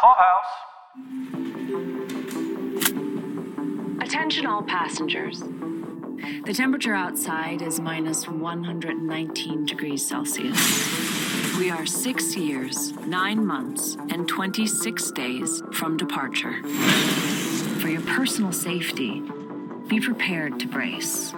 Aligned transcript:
Clubhouse. 0.00 0.46
Attention 4.00 4.46
all 4.46 4.62
passengers. 4.62 5.40
The 6.46 6.54
temperature 6.54 6.94
outside 6.94 7.60
is 7.60 7.80
minus 7.80 8.26
119 8.26 9.66
degrees 9.66 10.06
Celsius. 10.08 11.58
We 11.58 11.70
are 11.70 11.84
six 11.84 12.34
years, 12.34 12.92
nine 13.06 13.44
months, 13.44 13.98
and 14.08 14.26
26 14.26 15.10
days 15.10 15.62
from 15.74 15.98
departure. 15.98 16.62
For 17.80 17.88
your 17.88 18.00
personal 18.00 18.52
safety, 18.52 19.22
be 19.86 20.00
prepared 20.00 20.58
to 20.60 20.66
brace. 20.66 21.34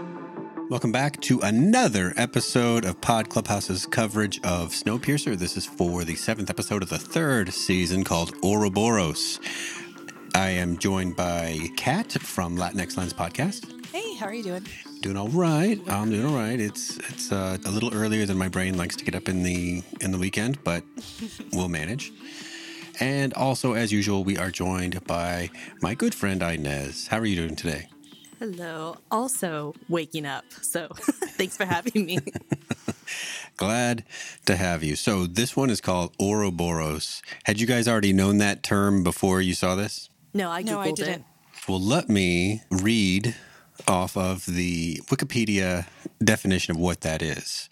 Welcome 0.73 0.91
back 0.91 1.21
to 1.21 1.39
another 1.41 2.15
episode 2.17 2.87
of 2.87 2.99
Pod 2.99 3.29
Clubhouse's 3.29 3.85
coverage 3.85 4.39
of 4.39 4.71
Snowpiercer. 4.71 5.37
This 5.37 5.59
is 5.59 5.67
for 5.67 6.03
the 6.03 6.15
seventh 6.15 6.49
episode 6.49 6.83
of 6.83 6.89
the 6.89 6.97
third 6.97 7.53
season 7.53 8.05
called 8.05 8.33
Ouroboros. 8.43 9.39
I 10.35 10.49
am 10.49 10.79
joined 10.79 11.15
by 11.15 11.69
Kat 11.77 12.13
from 12.13 12.57
Latinx 12.57 12.97
Lens 12.97 13.13
Podcast. 13.13 13.85
Hey, 13.89 14.15
how 14.15 14.25
are 14.25 14.33
you 14.33 14.43
doing? 14.43 14.67
Doing 15.03 15.19
all 15.19 15.29
right. 15.29 15.79
I'm 15.89 16.11
doing 16.11 16.25
all 16.25 16.35
right. 16.35 16.59
It's 16.59 16.97
it's 17.11 17.31
uh, 17.31 17.59
a 17.67 17.71
little 17.71 17.93
earlier 17.93 18.25
than 18.25 18.39
my 18.39 18.49
brain 18.49 18.79
likes 18.79 18.97
to 18.97 19.05
get 19.05 19.15
up 19.15 19.29
in 19.29 19.43
the 19.43 19.83
in 20.01 20.11
the 20.11 20.19
weekend, 20.19 20.65
but 20.65 20.85
we'll 21.53 21.69
manage. 21.69 22.15
And 22.99 23.35
also, 23.35 23.75
as 23.75 23.93
usual, 23.93 24.25
we 24.25 24.39
are 24.39 24.51
joined 24.51 25.07
by 25.07 25.51
my 25.83 25.93
good 25.93 26.15
friend 26.15 26.43
Inez. 26.43 27.09
How 27.09 27.19
are 27.19 27.27
you 27.27 27.37
doing 27.37 27.57
today? 27.57 27.92
Hello. 28.43 28.97
Also 29.09 29.73
waking 29.89 30.27
up. 30.27 30.45
So 30.63 30.89
thanks 30.97 31.57
for 31.57 31.65
having 31.65 32.05
me. 32.05 32.19
Glad 33.57 34.03
to 34.47 34.57
have 34.57 34.83
you. 34.83 34.97
So 34.97 35.29
this 35.29 35.57
one 35.57 35.71
is 35.71 35.81
called 35.81 36.13
Ouroboros. 36.21 37.23
Had 37.45 37.61
you 37.61 37.69
guys 37.69 37.87
already 37.87 38.13
known 38.13 38.39
that 38.39 38.65
term 38.65 39.05
before 39.05 39.41
you 39.41 39.55
saw 39.55 39.77
this? 39.77 40.11
No, 40.35 40.51
I 40.51 40.65
Googled 40.65 40.67
No, 40.67 40.81
I 40.81 40.91
didn't. 40.91 41.21
it. 41.21 41.25
Well, 41.69 41.81
let 41.81 42.09
me 42.09 42.63
read 42.69 43.37
off 43.87 44.17
of 44.17 44.45
the 44.47 44.97
Wikipedia 45.07 45.87
definition 46.19 46.75
of 46.75 46.81
what 46.81 47.03
that 47.03 47.23
is, 47.23 47.71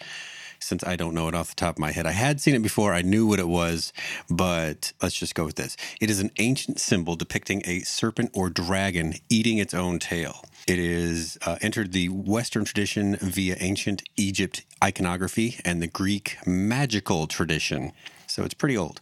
since 0.60 0.84
I 0.84 0.96
don't 0.96 1.14
know 1.14 1.28
it 1.28 1.34
off 1.34 1.48
the 1.48 1.54
top 1.54 1.76
of 1.76 1.78
my 1.78 1.92
head. 1.92 2.06
I 2.06 2.12
had 2.12 2.40
seen 2.40 2.54
it 2.54 2.62
before, 2.62 2.94
I 2.94 3.02
knew 3.02 3.26
what 3.26 3.40
it 3.40 3.48
was, 3.48 3.92
but 4.28 4.92
let's 5.02 5.14
just 5.14 5.34
go 5.34 5.44
with 5.44 5.56
this. 5.56 5.76
It 6.00 6.10
is 6.10 6.20
an 6.20 6.30
ancient 6.38 6.78
symbol 6.78 7.16
depicting 7.16 7.62
a 7.64 7.80
serpent 7.80 8.30
or 8.34 8.50
dragon 8.50 9.14
eating 9.28 9.58
its 9.58 9.74
own 9.74 9.98
tail. 9.98 10.44
It 10.66 10.78
is 10.78 11.38
uh, 11.44 11.56
entered 11.60 11.92
the 11.92 12.08
Western 12.10 12.64
tradition 12.64 13.16
via 13.16 13.56
ancient 13.58 14.02
Egypt 14.16 14.64
iconography 14.82 15.56
and 15.64 15.82
the 15.82 15.86
Greek 15.86 16.36
magical 16.46 17.26
tradition. 17.26 17.92
So 18.26 18.44
it's 18.44 18.54
pretty 18.54 18.76
old. 18.76 19.00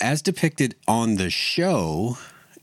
As 0.00 0.22
depicted 0.22 0.74
on 0.88 1.16
the 1.16 1.30
show, 1.30 2.18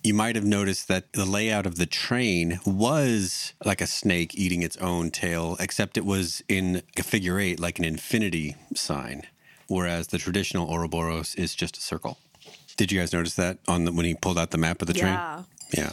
you 0.07 0.13
might 0.13 0.37
have 0.37 0.45
noticed 0.45 0.87
that 0.87 1.11
the 1.11 1.25
layout 1.25 1.65
of 1.65 1.75
the 1.75 1.85
train 1.85 2.61
was 2.65 3.53
like 3.65 3.81
a 3.81 3.87
snake 3.87 4.33
eating 4.35 4.63
its 4.63 4.77
own 4.77 5.11
tail, 5.11 5.57
except 5.59 5.97
it 5.97 6.05
was 6.05 6.41
in 6.47 6.81
a 6.97 7.03
figure 7.03 7.37
eight, 7.37 7.59
like 7.59 7.77
an 7.77 7.83
infinity 7.83 8.55
sign, 8.73 9.23
whereas 9.67 10.07
the 10.07 10.17
traditional 10.17 10.71
Ouroboros 10.71 11.35
is 11.35 11.53
just 11.53 11.75
a 11.75 11.81
circle. 11.81 12.17
Did 12.77 12.89
you 12.89 12.99
guys 13.01 13.11
notice 13.11 13.35
that 13.35 13.57
on 13.67 13.83
the, 13.83 13.91
when 13.91 14.05
he 14.05 14.15
pulled 14.15 14.39
out 14.39 14.51
the 14.51 14.57
map 14.57 14.81
of 14.81 14.87
the 14.87 14.93
train? 14.93 15.13
Yeah. 15.13 15.43
Yeah. 15.73 15.91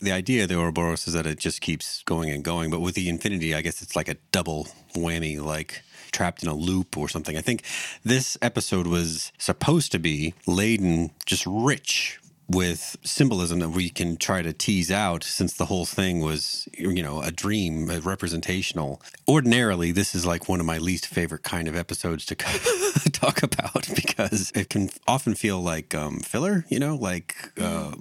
The 0.00 0.12
idea 0.12 0.44
of 0.44 0.48
the 0.48 0.56
Ouroboros 0.56 1.06
is 1.06 1.12
that 1.12 1.26
it 1.26 1.38
just 1.38 1.60
keeps 1.60 2.02
going 2.04 2.30
and 2.30 2.42
going, 2.42 2.70
but 2.70 2.80
with 2.80 2.94
the 2.94 3.10
infinity, 3.10 3.54
I 3.54 3.60
guess 3.60 3.82
it's 3.82 3.94
like 3.94 4.08
a 4.08 4.16
double 4.32 4.68
whammy, 4.94 5.38
like 5.38 5.82
trapped 6.12 6.42
in 6.42 6.48
a 6.48 6.54
loop 6.54 6.96
or 6.96 7.10
something. 7.10 7.36
I 7.36 7.42
think 7.42 7.62
this 8.04 8.38
episode 8.40 8.86
was 8.86 9.32
supposed 9.36 9.92
to 9.92 9.98
be 9.98 10.32
laden, 10.46 11.10
just 11.26 11.44
rich 11.46 12.20
with 12.48 12.96
symbolism 13.02 13.60
that 13.60 13.70
we 13.70 13.88
can 13.88 14.16
try 14.16 14.42
to 14.42 14.52
tease 14.52 14.90
out 14.90 15.24
since 15.24 15.54
the 15.54 15.66
whole 15.66 15.86
thing 15.86 16.20
was 16.20 16.68
you 16.72 17.02
know 17.02 17.22
a 17.22 17.30
dream 17.30 17.90
a 17.90 18.00
representational. 18.00 19.00
Ordinarily 19.28 19.92
this 19.92 20.14
is 20.14 20.26
like 20.26 20.48
one 20.48 20.60
of 20.60 20.66
my 20.66 20.78
least 20.78 21.06
favorite 21.06 21.42
kind 21.42 21.68
of 21.68 21.76
episodes 21.76 22.26
to 22.26 22.34
talk 23.12 23.42
about 23.42 23.88
because 23.94 24.52
it 24.54 24.68
can 24.68 24.90
often 25.06 25.34
feel 25.34 25.60
like 25.60 25.94
um, 25.94 26.20
filler 26.20 26.64
you 26.68 26.78
know 26.78 26.96
like 26.96 27.34
uh, 27.60 27.92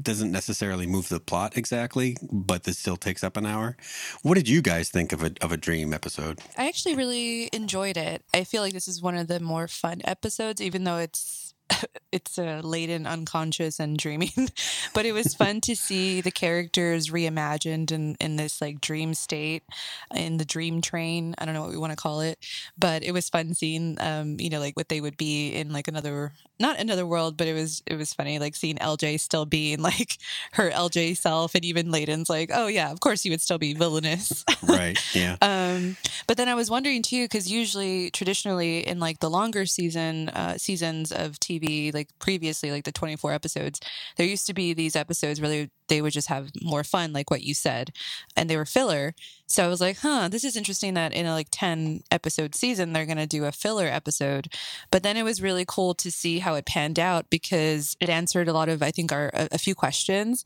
doesn't 0.00 0.30
necessarily 0.30 0.86
move 0.86 1.08
the 1.08 1.20
plot 1.20 1.56
exactly 1.56 2.16
but 2.30 2.64
this 2.64 2.78
still 2.78 2.96
takes 2.96 3.24
up 3.24 3.36
an 3.36 3.46
hour. 3.46 3.76
What 4.22 4.34
did 4.34 4.48
you 4.48 4.62
guys 4.62 4.88
think 4.88 5.12
of 5.12 5.22
a, 5.22 5.32
of 5.40 5.52
a 5.52 5.56
dream 5.56 5.92
episode? 5.92 6.40
I 6.56 6.68
actually 6.68 6.94
really 6.94 7.48
enjoyed 7.52 7.96
it. 7.96 8.22
I 8.34 8.44
feel 8.44 8.62
like 8.62 8.72
this 8.72 8.88
is 8.88 9.02
one 9.02 9.16
of 9.16 9.28
the 9.28 9.40
more 9.40 9.68
fun 9.68 10.00
episodes, 10.04 10.60
even 10.60 10.84
though 10.84 10.98
it's 10.98 11.45
it's 12.12 12.38
uh, 12.38 12.60
Layton, 12.62 13.06
unconscious, 13.06 13.78
and 13.80 13.98
dreaming. 13.98 14.30
but 14.94 15.06
it 15.06 15.12
was 15.12 15.34
fun 15.34 15.60
to 15.62 15.76
see 15.76 16.20
the 16.20 16.30
characters 16.30 17.10
reimagined 17.10 17.92
in 17.92 18.16
in 18.20 18.36
this 18.36 18.60
like 18.60 18.80
dream 18.80 19.14
state, 19.14 19.62
in 20.14 20.36
the 20.36 20.44
dream 20.44 20.80
train. 20.80 21.34
I 21.38 21.44
don't 21.44 21.54
know 21.54 21.62
what 21.62 21.70
we 21.70 21.78
want 21.78 21.92
to 21.92 21.96
call 21.96 22.20
it, 22.20 22.38
but 22.78 23.02
it 23.02 23.12
was 23.12 23.28
fun 23.28 23.54
seeing, 23.54 23.96
um, 24.00 24.38
you 24.40 24.50
know, 24.50 24.60
like 24.60 24.76
what 24.76 24.88
they 24.88 25.00
would 25.00 25.16
be 25.16 25.50
in 25.50 25.72
like 25.72 25.88
another 25.88 26.32
not 26.58 26.78
another 26.78 27.06
world, 27.06 27.36
but 27.36 27.46
it 27.46 27.54
was 27.54 27.82
it 27.86 27.96
was 27.96 28.14
funny 28.14 28.38
like 28.38 28.54
seeing 28.54 28.76
LJ 28.76 29.20
still 29.20 29.46
being 29.46 29.80
like 29.80 30.18
her 30.52 30.70
LJ 30.70 31.16
self, 31.16 31.54
and 31.54 31.64
even 31.64 31.90
Layton's 31.90 32.30
like, 32.30 32.50
oh 32.52 32.66
yeah, 32.66 32.90
of 32.90 33.00
course 33.00 33.24
you 33.24 33.30
would 33.30 33.40
still 33.40 33.58
be 33.58 33.74
villainous. 33.74 34.44
right 34.62 34.98
yeah 35.14 35.36
Um, 35.42 35.96
but 36.26 36.36
then 36.36 36.48
I 36.48 36.54
was 36.54 36.70
wondering 36.70 37.02
too, 37.02 37.24
because 37.24 37.50
usually, 37.50 38.10
traditionally, 38.10 38.86
in 38.86 38.98
like 38.98 39.20
the 39.20 39.30
longer 39.30 39.66
season 39.66 40.28
uh, 40.30 40.58
seasons 40.58 41.12
of 41.12 41.38
TV, 41.38 41.92
like 41.92 42.08
previously, 42.18 42.70
like 42.70 42.84
the 42.84 42.92
twenty 42.92 43.16
four 43.16 43.32
episodes, 43.32 43.80
there 44.16 44.26
used 44.26 44.46
to 44.46 44.54
be 44.54 44.74
these 44.74 44.96
episodes 44.96 45.40
where 45.40 45.50
they, 45.50 45.70
they 45.88 46.02
would 46.02 46.12
just 46.12 46.28
have 46.28 46.50
more 46.62 46.84
fun, 46.84 47.12
like 47.12 47.30
what 47.30 47.42
you 47.42 47.54
said, 47.54 47.92
and 48.36 48.48
they 48.48 48.56
were 48.56 48.64
filler. 48.64 49.14
So 49.48 49.64
I 49.64 49.68
was 49.68 49.80
like, 49.80 49.98
huh, 49.98 50.28
this 50.28 50.42
is 50.42 50.56
interesting 50.56 50.94
that 50.94 51.12
in 51.12 51.26
a 51.26 51.32
like 51.32 51.48
ten 51.50 52.02
episode 52.10 52.54
season 52.54 52.92
they're 52.92 53.06
gonna 53.06 53.26
do 53.26 53.44
a 53.44 53.52
filler 53.52 53.86
episode. 53.86 54.48
But 54.90 55.02
then 55.02 55.16
it 55.16 55.22
was 55.22 55.40
really 55.40 55.64
cool 55.66 55.94
to 55.94 56.10
see 56.10 56.40
how 56.40 56.54
it 56.54 56.66
panned 56.66 56.98
out 56.98 57.30
because 57.30 57.96
it 58.00 58.08
answered 58.08 58.48
a 58.48 58.52
lot 58.52 58.68
of 58.68 58.82
I 58.82 58.90
think 58.90 59.12
our 59.12 59.30
a, 59.32 59.48
a 59.52 59.58
few 59.58 59.74
questions. 59.74 60.42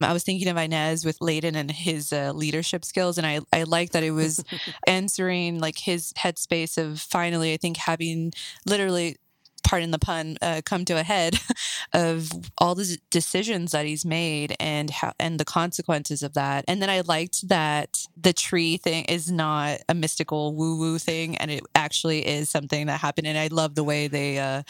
I 0.00 0.12
was 0.12 0.22
thinking 0.22 0.48
of 0.48 0.56
Inez 0.56 1.04
with 1.04 1.20
Layton 1.20 1.56
and 1.56 1.70
his 1.70 2.12
uh, 2.12 2.32
leadership 2.34 2.84
skills, 2.84 3.18
and 3.18 3.26
I 3.26 3.40
I 3.52 3.64
like 3.64 3.90
that 3.90 4.04
it 4.04 4.12
was 4.12 4.44
answering 4.86 5.58
like 5.58 5.78
his 5.78 6.12
headspace 6.14 6.78
of 6.78 7.00
finally 7.00 7.52
I 7.52 7.56
think 7.56 7.76
having 7.76 8.32
literally 8.66 9.16
pardon 9.64 9.90
the 9.90 9.98
pun 9.98 10.36
uh, 10.42 10.60
come 10.64 10.84
to 10.84 10.92
a 10.94 11.02
head 11.02 11.40
of 11.92 12.30
all 12.58 12.74
the 12.74 12.98
decisions 13.10 13.72
that 13.72 13.86
he's 13.86 14.04
made 14.04 14.54
and 14.60 14.90
how 14.90 15.12
and 15.18 15.40
the 15.40 15.44
consequences 15.44 16.22
of 16.22 16.34
that. 16.34 16.64
And 16.68 16.80
then 16.80 16.90
i 16.90 17.00
liked 17.00 17.48
that 17.48 18.06
the 18.16 18.32
tree 18.32 18.76
thing 18.76 19.04
is 19.06 19.32
not 19.32 19.80
a 19.88 19.94
mystical 19.94 20.54
woo 20.54 20.78
woo 20.78 20.98
thing 20.98 21.36
and 21.38 21.50
it 21.50 21.64
actually 21.74 22.26
is 22.26 22.48
something 22.48 22.86
that 22.86 23.00
happened. 23.00 23.26
And 23.26 23.38
i 23.38 23.48
love 23.48 23.74
the 23.74 23.84
way 23.84 24.06
they 24.06 24.38
uh 24.38 24.62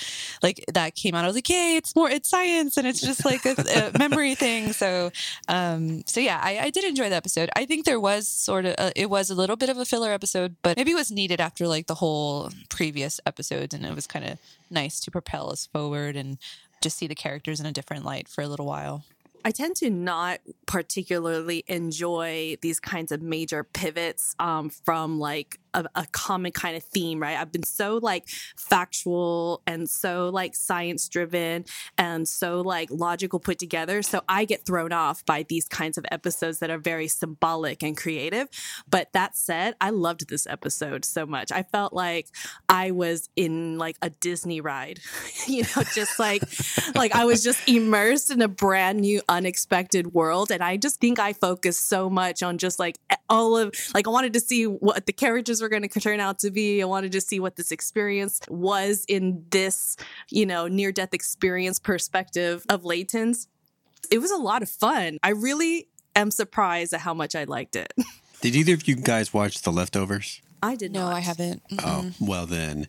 like 0.42 0.64
that 0.72 0.94
came 0.94 1.14
out. 1.14 1.24
I 1.24 1.26
was 1.26 1.36
like 1.36 1.48
yay 1.48 1.76
it's 1.76 1.94
more 1.94 2.08
it's 2.08 2.30
science 2.30 2.76
and 2.76 2.86
it's 2.86 3.00
just 3.00 3.24
like 3.24 3.44
a, 3.44 3.54
a 3.94 3.98
memory 3.98 4.34
thing. 4.34 4.72
So 4.72 5.10
um 5.48 6.02
so 6.06 6.20
yeah 6.20 6.40
I, 6.42 6.58
I 6.58 6.70
did 6.70 6.84
enjoy 6.84 7.10
the 7.10 7.16
episode. 7.16 7.50
I 7.56 7.64
think 7.66 7.84
there 7.84 8.00
was 8.00 8.28
sort 8.28 8.64
of 8.64 8.74
a, 8.78 8.92
it 8.94 9.10
was 9.10 9.28
a 9.30 9.34
little 9.34 9.56
bit 9.56 9.68
of 9.68 9.76
a 9.76 9.84
filler 9.84 10.12
episode 10.12 10.56
but 10.62 10.76
maybe 10.76 10.92
it 10.92 10.96
was 10.96 11.10
needed 11.10 11.40
after 11.40 11.66
like 11.66 11.86
the 11.88 11.96
whole 11.96 12.50
previous 12.68 13.20
episodes 13.26 13.74
and 13.74 13.84
it 13.84 13.94
was 13.94 14.06
kind 14.06 14.24
of 14.24 14.38
nice 14.70 15.00
to 15.00 15.10
propel 15.10 15.50
us 15.50 15.66
forward 15.66 16.16
and 16.16 16.38
just 16.82 16.98
see 16.98 17.06
the 17.06 17.14
characters 17.14 17.60
in 17.60 17.66
a 17.66 17.72
different 17.72 18.04
light 18.04 18.28
for 18.28 18.42
a 18.42 18.48
little 18.48 18.66
while. 18.66 19.04
I 19.44 19.50
tend 19.50 19.76
to 19.76 19.90
not 19.90 20.40
particularly 20.66 21.64
enjoy 21.66 22.56
these 22.62 22.80
kinds 22.80 23.12
of 23.12 23.20
major 23.20 23.62
pivots 23.62 24.34
um, 24.38 24.70
from 24.70 25.18
like 25.18 25.60
a, 25.74 25.84
a 25.94 26.06
common 26.12 26.52
kind 26.52 26.76
of 26.76 26.82
theme, 26.82 27.20
right? 27.20 27.36
I've 27.36 27.52
been 27.52 27.64
so 27.64 27.98
like 28.02 28.28
factual 28.56 29.62
and 29.66 29.88
so 29.88 30.30
like 30.32 30.54
science 30.54 31.08
driven 31.08 31.64
and 31.98 32.26
so 32.28 32.60
like 32.60 32.88
logical 32.90 33.40
put 33.40 33.58
together. 33.58 34.02
So 34.02 34.22
I 34.28 34.44
get 34.44 34.64
thrown 34.64 34.92
off 34.92 35.24
by 35.26 35.44
these 35.48 35.66
kinds 35.68 35.98
of 35.98 36.06
episodes 36.10 36.60
that 36.60 36.70
are 36.70 36.78
very 36.78 37.08
symbolic 37.08 37.82
and 37.82 37.96
creative. 37.96 38.48
But 38.88 39.12
that 39.12 39.36
said, 39.36 39.74
I 39.80 39.90
loved 39.90 40.28
this 40.28 40.46
episode 40.46 41.04
so 41.04 41.26
much. 41.26 41.52
I 41.52 41.62
felt 41.62 41.92
like 41.92 42.28
I 42.68 42.92
was 42.92 43.28
in 43.36 43.78
like 43.78 43.96
a 44.02 44.10
Disney 44.10 44.60
ride, 44.60 45.00
you 45.46 45.62
know, 45.62 45.82
just 45.94 46.18
like 46.18 46.42
like 46.94 47.14
I 47.14 47.24
was 47.24 47.42
just 47.42 47.68
immersed 47.68 48.30
in 48.30 48.40
a 48.40 48.48
brand 48.48 49.00
new, 49.00 49.20
unexpected 49.28 50.14
world. 50.14 50.50
And 50.50 50.62
I 50.62 50.76
just 50.76 51.00
think 51.00 51.18
I 51.18 51.32
focused 51.32 51.88
so 51.88 52.08
much 52.08 52.42
on 52.42 52.58
just 52.58 52.78
like 52.78 52.98
all 53.28 53.56
of 53.56 53.74
like 53.94 54.06
I 54.06 54.10
wanted 54.10 54.32
to 54.34 54.40
see 54.40 54.64
what 54.64 55.06
the 55.06 55.12
characters 55.12 55.62
were 55.64 55.68
going 55.70 55.88
to 55.88 56.00
turn 56.00 56.20
out 56.20 56.38
to 56.40 56.50
be. 56.50 56.82
I 56.82 56.84
wanted 56.84 57.12
to 57.12 57.20
see 57.20 57.40
what 57.40 57.56
this 57.56 57.72
experience 57.72 58.40
was 58.48 59.04
in 59.08 59.44
this, 59.50 59.96
you 60.30 60.44
know, 60.46 60.68
near 60.68 60.92
death 60.92 61.14
experience 61.14 61.78
perspective 61.78 62.64
of 62.68 62.84
Layton's. 62.84 63.48
It 64.10 64.18
was 64.18 64.30
a 64.30 64.36
lot 64.36 64.62
of 64.62 64.68
fun. 64.68 65.18
I 65.22 65.30
really 65.30 65.88
am 66.14 66.30
surprised 66.30 66.92
at 66.92 67.00
how 67.00 67.14
much 67.14 67.34
I 67.34 67.44
liked 67.44 67.74
it. 67.76 67.92
did 68.42 68.54
either 68.54 68.74
of 68.74 68.86
you 68.86 68.94
guys 68.94 69.32
watch 69.32 69.62
the 69.62 69.72
leftovers 69.72 70.42
I 70.62 70.76
did 70.76 70.92
no 70.92 71.00
not. 71.00 71.14
i 71.14 71.20
haven't 71.20 71.62
Oh, 71.82 72.10
well 72.20 72.44
then. 72.46 72.86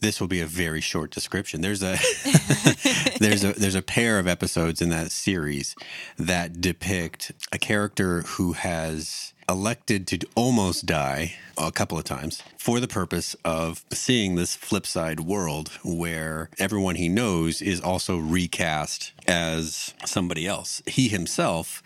this 0.00 0.20
will 0.20 0.28
be 0.28 0.40
a 0.42 0.46
very 0.46 0.80
short 0.82 1.10
description. 1.10 1.62
There's 1.62 1.82
a 1.82 1.96
there's 3.18 3.44
a 3.44 3.52
there's 3.54 3.74
a 3.74 3.82
pair 3.82 4.18
of 4.18 4.26
episodes 4.26 4.80
in 4.82 4.90
that 4.90 5.10
series 5.10 5.74
that 6.18 6.60
depict 6.60 7.32
a 7.52 7.58
character 7.58 8.22
who 8.22 8.52
has 8.52 9.32
elected 9.50 10.06
to 10.06 10.20
almost 10.36 10.86
die 10.86 11.34
a 11.58 11.72
couple 11.72 11.98
of 11.98 12.04
times 12.04 12.40
for 12.56 12.78
the 12.78 12.86
purpose 12.86 13.34
of 13.44 13.84
seeing 13.92 14.36
this 14.36 14.54
flip 14.54 14.86
side 14.86 15.18
world 15.18 15.68
where 15.82 16.48
everyone 16.60 16.94
he 16.94 17.08
knows 17.08 17.60
is 17.60 17.80
also 17.80 18.16
recast 18.16 19.12
as 19.26 19.92
somebody 20.04 20.46
else. 20.46 20.82
He 20.86 21.08
himself 21.08 21.82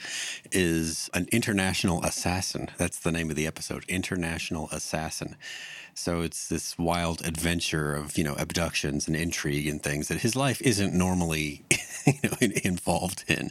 is 0.52 1.08
an 1.14 1.26
international 1.32 2.05
assassin. 2.05 2.70
That's 2.76 2.99
the 2.99 3.11
name 3.11 3.31
of 3.31 3.37
the 3.37 3.46
episode, 3.46 3.87
International 3.88 4.69
Assassin. 4.70 5.34
So 5.96 6.23
it's 6.23 6.49
this 6.49 6.79
wild 6.79 7.25
adventure 7.25 7.94
of, 7.94 8.19
you 8.19 8.25
know, 8.25 8.35
abductions 8.35 9.06
and 9.06 9.17
intrigue 9.17 9.67
and 9.67 9.82
things 9.82 10.08
that 10.08 10.20
his 10.20 10.35
life 10.35 10.61
isn't 10.62 10.93
normally 10.94 11.64
you 12.06 12.12
know, 12.23 12.37
involved 12.64 13.25
in. 13.29 13.50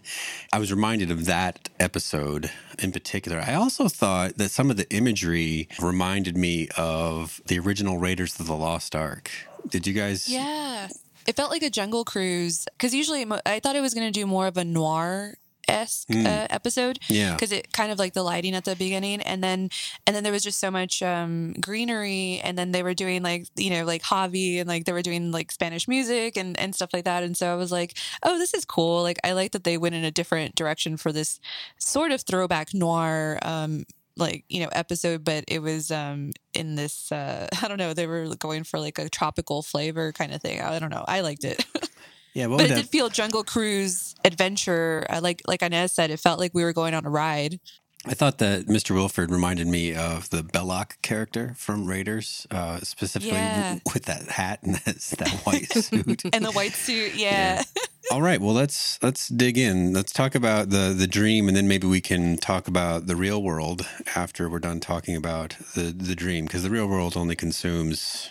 I 0.51 0.59
was 0.59 0.71
reminded 0.71 1.11
of 1.11 1.25
that 1.25 1.69
episode 1.79 2.51
in 2.79 2.91
particular. 2.91 3.39
I 3.39 3.53
also 3.55 3.87
thought 3.87 4.37
that 4.37 4.51
some 4.51 4.69
of 4.69 4.77
the 4.77 4.89
imagery 4.93 5.67
reminded 5.81 6.37
me 6.37 6.67
of 6.77 7.41
the 7.47 7.59
original 7.59 7.97
Raiders 7.97 8.39
of 8.39 8.47
the 8.47 8.55
Lost 8.55 8.95
Ark. 8.95 9.31
Did 9.69 9.87
you 9.87 9.93
guys? 9.93 10.29
Yeah. 10.29 10.89
It 11.25 11.35
felt 11.35 11.51
like 11.51 11.63
a 11.63 11.69
Jungle 11.69 12.03
Cruise 12.03 12.65
because 12.77 12.93
usually 12.93 13.25
I 13.45 13.59
thought 13.59 13.75
it 13.75 13.81
was 13.81 13.93
going 13.93 14.07
to 14.07 14.11
do 14.11 14.27
more 14.27 14.47
of 14.47 14.57
a 14.57 14.65
noir 14.65 15.35
esque 15.67 16.07
mm. 16.09 16.25
uh, 16.25 16.47
episode. 16.49 16.99
Yeah, 17.09 17.33
because 17.33 17.51
it 17.51 17.71
kind 17.73 17.91
of 17.91 17.99
like 17.99 18.13
the 18.13 18.23
lighting 18.23 18.55
at 18.55 18.65
the 18.65 18.75
beginning, 18.75 19.21
and 19.21 19.43
then 19.43 19.69
and 20.05 20.15
then 20.15 20.23
there 20.23 20.33
was 20.33 20.43
just 20.43 20.59
so 20.59 20.71
much 20.71 21.01
um, 21.01 21.53
greenery, 21.53 22.41
and 22.43 22.57
then 22.57 22.71
they 22.71 22.83
were 22.83 22.93
doing 22.93 23.23
like 23.23 23.47
you 23.55 23.69
know 23.69 23.85
like 23.85 24.03
Javi, 24.03 24.59
and 24.59 24.67
like 24.67 24.85
they 24.85 24.93
were 24.93 25.01
doing 25.01 25.31
like 25.31 25.51
Spanish 25.51 25.87
music 25.87 26.37
and 26.37 26.59
and 26.59 26.75
stuff 26.75 26.89
like 26.93 27.05
that, 27.05 27.23
and 27.23 27.35
so 27.35 27.51
I 27.51 27.55
was 27.55 27.71
like, 27.71 27.97
oh, 28.23 28.37
this 28.37 28.53
is 28.53 28.65
cool. 28.65 29.01
Like 29.03 29.19
I 29.23 29.33
like 29.33 29.51
that 29.51 29.63
they 29.63 29.77
went 29.77 29.95
in 29.95 30.03
a 30.03 30.11
different 30.11 30.55
direction 30.55 30.97
for 30.97 31.11
this 31.11 31.39
sort 31.77 32.11
of 32.11 32.21
throwback 32.21 32.73
noir. 32.73 33.39
Um, 33.41 33.85
like 34.17 34.45
you 34.47 34.61
know 34.61 34.69
episode 34.73 35.23
but 35.23 35.43
it 35.47 35.59
was 35.59 35.91
um 35.91 36.31
in 36.53 36.75
this 36.75 37.11
uh 37.11 37.47
i 37.61 37.67
don't 37.67 37.77
know 37.77 37.93
they 37.93 38.07
were 38.07 38.35
going 38.35 38.63
for 38.63 38.79
like 38.79 38.99
a 38.99 39.09
tropical 39.09 39.61
flavor 39.61 40.11
kind 40.11 40.33
of 40.33 40.41
thing 40.41 40.61
i 40.61 40.77
don't 40.79 40.91
know 40.91 41.03
i 41.07 41.21
liked 41.21 41.43
it 41.43 41.65
Yeah, 42.33 42.47
but 42.47 42.61
it 42.61 42.69
did 42.69 42.89
feel 42.89 43.09
Jungle 43.09 43.43
Cruise 43.43 44.15
adventure. 44.25 45.05
Uh, 45.09 45.19
like 45.21 45.41
like 45.47 45.61
Inez 45.61 45.91
said, 45.91 46.09
it 46.09 46.19
felt 46.19 46.39
like 46.39 46.53
we 46.53 46.63
were 46.63 46.73
going 46.73 46.93
on 46.93 47.05
a 47.05 47.09
ride. 47.09 47.59
I 48.05 48.13
thought 48.15 48.39
that 48.39 48.65
Mr. 48.65 48.91
Wilford 48.93 49.31
reminded 49.31 49.67
me 49.67 49.95
of 49.95 50.29
the 50.29 50.43
Belloc 50.43 51.01
character 51.01 51.53
from 51.57 51.85
Raiders, 51.85 52.45
uh, 52.51 52.79
specifically 52.81 53.37
yeah. 53.37 53.79
with 53.93 54.05
that 54.05 54.23
hat 54.23 54.59
and 54.61 54.75
that, 54.75 54.97
that 55.19 55.29
white 55.45 55.71
suit 55.71 56.23
and 56.33 56.43
the 56.43 56.51
white 56.51 56.73
suit. 56.73 57.13
Yeah. 57.23 57.63
yeah. 57.75 57.81
All 58.11 58.21
right. 58.21 58.41
Well, 58.41 58.53
let's 58.53 59.01
let's 59.01 59.29
dig 59.29 59.57
in. 59.57 59.93
Let's 59.93 60.11
talk 60.11 60.35
about 60.35 60.69
the 60.69 60.93
the 60.97 61.07
dream, 61.07 61.47
and 61.47 61.55
then 61.55 61.67
maybe 61.67 61.87
we 61.87 62.01
can 62.01 62.37
talk 62.37 62.67
about 62.67 63.07
the 63.07 63.15
real 63.15 63.41
world 63.41 63.87
after 64.15 64.49
we're 64.49 64.59
done 64.59 64.81
talking 64.81 65.15
about 65.15 65.55
the 65.73 65.83
the 65.83 66.15
dream, 66.15 66.45
because 66.45 66.63
the 66.63 66.69
real 66.69 66.87
world 66.87 67.15
only 67.15 67.35
consumes 67.35 68.29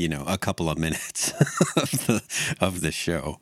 you 0.00 0.08
know 0.08 0.24
a 0.26 0.38
couple 0.38 0.70
of 0.70 0.78
minutes 0.78 1.30
of 1.76 1.90
the 2.06 2.22
of 2.60 2.80
the 2.80 2.90
show. 2.90 3.38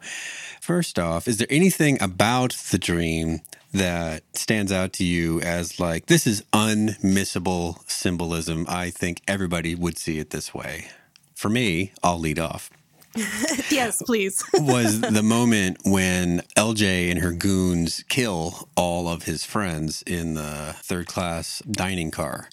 First 0.60 0.99
off, 0.99 1.28
is 1.28 1.38
there 1.38 1.46
anything 1.49 1.96
about 2.02 2.52
the 2.70 2.78
dream 2.78 3.40
that 3.72 4.25
stands 4.34 4.72
out 4.72 4.93
to 4.94 5.05
you 5.05 5.40
as 5.40 5.78
like 5.78 6.06
this 6.06 6.26
is 6.26 6.43
unmissable 6.52 7.88
symbolism? 7.88 8.66
I 8.69 8.90
think 8.90 9.22
everybody 9.28 9.75
would 9.75 9.96
see 9.96 10.19
it 10.19 10.31
this 10.31 10.52
way. 10.52 10.88
For 11.34 11.49
me, 11.49 11.93
I'll 12.02 12.19
lead 12.19 12.40
off. 12.40 12.70
yes, 13.70 14.02
please. 14.02 14.44
was 14.55 15.00
the 15.00 15.22
moment 15.22 15.78
when 15.84 16.40
LJ 16.56 17.10
and 17.10 17.20
her 17.20 17.32
goons 17.32 18.05
kill 18.08 18.69
all 18.76 19.08
of 19.08 19.22
his 19.22 19.44
friends 19.44 20.02
in 20.02 20.34
the 20.34 20.75
third 20.82 21.06
class 21.06 21.62
dining 21.70 22.10
car 22.10 22.49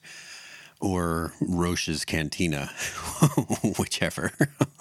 or 0.86 1.34
Roche's 1.42 2.06
Cantina, 2.06 2.68
whichever. 3.80 4.32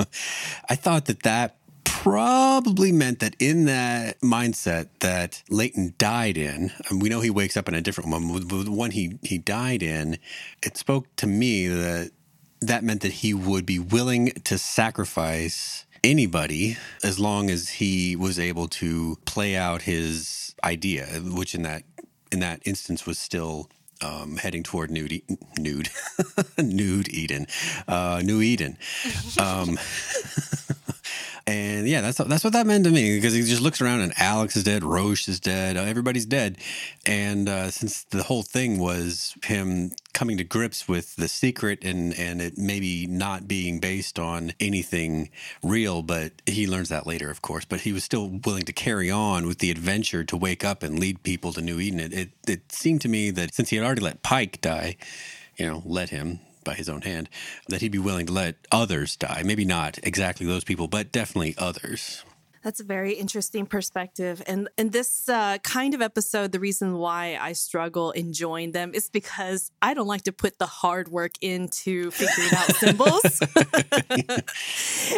I 0.69 0.75
thought 0.75 1.07
that 1.07 1.23
that 1.23 1.57
probably 1.85 2.93
meant 2.93 3.21
that 3.21 3.35
in 3.39 3.65
that 3.65 4.21
mindset 4.21 4.89
that 5.01 5.43
Layton 5.49 5.95
died 5.97 6.37
in, 6.37 6.73
and 6.91 7.01
we 7.01 7.09
know 7.09 7.23
he 7.23 7.31
wakes 7.31 7.57
up 7.57 7.69
in 7.69 7.75
a 7.75 7.81
different 7.81 8.11
one, 8.11 8.31
but 8.33 8.65
the 8.67 8.71
one 8.71 8.91
he, 8.91 9.19
he 9.23 9.39
died 9.39 9.83
in, 9.83 10.19
it 10.63 10.77
spoke 10.77 11.07
to 11.17 11.27
me 11.27 11.69
that 11.69 12.11
that 12.61 12.85
meant 12.85 13.01
that 13.03 13.13
he 13.13 13.33
would 13.33 13.65
be 13.65 13.79
willing 13.79 14.31
to 14.45 14.59
sacrifice 14.59 15.87
anybody 16.03 16.77
as 17.03 17.19
long 17.19 17.51
as 17.51 17.69
he 17.69 18.17
was 18.17 18.39
able 18.39 18.69
to 18.69 19.17
play 19.25 19.57
out 19.57 19.83
his 19.83 20.55
idea, 20.63 21.07
which 21.25 21.55
in 21.55 21.63
that 21.63 21.83
in 22.31 22.41
that 22.41 22.61
instance 22.67 23.07
was 23.07 23.19
still 23.19 23.71
um, 24.05 24.37
heading 24.37 24.63
toward 24.63 24.91
nude, 24.91 25.23
nude, 25.59 25.89
nude 26.59 27.09
Eden, 27.09 27.47
uh, 27.89 28.21
New 28.23 28.41
Eden. 28.41 28.77
Um, 29.39 29.79
And 31.47 31.87
yeah, 31.87 32.01
that's 32.01 32.17
that's 32.17 32.43
what 32.43 32.55
that 32.55 32.67
meant 32.67 32.85
to 32.85 32.91
me 32.91 33.17
because 33.17 33.35
he 33.35 33.43
just 33.43 33.61
looks 33.61 33.83
around 33.83 34.01
and 34.01 34.15
Alex 34.17 34.57
is 34.57 34.65
dead, 34.65 34.83
Roche 34.83 35.29
is 35.29 35.41
dead, 35.41 35.77
uh, 35.77 35.83
everybody's 35.83 36.25
dead, 36.25 36.57
and 37.05 37.51
uh, 37.51 37.71
since 37.71 38.03
the 38.05 38.23
whole 38.23 38.43
thing 38.43 38.79
was 38.79 39.35
him 39.45 39.93
coming 40.15 40.39
to 40.39 40.45
grips 40.45 40.89
with 40.89 41.17
the 41.17 41.29
secret 41.29 41.85
and 41.85 42.19
and 42.19 42.41
it 42.41 42.57
maybe 42.57 43.07
not 43.07 43.47
being 43.47 43.79
based 43.79 44.19
on 44.19 44.53
anything 44.59 45.29
real, 45.63 46.03
but 46.03 46.33
he 46.47 46.67
learns 46.67 46.89
that 46.89 47.07
later, 47.07 47.31
of 47.31 47.43
course. 47.43 47.67
But 47.67 47.83
he 47.83 47.93
was 47.93 48.05
still 48.05 48.41
willing 48.45 48.65
to 48.65 48.73
carry 48.73 49.11
on 49.11 49.47
with 49.47 49.59
the 49.59 49.71
adventure 49.71 50.25
to 50.25 50.39
wake 50.39 50.65
up 50.65 50.83
and 50.83 50.99
lead 50.99 51.23
people 51.25 51.53
to 51.53 51.61
New 51.61 51.79
Eden. 51.79 52.01
It 52.01 52.15
it, 52.15 52.31
it 52.49 52.73
seemed 52.73 53.03
to 53.03 53.09
me 53.09 53.31
that 53.33 53.55
since 53.55 53.69
he 53.69 53.77
had 53.77 53.85
already 53.85 54.01
let 54.01 54.23
Pike 54.23 54.63
die, 54.63 54.97
you 55.57 55.67
know, 55.67 55.83
let 55.85 56.09
him 56.09 56.41
by 56.65 56.75
his 56.75 56.89
own 56.89 57.03
hand, 57.03 57.29
that 57.69 57.81
he'd 57.81 57.93
be 57.93 57.99
willing 57.99 58.27
to 58.27 58.33
let 58.33 58.57
others 58.73 59.17
die. 59.17 59.43
Maybe 59.45 59.65
not 59.65 59.99
exactly 60.03 60.47
those 60.47 60.65
people, 60.65 60.89
but 60.89 61.13
definitely 61.13 61.55
others. 61.59 62.25
That's 62.65 62.81
a 62.81 62.85
very 62.85 63.13
interesting 63.13 63.67
perspective. 63.67 64.43
And 64.47 64.71
in 64.79 64.89
this 64.89 65.29
uh, 65.29 65.59
kind 65.59 65.93
of 65.93 66.01
episode, 66.01 66.51
the 66.51 66.59
reason 66.59 66.95
why 66.95 67.37
I 67.39 67.53
struggle 67.53 68.11
enjoying 68.13 68.73
them 68.73 68.93
is 68.95 69.11
because 69.11 69.71
I 69.83 69.93
don't 69.93 70.07
like 70.07 70.23
to 70.23 70.33
put 70.33 70.59
the 70.59 70.65
hard 70.65 71.09
work 71.09 71.33
into 71.43 72.11
figuring 72.11 72.49
out 72.57 72.75
symbols. 72.77 73.43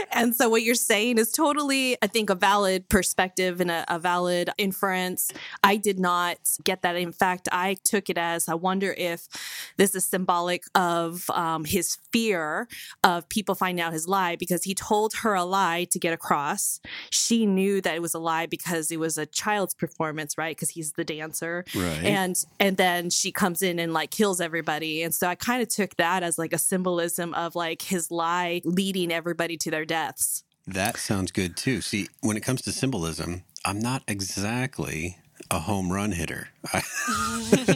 and 0.13 0.35
so 0.35 0.49
what 0.49 0.65
you're 0.65 0.75
saying 0.75 1.19
is 1.19 1.31
totally, 1.31 1.97
I 2.03 2.09
think, 2.09 2.31
a 2.31 2.35
valid 2.35 2.89
perspective 2.89 3.61
and 3.61 3.71
a, 3.71 3.85
a 3.87 4.01
valid 4.01 4.51
inference. 4.59 5.31
I 5.63 5.77
did 5.77 6.01
not 6.01 6.39
get 6.65 6.83
that. 6.83 6.97
In 6.97 7.13
fact, 7.13 7.49
I 7.53 7.77
took 7.85 8.11
it 8.11 8.19
as 8.19 8.49
I 8.49 8.55
wonder 8.55 8.93
if 8.99 9.29
this 9.77 9.95
is 9.95 10.05
symbolic 10.05 10.65
of 10.75 11.31
um, 11.31 11.65
his 11.65 11.99
fear 12.13 12.67
of 13.05 13.29
people 13.29 13.55
finding 13.55 13.85
out 13.85 13.93
his 13.93 14.09
lie 14.09 14.35
because 14.35 14.65
he 14.65 14.75
told 14.75 15.15
her 15.23 15.35
a 15.35 15.45
lie 15.45 15.87
to 15.93 16.01
get 16.01 16.13
across. 16.13 16.81
She 17.11 17.36
she 17.37 17.45
knew 17.45 17.81
that 17.83 17.95
it 17.95 18.01
was 18.01 18.15
a 18.15 18.19
lie 18.19 18.47
because 18.47 18.91
it 18.91 18.99
was 18.99 19.19
a 19.19 19.27
child's 19.27 19.75
performance, 19.75 20.39
right? 20.39 20.57
Because 20.57 20.71
he's 20.71 20.93
the 20.93 21.05
dancer. 21.05 21.65
Right. 21.75 22.05
And 22.05 22.37
and 22.59 22.77
then 22.77 23.11
she 23.11 23.31
comes 23.31 23.63
in 23.63 23.79
and 23.79 23.93
like 23.93 24.11
kills 24.11 24.41
everybody. 24.41 25.03
And 25.03 25.15
so 25.15 25.27
I 25.27 25.35
kind 25.35 25.63
of 25.63 25.69
took 25.69 25.97
that 25.97 26.23
as 26.23 26.39
like 26.39 26.53
a 26.53 26.59
symbolism 26.59 27.35
of 27.35 27.55
like 27.55 27.83
his 27.83 28.11
lie 28.11 28.63
leading 28.65 29.13
everybody 29.13 29.57
to 29.59 29.71
their 29.71 29.85
deaths. 29.85 30.45
That 30.67 30.97
sounds 30.97 31.31
good 31.31 31.57
too. 31.57 31.81
See, 31.81 32.09
when 32.23 32.37
it 32.37 32.43
comes 32.43 32.63
to 32.63 32.73
symbolism, 32.73 33.45
I'm 33.65 33.81
not 33.81 34.03
exactly 34.09 35.19
a 35.51 35.59
home 35.59 35.93
run 35.93 36.13
hitter. 36.13 36.49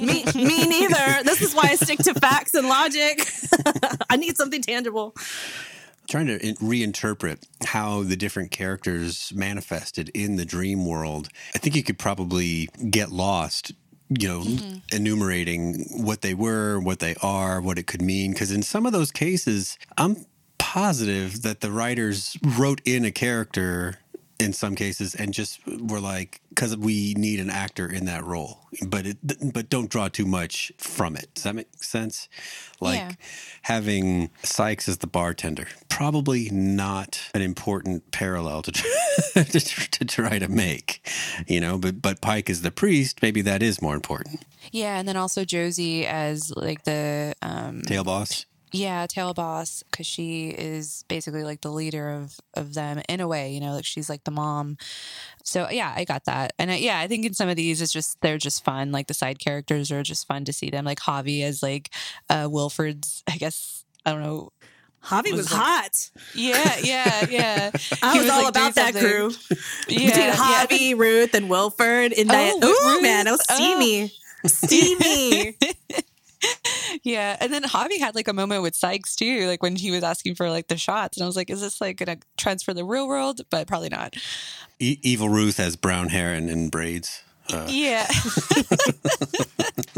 me, 0.00 0.24
me 0.34 0.66
neither. 0.66 1.22
This 1.22 1.42
is 1.42 1.54
why 1.54 1.68
I 1.70 1.74
stick 1.76 1.98
to 2.00 2.14
facts 2.14 2.54
and 2.54 2.66
logic. 2.66 3.28
I 4.10 4.16
need 4.16 4.36
something 4.36 4.62
tangible 4.62 5.14
trying 6.10 6.26
to 6.26 6.38
reinterpret 6.56 7.46
how 7.64 8.02
the 8.02 8.16
different 8.16 8.50
characters 8.50 9.32
manifested 9.34 10.10
in 10.12 10.36
the 10.36 10.44
dream 10.44 10.84
world, 10.84 11.28
I 11.54 11.58
think 11.58 11.76
you 11.76 11.82
could 11.82 11.98
probably 11.98 12.68
get 12.90 13.10
lost 13.10 13.72
you 14.18 14.26
know, 14.26 14.40
mm-hmm. 14.40 14.78
enumerating 14.90 15.86
what 15.90 16.22
they 16.22 16.34
were, 16.34 16.80
what 16.80 16.98
they 16.98 17.14
are, 17.22 17.60
what 17.60 17.78
it 17.78 17.86
could 17.86 18.02
mean. 18.02 18.32
Because 18.32 18.50
in 18.50 18.62
some 18.62 18.84
of 18.84 18.92
those 18.92 19.12
cases, 19.12 19.78
I'm 19.96 20.26
positive 20.58 21.42
that 21.42 21.60
the 21.60 21.70
writers 21.70 22.36
wrote 22.42 22.80
in 22.84 23.04
a 23.04 23.12
character 23.12 23.99
in 24.40 24.52
some 24.52 24.74
cases 24.74 25.14
and 25.14 25.34
just 25.34 25.60
were 25.66 26.00
like 26.00 26.40
because 26.48 26.76
we 26.76 27.14
need 27.14 27.40
an 27.40 27.50
actor 27.50 27.86
in 27.86 28.06
that 28.06 28.24
role 28.24 28.60
but 28.86 29.06
it 29.06 29.18
but 29.52 29.68
don't 29.68 29.90
draw 29.90 30.08
too 30.08 30.24
much 30.24 30.72
from 30.78 31.16
it. 31.16 31.28
Does 31.34 31.44
that 31.44 31.54
make 31.54 31.82
sense? 31.82 32.28
Like 32.80 32.98
yeah. 32.98 33.12
having 33.62 34.30
sykes 34.42 34.88
as 34.88 34.98
the 34.98 35.06
bartender 35.06 35.66
probably 35.88 36.48
not 36.50 37.20
an 37.34 37.42
important 37.42 38.10
parallel 38.10 38.62
to 38.62 38.72
try, 38.72 38.90
to, 39.42 39.60
to 39.60 40.04
try 40.04 40.38
to 40.38 40.48
make 40.48 41.06
you 41.46 41.60
know 41.60 41.76
but 41.76 42.00
but 42.00 42.20
pike 42.20 42.48
is 42.48 42.62
the 42.62 42.70
priest 42.70 43.20
maybe 43.22 43.42
that 43.42 43.62
is 43.62 43.82
more 43.82 43.94
important. 43.94 44.44
Yeah 44.72 44.98
and 44.98 45.06
then 45.06 45.16
also 45.16 45.44
josie 45.44 46.06
as 46.06 46.52
like 46.56 46.84
the 46.84 47.34
um 47.42 47.82
tail 47.82 48.04
boss 48.04 48.46
Yeah, 48.72 49.06
tail 49.06 49.34
boss 49.34 49.82
because 49.90 50.06
she 50.06 50.50
is 50.50 51.04
basically 51.08 51.42
like 51.42 51.60
the 51.60 51.70
leader 51.72 52.10
of 52.10 52.38
of 52.54 52.74
them 52.74 53.02
in 53.08 53.20
a 53.20 53.26
way. 53.28 53.52
You 53.52 53.60
know, 53.60 53.72
like 53.74 53.84
she's 53.84 54.08
like 54.08 54.24
the 54.24 54.30
mom. 54.30 54.76
So 55.44 55.68
yeah, 55.70 55.92
I 55.96 56.04
got 56.04 56.24
that, 56.26 56.52
and 56.58 56.70
I, 56.70 56.76
yeah, 56.76 57.00
I 57.00 57.08
think 57.08 57.24
in 57.26 57.34
some 57.34 57.48
of 57.48 57.56
these 57.56 57.82
it's 57.82 57.92
just 57.92 58.20
they're 58.20 58.38
just 58.38 58.64
fun. 58.64 58.92
Like 58.92 59.08
the 59.08 59.14
side 59.14 59.38
characters 59.40 59.90
are 59.90 60.02
just 60.02 60.26
fun 60.26 60.44
to 60.44 60.52
see 60.52 60.70
them. 60.70 60.84
Like 60.84 61.00
Javi 61.00 61.42
as 61.42 61.62
like 61.62 61.90
uh 62.28 62.48
Wilford's. 62.50 63.22
I 63.28 63.36
guess 63.38 63.84
I 64.06 64.12
don't 64.12 64.22
know. 64.22 64.52
Javi 65.02 65.32
was, 65.32 65.50
Was 65.50 65.52
like- 65.52 65.60
hot. 65.62 66.10
Yeah, 66.34 66.76
yeah, 66.82 67.26
yeah. 67.30 67.70
I 68.02 68.14
was, 68.14 68.22
was, 68.24 68.30
all 68.30 68.40
like, 68.42 68.48
about 68.50 68.74
that 68.74 68.94
crew. 68.94 69.30
Between 69.88 70.08
Yeah, 70.10 70.66
yeah. 70.70 70.94
Ruth, 70.94 71.32
and 71.34 71.48
Wilford. 71.48 72.12
In 72.12 72.26
that, 72.28 72.52
Oh, 72.62 72.68
ooh, 72.68 72.92
Ruth. 72.94 73.02
man, 73.02 73.24
that 73.24 73.30
was 73.32 73.40
Oh. 73.50 73.56
steamy. 74.46 75.56
Yeah, 77.04 77.36
and 77.40 77.52
then 77.52 77.62
Javi 77.62 78.00
had 78.00 78.16
like 78.16 78.26
a 78.26 78.32
moment 78.32 78.62
with 78.62 78.74
Sykes 78.74 79.14
too, 79.14 79.46
like 79.46 79.62
when 79.62 79.76
he 79.76 79.90
was 79.92 80.02
asking 80.02 80.34
for 80.34 80.50
like 80.50 80.66
the 80.66 80.76
shots, 80.76 81.16
and 81.16 81.24
I 81.24 81.26
was 81.26 81.36
like, 81.36 81.48
"Is 81.48 81.60
this 81.60 81.80
like 81.80 81.98
gonna 81.98 82.18
transfer 82.36 82.74
the 82.74 82.84
real 82.84 83.06
world?" 83.06 83.42
But 83.48 83.68
probably 83.68 83.90
not. 83.90 84.16
E- 84.80 84.98
Evil 85.02 85.28
Ruth 85.28 85.56
has 85.58 85.76
brown 85.76 86.08
hair 86.08 86.34
and, 86.34 86.50
and 86.50 86.70
braids. 86.70 87.22
Uh, 87.52 87.66
Yeah, 87.68 88.06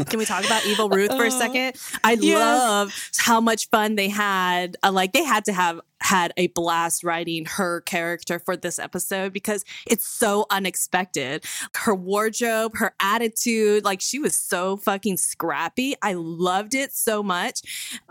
Can 0.09 0.19
we 0.19 0.25
talk 0.25 0.45
about 0.45 0.65
Evil 0.65 0.89
Ruth 0.89 1.11
for 1.15 1.25
a 1.25 1.31
second? 1.31 1.73
I 2.03 2.13
Uh, 2.13 2.17
yes. 2.21 2.39
love 2.39 3.09
how 3.17 3.39
much 3.41 3.69
fun 3.69 3.95
they 3.95 4.09
had. 4.09 4.77
Uh, 4.83 4.91
like 4.91 5.13
they 5.13 5.23
had 5.23 5.45
to 5.45 5.53
have 5.53 5.79
had 6.01 6.33
a 6.35 6.47
blast 6.47 7.03
writing 7.03 7.45
her 7.45 7.81
character 7.81 8.37
for 8.37 8.57
this 8.57 8.77
episode 8.77 9.31
because 9.31 9.63
it's 9.87 10.05
so 10.05 10.45
unexpected. 10.49 11.45
Her 11.75 11.95
wardrobe, 11.95 12.75
her 12.75 12.93
attitude, 12.99 13.85
like 13.85 14.01
she 14.01 14.19
was 14.19 14.35
so 14.35 14.77
fucking 14.77 15.17
scrappy. 15.17 15.95
I 16.01 16.13
loved 16.13 16.73
it 16.75 16.93
so 16.93 17.23
much. 17.23 17.61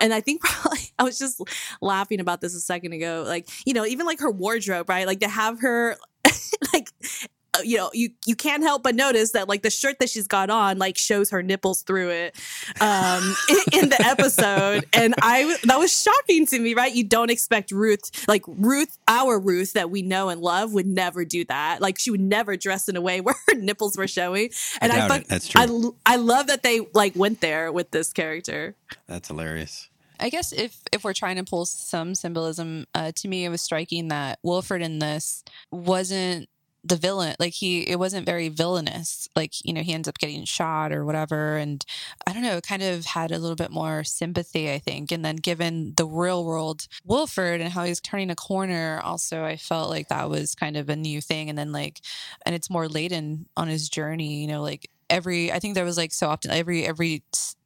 And 0.00 0.14
I 0.14 0.20
think 0.20 0.40
probably 0.42 0.80
I 0.98 1.02
was 1.04 1.18
just 1.18 1.40
laughing 1.80 2.20
about 2.20 2.40
this 2.40 2.54
a 2.54 2.60
second 2.60 2.92
ago. 2.92 3.24
Like, 3.26 3.48
you 3.66 3.74
know, 3.74 3.84
even 3.84 4.06
like 4.06 4.20
her 4.20 4.30
wardrobe, 4.30 4.88
right? 4.88 5.06
Like 5.06 5.20
to 5.20 5.28
have 5.28 5.60
her 5.60 5.96
like 6.72 6.88
uh, 7.04 7.26
you 7.62 7.76
know, 7.76 7.90
you 7.92 8.10
you 8.26 8.34
can't 8.34 8.62
help 8.62 8.82
but 8.82 8.94
notice 8.94 9.32
that 9.32 9.48
like 9.48 9.62
the 9.62 9.70
shirt 9.70 9.98
that 9.98 10.08
she's 10.08 10.26
got 10.26 10.48
on 10.48 10.78
like 10.78 10.96
shows 10.96 11.30
her 11.30 11.42
nipples 11.42 11.82
through 11.82 12.08
it 12.10 12.36
um 12.80 13.36
in, 13.48 13.58
in 13.82 13.88
the 13.90 14.00
episode 14.00 14.86
and 14.94 15.14
I 15.20 15.56
that 15.64 15.78
was 15.78 15.92
shocking 15.92 16.46
to 16.46 16.58
me, 16.58 16.74
right? 16.74 16.94
You 16.94 17.04
don't 17.04 17.30
expect 17.30 17.70
Ruth 17.70 18.26
like 18.26 18.42
Ruth 18.46 18.96
our 19.06 19.38
Ruth 19.38 19.74
that 19.74 19.90
we 19.90 20.00
know 20.02 20.30
and 20.30 20.40
love 20.40 20.72
would 20.72 20.86
never 20.86 21.24
do 21.24 21.44
that. 21.44 21.80
Like 21.80 21.98
she 21.98 22.10
would 22.10 22.20
never 22.20 22.56
dress 22.56 22.88
in 22.88 22.96
a 22.96 23.00
way 23.00 23.20
where 23.22 23.34
her 23.48 23.54
nipples 23.54 23.96
were 23.96 24.08
showing. 24.08 24.50
And 24.80 24.90
I 24.90 24.94
I, 24.94 24.98
doubt 24.98 25.10
fuck- 25.10 25.20
it. 25.22 25.28
That's 25.28 25.48
true. 25.48 25.96
I, 26.06 26.14
I 26.14 26.16
love 26.16 26.46
that 26.46 26.62
they 26.62 26.80
like 26.94 27.14
went 27.16 27.40
there 27.40 27.70
with 27.70 27.90
this 27.90 28.12
character. 28.12 28.76
That's 29.06 29.28
hilarious. 29.28 29.88
I 30.22 30.28
guess 30.30 30.52
if 30.52 30.80
if 30.92 31.02
we're 31.02 31.14
trying 31.14 31.36
to 31.36 31.44
pull 31.44 31.66
some 31.66 32.14
symbolism, 32.14 32.86
uh, 32.94 33.10
to 33.16 33.28
me 33.28 33.44
it 33.44 33.48
was 33.48 33.60
striking 33.60 34.08
that 34.08 34.38
Wilford 34.42 34.80
in 34.80 35.00
this 35.00 35.42
wasn't 35.72 36.48
the 36.84 36.96
villain. 36.96 37.36
Like 37.38 37.52
he, 37.52 37.88
it 37.88 37.98
wasn't 37.98 38.26
very 38.26 38.48
villainous. 38.48 39.28
Like 39.36 39.64
you 39.64 39.72
know, 39.72 39.82
he 39.82 39.92
ends 39.92 40.08
up 40.08 40.18
getting 40.18 40.44
shot 40.44 40.92
or 40.92 41.04
whatever, 41.04 41.56
and 41.56 41.84
I 42.26 42.32
don't 42.32 42.42
know, 42.42 42.56
it 42.56 42.66
kind 42.66 42.82
of 42.82 43.04
had 43.06 43.30
a 43.30 43.38
little 43.38 43.56
bit 43.56 43.70
more 43.70 44.04
sympathy, 44.04 44.70
I 44.70 44.78
think. 44.78 45.12
And 45.12 45.24
then 45.24 45.36
given 45.36 45.94
the 45.96 46.06
real 46.06 46.44
world 46.44 46.86
Wilford 47.04 47.60
and 47.60 47.72
how 47.72 47.84
he's 47.84 48.00
turning 48.00 48.30
a 48.30 48.36
corner, 48.36 49.00
also 49.04 49.44
I 49.44 49.56
felt 49.56 49.90
like 49.90 50.08
that 50.08 50.28
was 50.28 50.54
kind 50.54 50.76
of 50.76 50.88
a 50.88 50.96
new 50.96 51.20
thing. 51.20 51.48
And 51.48 51.58
then 51.58 51.72
like, 51.72 52.00
and 52.44 52.54
it's 52.54 52.70
more 52.70 52.88
laden 52.88 53.46
on 53.56 53.68
his 53.68 53.88
journey. 53.88 54.42
You 54.42 54.48
know, 54.48 54.62
like 54.62 54.88
every 55.10 55.52
I 55.52 55.58
think 55.58 55.74
there 55.74 55.84
was 55.84 55.96
like 55.98 56.12
so 56.12 56.28
often 56.28 56.50
every 56.50 56.86
every 56.86 57.22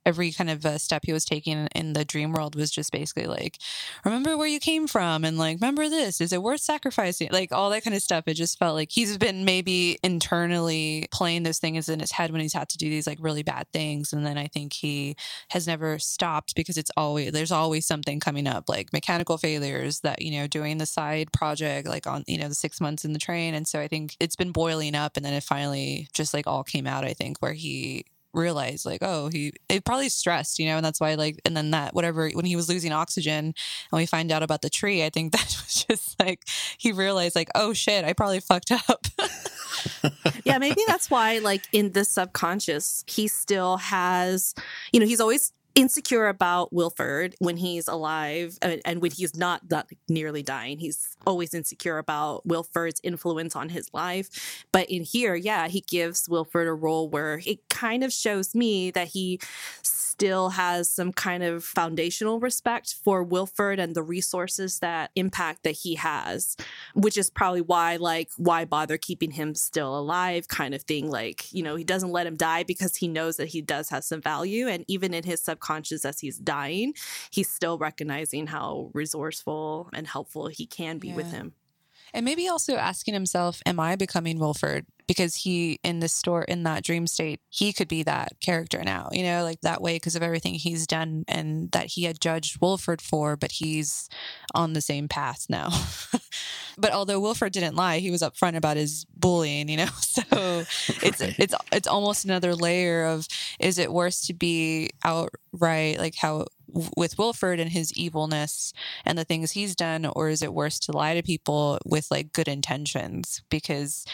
every 0.06 0.32
kind 0.32 0.48
of 0.48 0.64
uh, 0.64 0.78
step 0.78 1.02
he 1.04 1.12
was 1.12 1.25
taking 1.25 1.66
in 1.75 1.92
the 1.92 2.04
dream 2.04 2.32
world 2.32 2.54
was 2.54 2.70
just 2.70 2.92
basically 2.92 3.26
like 3.26 3.58
remember 4.04 4.36
where 4.36 4.46
you 4.46 4.60
came 4.60 4.86
from 4.86 5.25
and 5.25 5.36
like 5.36 5.56
remember 5.56 5.88
this 5.88 6.20
is 6.20 6.32
it 6.32 6.42
worth 6.42 6.60
sacrificing? 6.60 7.28
Like 7.30 7.52
all 7.52 7.70
that 7.70 7.84
kind 7.84 7.94
of 7.94 8.02
stuff. 8.02 8.25
It 8.26 8.34
just 8.34 8.58
felt 8.58 8.75
like 8.75 8.90
he's 8.90 9.18
been 9.18 9.44
maybe 9.44 9.98
internally 10.02 11.06
playing 11.10 11.42
those 11.42 11.58
things 11.58 11.88
in 11.88 12.00
his 12.00 12.12
head 12.12 12.30
when 12.30 12.40
he's 12.40 12.52
had 12.52 12.68
to 12.70 12.78
do 12.78 12.88
these 12.88 13.06
like 13.06 13.18
really 13.20 13.42
bad 13.42 13.66
things 13.72 14.12
and 14.12 14.25
then 14.25 14.38
i 14.38 14.46
think 14.46 14.72
he 14.72 15.16
has 15.50 15.66
never 15.66 15.98
stopped 15.98 16.54
because 16.54 16.76
it's 16.76 16.90
always 16.96 17.32
there's 17.32 17.52
always 17.52 17.86
something 17.86 18.20
coming 18.20 18.46
up 18.46 18.68
like 18.68 18.92
mechanical 18.92 19.38
failures 19.38 20.00
that 20.00 20.22
you 20.22 20.30
know 20.30 20.46
doing 20.46 20.78
the 20.78 20.86
side 20.86 21.32
project 21.32 21.88
like 21.88 22.06
on 22.06 22.25
you 22.26 22.38
know 22.38 22.48
the 22.48 22.54
six 22.54 22.80
months 22.80 23.04
in 23.04 23.12
the 23.12 23.18
train 23.18 23.54
and 23.54 23.66
so 23.66 23.80
i 23.80 23.88
think 23.88 24.16
it's 24.20 24.36
been 24.36 24.52
boiling 24.52 24.94
up 24.94 25.16
and 25.16 25.25
then 25.25 25.34
it 25.34 25.42
finally 25.42 26.08
just 26.14 26.34
like 26.34 26.46
all 26.46 26.64
came 26.64 26.86
out 26.86 27.04
i 27.04 27.12
think 27.12 27.38
where 27.40 27.52
he 27.52 28.04
realized 28.37 28.85
like 28.85 29.02
oh 29.02 29.28
he 29.28 29.52
it 29.69 29.85
probably 29.85 30.09
stressed 30.09 30.59
you 30.59 30.66
know 30.66 30.76
and 30.76 30.85
that's 30.85 31.00
why 31.00 31.14
like 31.14 31.40
and 31.45 31.57
then 31.57 31.71
that 31.71 31.95
whatever 31.95 32.28
when 32.31 32.45
he 32.45 32.57
was 32.57 32.69
losing 32.69 32.93
oxygen 32.93 33.47
and 33.47 33.55
we 33.93 34.07
find 34.07 34.31
out 34.31 34.43
about 34.43 34.62
the 34.62 34.71
tree 34.71 35.05
i 35.05 35.11
think 35.11 35.33
that 35.37 35.45
was 35.45 35.85
just 35.88 36.21
like 36.21 36.43
he 36.78 36.93
realized 36.93 37.35
like 37.35 37.49
oh 37.55 37.73
shit 37.73 38.05
i 38.05 38.12
probably 38.12 38.40
fucked 38.40 38.71
up. 38.71 39.07
Yeah, 40.45 40.59
maybe 40.59 40.83
that's 40.87 41.11
why, 41.11 41.38
like, 41.38 41.62
in 41.73 41.93
the 41.93 42.05
subconscious, 42.05 43.05
he 43.07 43.26
still 43.28 43.78
has, 43.78 44.55
you 44.93 45.00
know, 45.00 45.07
he's 45.07 45.21
always 45.21 45.52
insecure 45.76 46.26
about 46.26 46.73
Wilford 46.73 47.37
when 47.38 47.59
he's 47.59 47.87
alive 47.87 48.59
and, 48.62 48.80
and 48.85 49.02
when 49.02 49.12
he's 49.12 49.37
not 49.37 49.68
that 49.68 49.87
nearly 50.09 50.42
dying. 50.42 50.78
He's 50.78 51.16
always 51.26 51.52
insecure 51.54 51.99
about 51.99 52.45
Wilford's 52.47 53.00
influence 53.04 53.54
on 53.54 53.68
his 53.68 53.92
life. 53.92 54.64
But 54.73 54.90
in 54.90 55.04
here, 55.04 55.35
yeah, 55.37 55.68
he 55.68 55.83
gives 55.83 56.28
Wilford 56.28 56.66
a 56.66 56.73
role 56.73 57.09
where 57.09 57.42
it 57.47 57.68
kind 57.68 58.02
of 58.02 58.12
shows 58.12 58.54
me 58.54 58.90
that 58.92 59.09
he 59.09 59.38
still 60.16 60.49
has 60.49 60.88
some 60.88 61.12
kind 61.12 61.42
of 61.42 61.62
foundational 61.62 62.40
respect 62.40 62.94
for 63.04 63.23
Wilford 63.23 63.78
and 63.78 63.94
the 63.94 64.02
resources 64.02 64.78
that 64.78 65.11
impact 65.14 65.62
that 65.62 65.73
he 65.73 65.94
has, 65.96 66.56
which 66.94 67.18
is 67.18 67.28
probably 67.28 67.61
why, 67.61 67.96
like, 67.96 68.30
why 68.38 68.64
bother 68.64 68.96
keeping 68.96 69.32
him 69.32 69.54
still 69.54 69.99
alive, 69.99 70.49
kind 70.49 70.75
of 70.75 70.80
thing. 70.85 71.11
Like, 71.11 71.52
you 71.52 71.62
know, 71.62 71.76
he 71.76 71.85
doesn't 71.85 72.12
let 72.12 72.26
him 72.26 72.35
die 72.35 72.62
because 72.62 72.96
he 72.96 73.08
knows 73.08 73.37
that 73.37 73.49
he 73.49 73.61
does 73.61 73.90
have 73.90 74.04
some 74.04 74.23
value. 74.23 74.68
And 74.68 74.87
even 74.88 75.12
in 75.12 75.23
his 75.23 75.42
subconscious, 75.42 76.06
as 76.06 76.18
he's 76.18 76.38
dying, 76.38 76.94
he's 77.30 77.50
still 77.50 77.76
recognizing 77.76 78.46
how 78.46 78.90
resourceful 78.94 79.90
and 79.92 80.06
helpful 80.06 80.46
he 80.46 80.64
can 80.64 80.96
be 80.96 81.12
with 81.12 81.30
him. 81.30 81.52
And 82.16 82.25
maybe 82.25 82.49
also 82.49 82.76
asking 82.76 83.12
himself, 83.12 83.61
am 83.66 83.78
I 83.78 83.94
becoming 83.94 84.38
Wilford? 84.38 84.87
Because 85.06 85.35
he, 85.37 85.78
in 85.85 86.00
this 86.00 86.14
store, 86.14 86.44
in 86.44 86.62
that 86.62 86.82
dream 86.82 87.06
state, 87.06 87.40
he 87.50 87.75
could 87.75 87.88
be 87.88 88.02
that 88.04 88.32
character 88.40 88.82
now, 88.82 89.11
you 89.12 89.23
know, 89.23 89.44
like 89.44 89.61
that 89.61 89.82
way 89.82 89.96
because 89.96 90.16
of 90.16 90.23
everything 90.23 90.54
he's 90.54 90.87
done 90.87 91.25
and 91.28 91.70
that 91.73 91.88
he 91.88 92.04
had 92.04 92.18
judged 92.18 92.56
Wilford 92.62 93.02
for, 93.02 93.37
but 93.37 93.52
he's 93.52 94.08
on 94.54 94.73
the 94.73 94.80
same 94.80 95.08
path 95.08 95.44
now. 95.50 95.68
but 96.78 96.90
although 96.90 97.20
Wilford 97.20 97.52
didn't 97.52 97.76
lie, 97.76 97.99
he 97.99 98.11
was 98.11 98.23
upfront 98.23 98.56
about 98.56 98.78
his 98.78 99.04
bullying, 99.14 99.68
you 99.68 99.76
know, 99.76 99.87
so 100.00 100.23
it's, 101.02 101.20
Right. 101.20 101.37
it's, 101.38 101.54
it's 101.70 101.87
almost 101.87 102.25
another 102.25 102.54
layer 102.54 103.04
of, 103.04 103.28
is 103.61 103.78
it 103.78 103.92
worse 103.92 104.23
to 104.23 104.32
be 104.32 104.88
outright 105.04 105.99
like 105.99 106.14
how 106.16 106.46
with 106.68 107.18
Wilford 107.18 107.61
and 107.61 107.70
his 107.70 107.92
evilness 107.94 108.73
and 109.04 109.16
the 109.16 109.25
things 109.25 109.52
he's 109.52 109.76
done, 109.76 110.06
or 110.06 110.28
is 110.28 110.42
it 110.42 110.54
worse 110.54 110.78
to 110.80 110.92
lie 110.92 111.14
to 111.14 111.23
people 111.23 111.78
with 111.85 112.11
like 112.11 112.32
good 112.32 112.49
intentions? 112.49 113.42
Because 113.50 114.04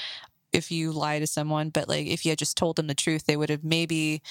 if 0.52 0.71
you 0.71 0.92
lie 0.92 1.18
to 1.18 1.26
someone, 1.26 1.71
but 1.71 1.88
like 1.88 2.06
if 2.06 2.25
you 2.25 2.30
had 2.30 2.38
just 2.38 2.56
told 2.56 2.76
them 2.76 2.87
the 2.87 2.94
truth, 2.94 3.25
they 3.25 3.37
would 3.37 3.50
have 3.50 3.64
maybe 3.64 4.23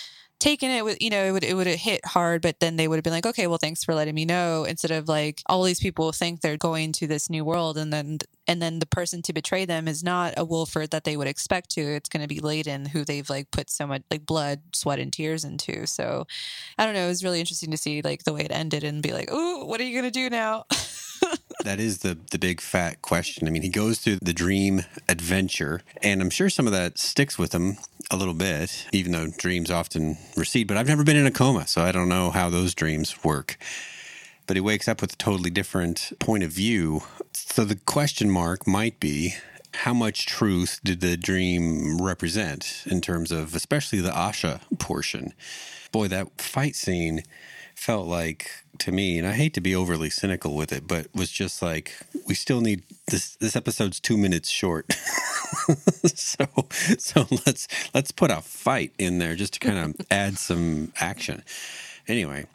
taken 0.42 0.72
it 0.72 0.84
with 0.84 1.00
you 1.00 1.12
know 1.12 1.24
it 1.24 1.32
would 1.32 1.44
it 1.44 1.54
would 1.54 1.68
have 1.68 1.80
hit 1.80 2.04
hard 2.04 2.42
but 2.42 2.60
then 2.60 2.76
they 2.76 2.88
would 2.88 2.96
have 2.96 3.04
been 3.04 3.14
like 3.14 3.28
okay 3.28 3.46
well 3.46 3.60
thanks 3.60 3.84
for 3.84 3.94
letting 3.94 4.16
me 4.16 4.26
know 4.26 4.64
instead 4.64 4.90
of 4.90 5.08
like 5.08 5.40
all 5.46 5.62
these 5.62 5.80
people 5.80 6.12
think 6.12 6.42
they're 6.42 6.58
going 6.58 6.92
to 6.92 7.06
this 7.06 7.30
new 7.30 7.46
world 7.46 7.78
and 7.78 7.94
then 7.94 8.18
and 8.48 8.60
then 8.60 8.80
the 8.80 8.88
person 8.88 9.22
to 9.22 9.34
betray 9.34 9.66
them 9.66 9.88
is 9.88 10.04
not 10.04 10.34
a 10.36 10.44
Wilford 10.44 10.90
that 10.90 11.04
they 11.04 11.16
would 11.16 11.28
expect 11.28 11.70
to. 11.70 11.82
It's 11.82 12.10
going 12.10 12.24
to 12.24 12.28
be 12.28 12.40
Layton 12.40 12.88
who 12.88 13.06
they've 13.06 13.30
like 13.30 13.52
put 13.52 13.70
so 13.70 13.86
much 13.86 14.02
like 14.10 14.26
blood 14.26 14.62
sweat 14.74 14.98
and 14.98 15.14
tears 15.14 15.46
into. 15.46 15.86
So 15.86 16.26
I 16.78 16.86
don't 16.86 16.96
know 16.96 17.06
it 17.06 17.08
was 17.08 17.24
really 17.24 17.40
interesting 17.40 17.70
to 17.70 17.78
see 17.78 18.02
like 18.02 18.24
the 18.24 18.34
way 18.34 18.42
it 18.42 18.52
ended 18.52 18.84
and 18.84 19.04
be 19.04 19.14
like 19.14 19.30
oh 19.32 19.64
what 19.66 19.80
are 19.80 19.84
you 19.84 19.94
going 19.94 20.12
to 20.12 20.20
do 20.20 20.30
now? 20.30 20.66
That 21.64 21.80
is 21.80 22.00
the 22.00 22.18
the 22.32 22.40
big 22.40 22.60
fat 22.60 23.02
question. 23.02 23.48
I 23.48 23.52
mean, 23.52 23.62
he 23.62 23.70
goes 23.70 24.00
through 24.00 24.18
the 24.22 24.34
dream 24.34 24.84
adventure, 25.08 25.82
and 26.02 26.22
I'm 26.22 26.32
sure 26.32 26.50
some 26.50 26.66
of 26.66 26.74
that 26.74 26.98
sticks 26.98 27.38
with 27.38 27.54
him 27.54 27.78
a 28.12 28.18
little 28.18 28.34
bit, 28.34 28.88
even 28.91 29.13
though 29.13 29.27
dreams 29.27 29.72
often 29.72 30.18
recede. 30.36 30.68
But 30.68 30.77
I've 30.77 30.88
never 30.88 31.03
been 31.03 31.15
in 31.15 31.25
a 31.25 31.32
coma, 31.32 31.65
so 31.65 31.82
I 31.82 31.91
don't 31.91 32.10
know 32.10 32.30
how 32.30 32.50
those 32.50 32.75
dreams 32.75 33.24
work. 33.24 33.58
But 34.46 34.58
he 34.58 34.62
wakes 34.62 34.88
up 34.88 35.01
with 35.01 35.13
a 35.13 35.15
totally 35.15 35.50
different 35.50 36.12
point 36.20 36.44
of 36.44 36.51
view. 36.51 37.03
So 37.34 37.63
the 37.63 37.75
question 37.75 38.30
mark 38.30 38.68
might 38.68 39.00
be 39.00 39.36
how 39.74 39.94
much 39.94 40.25
truth 40.25 40.82
did 40.84 41.00
the 41.00 41.15
dream 41.15 42.01
represent 42.01 42.84
in 42.86 43.00
terms 43.00 43.32
of 43.32 43.56
especially 43.56 44.01
the 44.01 44.12
Asha 44.12 44.60
portion? 44.77 45.34
Boy, 45.94 46.10
that 46.10 46.41
fight 46.41 46.75
scene 46.75 47.24
felt 47.82 48.08
like 48.08 48.52
to 48.78 48.92
me, 48.92 49.18
and 49.18 49.28
I 49.28 49.34
hate 49.34 49.56
to 49.56 49.62
be 49.62 49.76
overly 49.76 50.12
cynical 50.12 50.56
with 50.56 50.72
it, 50.72 50.88
but 50.88 51.08
was 51.16 51.32
just 51.32 51.64
like 51.64 51.94
we 52.28 52.36
still 52.36 52.62
need 52.62 52.84
this. 53.08 53.36
This 53.38 53.56
episode's 53.56 54.00
two 54.00 54.18
minutes 54.18 54.50
short, 54.50 54.94
so 56.14 56.46
so 57.00 57.26
let's 57.46 57.68
let's 57.94 58.12
put 58.12 58.30
a 58.30 58.42
fight 58.42 58.94
in 59.00 59.18
there 59.18 59.36
just 59.36 59.54
to 59.54 59.60
kind 59.60 59.80
of 59.80 60.06
add 60.12 60.38
some 60.38 60.94
action. 61.00 61.44
Anyway, 62.08 62.46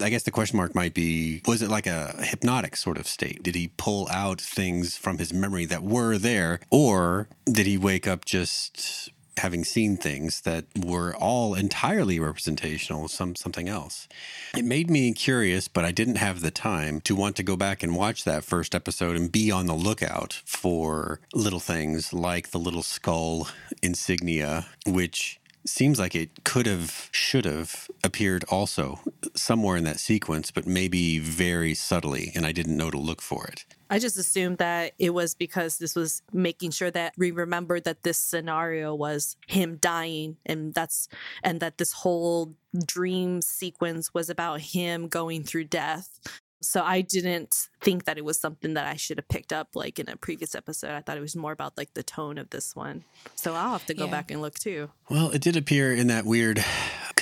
I 0.00 0.10
guess 0.10 0.24
the 0.24 0.30
question 0.30 0.56
mark 0.56 0.74
might 0.74 0.94
be 0.94 1.42
was 1.46 1.62
it 1.62 1.70
like 1.70 1.86
a 1.86 2.16
hypnotic 2.18 2.76
sort 2.76 2.98
of 2.98 3.06
state? 3.06 3.42
Did 3.42 3.54
he 3.54 3.70
pull 3.76 4.08
out 4.10 4.40
things 4.40 4.96
from 4.96 5.18
his 5.18 5.32
memory 5.32 5.64
that 5.66 5.84
were 5.84 6.18
there, 6.18 6.58
or 6.70 7.28
did 7.46 7.66
he 7.66 7.78
wake 7.78 8.08
up 8.08 8.24
just 8.24 9.10
having 9.38 9.64
seen 9.64 9.96
things 9.96 10.42
that 10.42 10.64
were 10.84 11.14
all 11.16 11.54
entirely 11.54 12.18
representational 12.20 13.04
of 13.06 13.10
some 13.10 13.34
something 13.34 13.68
else. 13.68 14.08
It 14.56 14.64
made 14.64 14.90
me 14.90 15.12
curious, 15.12 15.68
but 15.68 15.84
I 15.84 15.92
didn't 15.92 16.16
have 16.16 16.40
the 16.40 16.50
time 16.50 17.00
to 17.02 17.14
want 17.14 17.36
to 17.36 17.42
go 17.42 17.56
back 17.56 17.82
and 17.82 17.96
watch 17.96 18.24
that 18.24 18.44
first 18.44 18.74
episode 18.74 19.16
and 19.16 19.32
be 19.32 19.50
on 19.50 19.66
the 19.66 19.74
lookout 19.74 20.42
for 20.44 21.20
little 21.34 21.60
things 21.60 22.12
like 22.12 22.50
the 22.50 22.58
little 22.58 22.82
skull 22.82 23.48
insignia, 23.82 24.66
which 24.86 25.40
seems 25.64 25.98
like 25.98 26.14
it 26.14 26.44
could 26.44 26.66
have, 26.66 27.08
should 27.12 27.44
have 27.44 27.88
appeared 28.04 28.44
also 28.48 29.00
somewhere 29.34 29.76
in 29.76 29.84
that 29.84 30.00
sequence, 30.00 30.50
but 30.50 30.66
maybe 30.66 31.18
very 31.18 31.74
subtly, 31.74 32.32
and 32.34 32.44
I 32.44 32.52
didn't 32.52 32.76
know 32.76 32.90
to 32.90 32.98
look 32.98 33.22
for 33.22 33.46
it. 33.46 33.64
I 33.92 33.98
just 33.98 34.16
assumed 34.16 34.56
that 34.56 34.92
it 34.98 35.10
was 35.10 35.34
because 35.34 35.76
this 35.76 35.94
was 35.94 36.22
making 36.32 36.70
sure 36.70 36.90
that 36.92 37.12
we 37.18 37.30
remembered 37.30 37.84
that 37.84 38.04
this 38.04 38.16
scenario 38.16 38.94
was 38.94 39.36
him 39.46 39.76
dying 39.76 40.38
and 40.46 40.72
that's 40.72 41.08
and 41.42 41.60
that 41.60 41.76
this 41.76 41.92
whole 41.92 42.54
dream 42.86 43.42
sequence 43.42 44.14
was 44.14 44.30
about 44.30 44.60
him 44.60 45.08
going 45.08 45.44
through 45.44 45.64
death. 45.64 46.18
So 46.62 46.82
I 46.82 47.00
didn't 47.00 47.68
think 47.80 48.04
that 48.04 48.16
it 48.18 48.24
was 48.24 48.38
something 48.40 48.74
that 48.74 48.86
I 48.86 48.94
should 48.96 49.18
have 49.18 49.28
picked 49.28 49.52
up 49.52 49.70
like 49.74 49.98
in 49.98 50.08
a 50.08 50.16
previous 50.16 50.54
episode. 50.54 50.92
I 50.92 51.00
thought 51.00 51.18
it 51.18 51.20
was 51.20 51.34
more 51.36 51.52
about 51.52 51.76
like 51.76 51.92
the 51.94 52.02
tone 52.04 52.38
of 52.38 52.50
this 52.50 52.76
one. 52.76 53.02
So 53.34 53.54
I'll 53.54 53.72
have 53.72 53.86
to 53.86 53.94
go 53.94 54.04
Yeah. 54.04 54.10
back 54.12 54.30
and 54.30 54.40
look 54.40 54.58
too. 54.58 54.90
Well, 55.10 55.30
it 55.32 55.42
did 55.42 55.56
appear 55.56 55.92
in 55.92 56.06
that 56.06 56.24
weird 56.24 56.64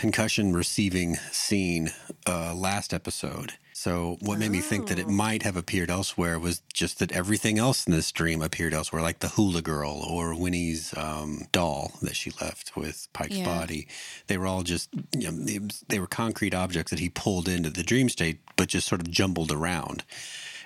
concussion 0.01 0.53
receiving 0.55 1.17
scene 1.31 1.93
uh, 2.27 2.55
last 2.55 2.95
episode. 2.95 3.53
So, 3.73 4.19
what 4.21 4.39
made 4.39 4.51
me 4.51 4.61
think 4.61 4.89
that 4.89 4.99
it 4.99 5.07
Oh. 5.09 5.11
might 5.11 5.43
have 5.43 5.57
appeared 5.57 5.91
elsewhere 5.91 6.39
was 6.39 6.61
just 6.73 6.99
that 6.99 7.13
everything 7.13 7.59
else 7.59 7.87
in 7.87 7.93
this 7.93 8.13
dream 8.13 8.43
appeared 8.43 8.75
elsewhere, 8.75 9.01
like 9.01 9.21
the 9.21 9.29
hula 9.29 9.63
girl 9.63 9.93
or 10.07 10.35
Winnie's 10.35 10.93
um, 10.97 11.47
doll 11.53 11.93
that 12.03 12.15
she 12.15 12.31
left 12.43 12.77
with 12.77 13.09
Pike's 13.15 13.37
Yeah. 13.39 13.45
body. 13.45 13.89
They 14.27 14.37
were 14.37 14.47
all 14.47 14.63
just, 14.63 14.91
you 15.17 15.31
know, 15.31 15.45
they, 15.45 15.61
they 15.89 15.99
were 15.99 16.07
concrete 16.07 16.55
objects 16.55 16.91
that 16.91 16.99
he 16.99 17.09
pulled 17.09 17.49
into 17.49 17.71
the 17.71 17.83
dream 17.83 18.09
state, 18.11 18.41
but 18.57 18.69
just 18.69 18.87
sort 18.87 19.01
of 19.01 19.11
jumbled 19.11 19.51
around. 19.53 20.05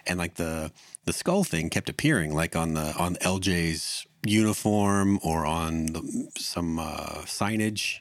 And 0.06 0.18
like 0.18 0.34
the 0.34 0.72
the 1.04 1.12
skull 1.12 1.44
thing 1.44 1.70
kept 1.70 1.88
appearing, 1.88 2.34
like 2.34 2.56
on 2.56 2.74
the 2.74 2.94
on 2.96 3.14
LJ's 3.16 4.06
uniform 4.26 5.18
or 5.22 5.44
on 5.46 5.86
the, 5.86 6.30
some 6.36 6.78
uh, 6.78 7.22
signage 7.26 8.00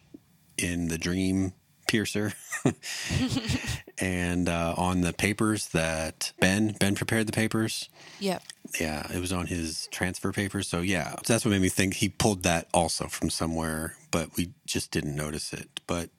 in 0.58 0.88
the 0.88 0.98
dream 0.98 1.54
piercer. 1.88 2.34
And 4.00 4.50
uh, 4.50 4.74
on 4.76 5.02
the 5.02 5.14
papers 5.14 5.68
that 5.70 6.34
ben 6.40 6.76
ben 6.80 6.96
prepared 6.96 7.28
the 7.28 7.32
papers. 7.32 7.90
Yep. 8.20 8.42
yeah 8.80 9.06
it 9.14 9.20
was 9.20 9.32
on 9.32 9.46
his 9.48 9.88
transfer 9.92 10.32
papers. 10.34 10.68
So 10.68 10.82
yeah 10.82 11.16
that's 11.28 11.46
what 11.46 11.52
made 11.52 11.62
me 11.62 11.70
think 11.70 11.94
he 11.96 12.10
pulled 12.10 12.44
that 12.44 12.68
also 12.74 13.08
from 13.08 13.30
somewhere 13.30 13.96
but 14.10 14.36
we 14.36 14.52
just 14.66 14.92
didn't 14.92 15.16
notice 15.16 15.54
it. 15.54 15.80
But 15.88 16.10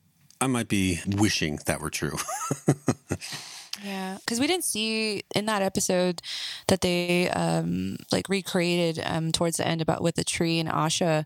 i 0.41 0.47
might 0.47 0.69
be 0.69 1.01
wishing 1.07 1.59
that 1.67 1.81
were 1.81 1.91
true 1.91 2.17
Yeah, 3.83 4.19
because 4.21 4.39
we 4.39 4.47
didn't 4.47 4.65
see 4.65 5.23
in 5.35 5.47
that 5.47 5.63
episode 5.63 6.23
that 6.69 6.81
they 6.81 7.29
um, 7.31 7.97
like 8.13 8.29
recreated 8.29 9.03
um, 9.05 9.33
towards 9.33 9.57
the 9.57 9.67
end 9.67 9.81
about 9.81 10.03
with 10.03 10.15
the 10.15 10.25
tree 10.25 10.59
and 10.61 10.69
Asha. 10.69 11.25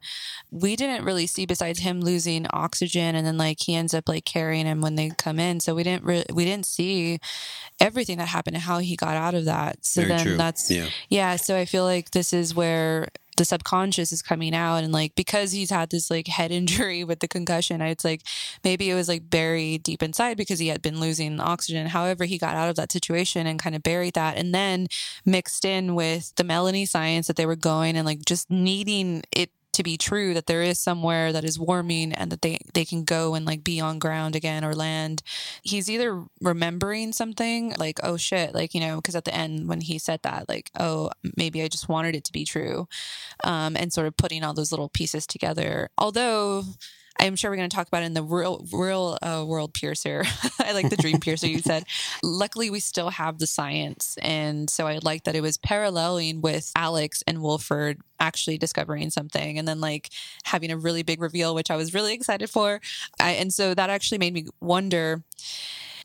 We 0.50 0.75
didn't 0.76 1.05
really 1.05 1.26
see 1.26 1.45
besides 1.47 1.81
him 1.81 2.00
losing 2.00 2.47
oxygen, 2.50 3.14
and 3.14 3.26
then 3.26 3.37
like 3.37 3.61
he 3.61 3.75
ends 3.75 3.93
up 3.93 4.09
like 4.09 4.25
carrying 4.25 4.67
him 4.67 4.81
when 4.81 4.95
they 4.95 5.11
come 5.11 5.38
in. 5.38 5.61
So 5.61 5.75
we 5.75 5.83
didn't 5.83 6.05
re- 6.05 6.25
we 6.33 6.45
didn't 6.45 6.67
see 6.67 7.19
everything 7.81 8.19
that 8.19 8.28
happened 8.28 8.57
and 8.57 8.62
how 8.62 8.78
he 8.78 8.97
got 8.97 9.17
out 9.17 9.35
of 9.35 9.45
that. 9.45 9.85
So 9.85 10.00
Very 10.02 10.09
then 10.17 10.26
true. 10.26 10.37
that's 10.37 10.71
Yeah. 10.71 10.87
yeah. 11.09 11.37
So 11.37 11.57
I 11.57 11.64
feel 11.64 11.85
like 11.85 12.12
this 12.12 12.33
is 12.33 12.55
where 12.55 13.09
the 13.38 13.45
subconscious 13.45 14.12
is 14.12 14.21
coming 14.21 14.54
out 14.54 14.85
and 14.85 14.92
like 14.92 15.14
because 15.14 15.52
he's 15.52 15.71
had 15.71 15.90
this 15.90 16.11
like 16.11 16.28
head 16.28 16.50
injury 16.59 17.04
with 17.04 17.21
the 17.21 17.28
concussion 17.28 17.80
it's 17.80 18.04
like 18.04 18.23
maybe 18.64 18.90
it 18.90 18.94
was 18.94 19.09
like 19.09 19.31
buried 19.31 19.83
deep 19.83 20.03
inside 20.03 20.37
because 20.37 20.59
he 20.59 20.68
had 20.68 20.83
been 20.83 21.01
losing 21.01 21.40
oxygen. 21.40 21.87
However 21.87 22.24
he 22.24 22.38
got 22.38 22.57
out 22.57 22.68
of 22.68 22.77
that 22.77 22.92
situation 22.92 23.46
and 23.46 23.59
kind 23.59 23.74
of 23.74 23.83
buried 23.83 24.14
that 24.14 24.37
and 24.37 24.55
then 24.55 24.88
mixed 25.24 25.64
in 25.64 25.94
with 25.94 26.35
the 26.37 26.44
melanie 26.44 26.87
science 26.87 27.27
that 27.27 27.37
they 27.37 27.46
were 27.46 27.57
going 27.57 27.96
and 27.96 28.07
like 28.07 28.24
just 28.24 28.51
needing 28.51 29.22
it 29.33 29.51
to 29.79 29.83
be 29.83 29.97
true 29.97 30.35
that 30.35 30.47
there 30.47 30.62
is 30.62 30.79
somewhere 30.79 31.33
that 31.33 31.45
is 31.45 31.59
warming 31.59 32.12
and 32.12 32.31
that 32.31 32.43
they 32.43 32.59
they 32.75 32.85
can 32.85 33.05
go 33.05 33.35
and 33.35 33.47
like 33.47 33.64
be 33.64 33.81
on 33.81 33.99
ground 33.99 34.37
again 34.37 34.64
or 34.64 34.75
land. 34.75 35.23
He's 35.62 35.88
either 35.91 36.25
remembering 36.41 37.12
something 37.12 37.75
like 37.79 37.99
oh 38.03 38.17
shit 38.17 38.55
like 38.55 38.75
you 38.75 38.81
know 38.81 38.97
because 38.97 39.17
at 39.17 39.25
the 39.25 39.35
end 39.35 39.69
when 39.69 39.81
he 39.81 39.99
said 39.99 40.21
that 40.23 40.49
like 40.49 40.71
oh 40.79 41.11
maybe 41.37 41.62
i 41.62 41.69
just 41.69 41.88
wanted 41.88 42.14
it 42.14 42.25
to 42.25 42.33
be 42.33 42.45
true 42.45 42.87
um, 43.45 43.77
and 43.77 43.93
sort 43.93 44.07
of 44.07 44.17
putting 44.17 44.45
all 44.45 44.55
those 44.55 44.73
little 44.73 44.88
pieces 44.88 45.27
together. 45.27 45.91
Although 45.99 46.64
I'm 47.20 47.37
sure 47.37 47.50
we're 47.50 47.57
going 47.57 47.68
to 47.68 47.74
talk 47.74 47.88
about 47.88 48.02
it 48.02 48.07
in 48.07 48.14
the 48.14 48.22
real, 48.22 48.64
real 48.72 49.18
uh, 49.22 49.44
world 49.46 49.74
piercer. 49.74 50.24
I 50.61 50.72
like 50.72 50.90
the 50.90 50.96
dream 50.96 51.20
piercer 51.20 51.46
you 51.46 51.61
said. 51.61 51.85
Luckily, 52.22 52.70
we 52.70 52.81
still 52.81 53.11
have 53.11 53.38
the 53.38 53.46
science, 53.46 54.16
and 54.22 54.70
so 54.70 54.87
I 54.87 54.98
like 55.02 55.24
that 55.24 55.35
it 55.35 55.40
was 55.40 55.59
paralleling 55.59 56.40
with 56.40 56.70
Alex 56.76 57.22
and 57.26 57.42
Wilford 57.42 58.00
actually 58.20 58.59
discovering 58.59 59.11
something, 59.11 59.59
and 59.59 59.66
then 59.66 59.81
like 59.81 60.11
having 60.44 60.70
a 60.70 60.76
really 60.76 61.02
big 61.02 61.20
reveal, 61.20 61.54
which 61.54 61.70
I 61.70 61.76
was 61.76 61.94
really 61.94 62.14
excited 62.14 62.50
for. 62.50 62.81
I, 63.20 63.33
and 63.33 63.52
so 63.52 63.74
that 63.74 63.90
actually 63.90 64.18
made 64.18 64.35
me 64.35 64.46
wonder 64.61 65.24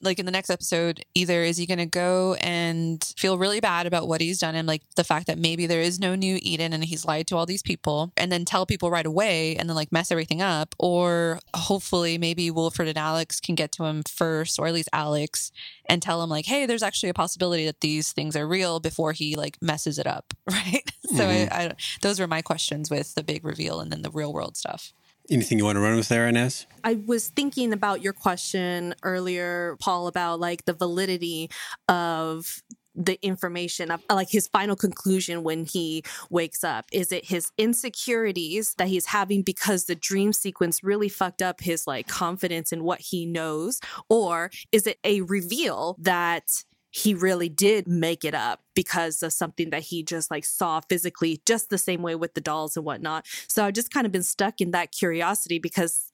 like 0.03 0.19
in 0.19 0.25
the 0.25 0.31
next 0.31 0.49
episode, 0.49 1.03
either 1.15 1.41
is 1.43 1.57
he 1.57 1.65
going 1.65 1.79
to 1.79 1.85
go 1.85 2.35
and 2.35 3.03
feel 3.17 3.37
really 3.37 3.59
bad 3.59 3.87
about 3.87 4.07
what 4.07 4.21
he's 4.21 4.39
done 4.39 4.55
and 4.55 4.67
like 4.67 4.81
the 4.95 5.03
fact 5.03 5.27
that 5.27 5.37
maybe 5.37 5.65
there 5.65 5.81
is 5.81 5.99
no 5.99 6.15
new 6.15 6.39
Eden 6.41 6.73
and 6.73 6.83
he's 6.83 7.05
lied 7.05 7.27
to 7.27 7.37
all 7.37 7.45
these 7.45 7.61
people 7.61 8.11
and 8.17 8.31
then 8.31 8.45
tell 8.45 8.65
people 8.65 8.91
right 8.91 9.05
away 9.05 9.55
and 9.55 9.69
then 9.69 9.75
like 9.75 9.91
mess 9.91 10.11
everything 10.11 10.41
up, 10.41 10.75
or 10.77 11.39
hopefully 11.55 12.17
maybe 12.17 12.51
Wilford 12.51 12.87
and 12.87 12.97
Alex 12.97 13.39
can 13.39 13.55
get 13.55 13.71
to 13.73 13.85
him 13.85 14.03
first, 14.03 14.59
or 14.59 14.67
at 14.67 14.73
least 14.73 14.89
Alex, 14.93 15.51
and 15.87 16.01
tell 16.01 16.21
him 16.21 16.29
like, 16.29 16.45
hey, 16.45 16.65
there's 16.65 16.83
actually 16.83 17.09
a 17.09 17.13
possibility 17.13 17.65
that 17.65 17.81
these 17.81 18.11
things 18.11 18.35
are 18.35 18.47
real 18.47 18.79
before 18.79 19.13
he 19.13 19.35
like 19.35 19.57
messes 19.61 19.97
it 19.97 20.07
up, 20.07 20.33
right? 20.51 20.83
So 21.15 21.27
I, 21.27 21.33
mm-hmm. 21.33 21.53
I, 21.53 21.71
those 22.01 22.19
were 22.19 22.27
my 22.27 22.41
questions 22.41 22.89
with 22.89 23.15
the 23.15 23.23
big 23.23 23.45
reveal 23.45 23.79
and 23.79 23.91
then 23.91 24.01
the 24.01 24.11
real 24.11 24.33
world 24.33 24.57
stuff. 24.57 24.93
Anything 25.29 25.57
you 25.57 25.65
want 25.65 25.75
to 25.75 25.81
run 25.81 25.95
with 25.95 26.09
there 26.09 26.27
inez? 26.27 26.65
I 26.83 26.95
was 26.95 27.29
thinking 27.29 27.73
about 27.73 28.01
your 28.01 28.13
question 28.13 28.93
earlier, 29.03 29.77
Paul, 29.79 30.07
about 30.07 30.39
like 30.39 30.65
the 30.65 30.73
validity 30.73 31.49
of 31.87 32.61
the 32.95 33.17
information 33.25 33.89
of 33.91 34.01
like 34.09 34.29
his 34.29 34.47
final 34.47 34.75
conclusion 34.75 35.43
when 35.43 35.65
he 35.65 36.03
wakes 36.29 36.63
up. 36.63 36.85
Is 36.91 37.11
it 37.11 37.25
his 37.25 37.51
insecurities 37.57 38.75
that 38.77 38.87
he's 38.87 39.07
having 39.07 39.41
because 39.41 39.85
the 39.85 39.95
dream 39.95 40.33
sequence 40.33 40.83
really 40.83 41.09
fucked 41.09 41.41
up 41.41 41.61
his 41.61 41.87
like 41.87 42.07
confidence 42.07 42.71
in 42.71 42.83
what 42.83 43.01
he 43.01 43.25
knows? 43.25 43.79
Or 44.09 44.51
is 44.71 44.85
it 44.85 44.99
a 45.03 45.21
reveal 45.21 45.95
that 45.99 46.63
he 46.95 47.13
really 47.15 47.49
did 47.49 47.87
make 47.87 48.23
it 48.23 48.35
up 48.35 48.61
because 48.75 49.23
of 49.23 49.33
something 49.33 49.71
that 49.71 49.81
he 49.81 50.03
just 50.03 50.29
like 50.29 50.45
saw 50.45 50.79
physically 50.79 51.41
just 51.45 51.69
the 51.69 51.77
same 51.77 52.03
way 52.03 52.13
with 52.13 52.35
the 52.35 52.41
dolls 52.41 52.77
and 52.77 52.85
whatnot 52.85 53.25
so 53.47 53.65
i've 53.65 53.73
just 53.73 53.91
kind 53.91 54.05
of 54.05 54.11
been 54.11 54.23
stuck 54.23 54.61
in 54.61 54.71
that 54.71 54.91
curiosity 54.91 55.59
because 55.59 56.13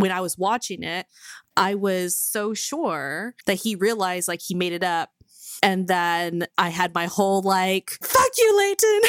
when 0.00 0.10
I 0.10 0.20
was 0.20 0.38
watching 0.38 0.82
it, 0.82 1.06
I 1.56 1.74
was 1.74 2.16
so 2.16 2.54
sure 2.54 3.34
that 3.44 3.56
he 3.56 3.74
realized 3.74 4.28
like 4.28 4.40
he 4.40 4.54
made 4.54 4.72
it 4.72 4.82
up. 4.82 5.10
And 5.62 5.88
then 5.88 6.46
I 6.56 6.70
had 6.70 6.94
my 6.94 7.06
whole 7.06 7.42
like, 7.42 7.98
fuck 8.02 8.30
you, 8.38 8.56
Layton 8.56 9.00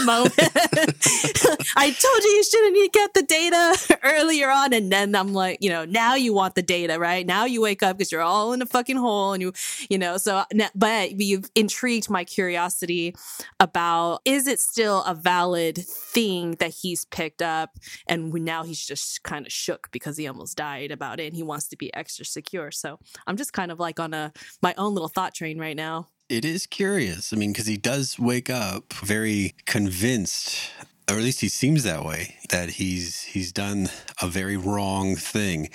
moment. 0.04 0.34
I 1.76 1.90
told 1.90 2.24
you 2.24 2.30
you 2.30 2.44
shouldn't 2.44 2.92
get 2.92 3.14
the 3.14 3.22
data 3.22 3.98
earlier 4.02 4.50
on. 4.50 4.72
And 4.72 4.90
then 4.90 5.14
I'm 5.14 5.32
like, 5.32 5.58
you 5.60 5.70
know, 5.70 5.84
now 5.84 6.14
you 6.14 6.32
want 6.32 6.54
the 6.54 6.62
data, 6.62 6.98
right? 6.98 7.26
Now 7.26 7.44
you 7.44 7.60
wake 7.60 7.82
up 7.82 7.98
because 7.98 8.12
you're 8.12 8.22
all 8.22 8.52
in 8.52 8.62
a 8.62 8.66
fucking 8.66 8.96
hole 8.96 9.32
and 9.32 9.42
you, 9.42 9.52
you 9.88 9.98
know, 9.98 10.16
so, 10.16 10.44
but 10.74 11.20
you've 11.20 11.50
intrigued 11.54 12.10
my 12.10 12.24
curiosity 12.24 13.14
about 13.60 14.20
is 14.24 14.46
it 14.46 14.60
still 14.60 15.02
a 15.04 15.14
valid 15.14 15.78
thing 15.78 16.52
that 16.60 16.70
he's 16.70 17.04
picked 17.06 17.42
up? 17.42 17.78
And 18.06 18.32
now 18.32 18.64
he's 18.64 18.84
just 18.84 19.22
kind 19.22 19.46
of 19.46 19.52
shook 19.52 19.90
because 19.90 20.16
he 20.16 20.26
almost 20.26 20.56
died 20.56 20.90
about 20.90 21.20
it 21.20 21.26
and 21.26 21.36
he 21.36 21.42
wants 21.42 21.68
to 21.68 21.76
be 21.76 21.92
extra 21.94 22.24
secure. 22.24 22.70
So 22.70 22.98
I'm 23.26 23.36
just 23.36 23.52
kind 23.52 23.70
of 23.70 23.78
like 23.78 24.00
on 24.00 24.14
a 24.14 24.32
my 24.62 24.74
own 24.76 24.94
little 24.94 25.08
thought 25.08 25.34
train 25.34 25.58
right 25.58 25.73
now. 25.74 26.08
It 26.28 26.44
is 26.44 26.66
curious. 26.66 27.32
I 27.32 27.36
mean, 27.36 27.52
because 27.52 27.66
he 27.66 27.76
does 27.76 28.18
wake 28.18 28.48
up 28.48 28.92
very 28.94 29.54
convinced, 29.66 30.70
or 31.08 31.16
at 31.16 31.22
least 31.22 31.40
he 31.40 31.48
seems 31.48 31.82
that 31.84 32.04
way, 32.04 32.36
that 32.48 32.70
he's 32.70 33.22
he's 33.22 33.52
done 33.52 33.88
a 34.22 34.26
very 34.26 34.56
wrong 34.56 35.16
thing. 35.16 35.68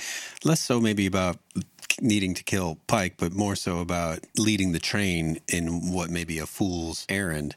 Less 0.43 0.61
so 0.61 0.79
maybe 0.79 1.05
about 1.05 1.37
needing 2.01 2.33
to 2.33 2.43
kill 2.43 2.79
Pike, 2.87 3.15
but 3.17 3.33
more 3.33 3.55
so 3.55 3.79
about 3.79 4.19
leading 4.37 4.71
the 4.71 4.79
train 4.79 5.39
in 5.47 5.91
what 5.91 6.09
may 6.09 6.23
be 6.23 6.39
a 6.39 6.45
fool's 6.45 7.05
errand. 7.09 7.55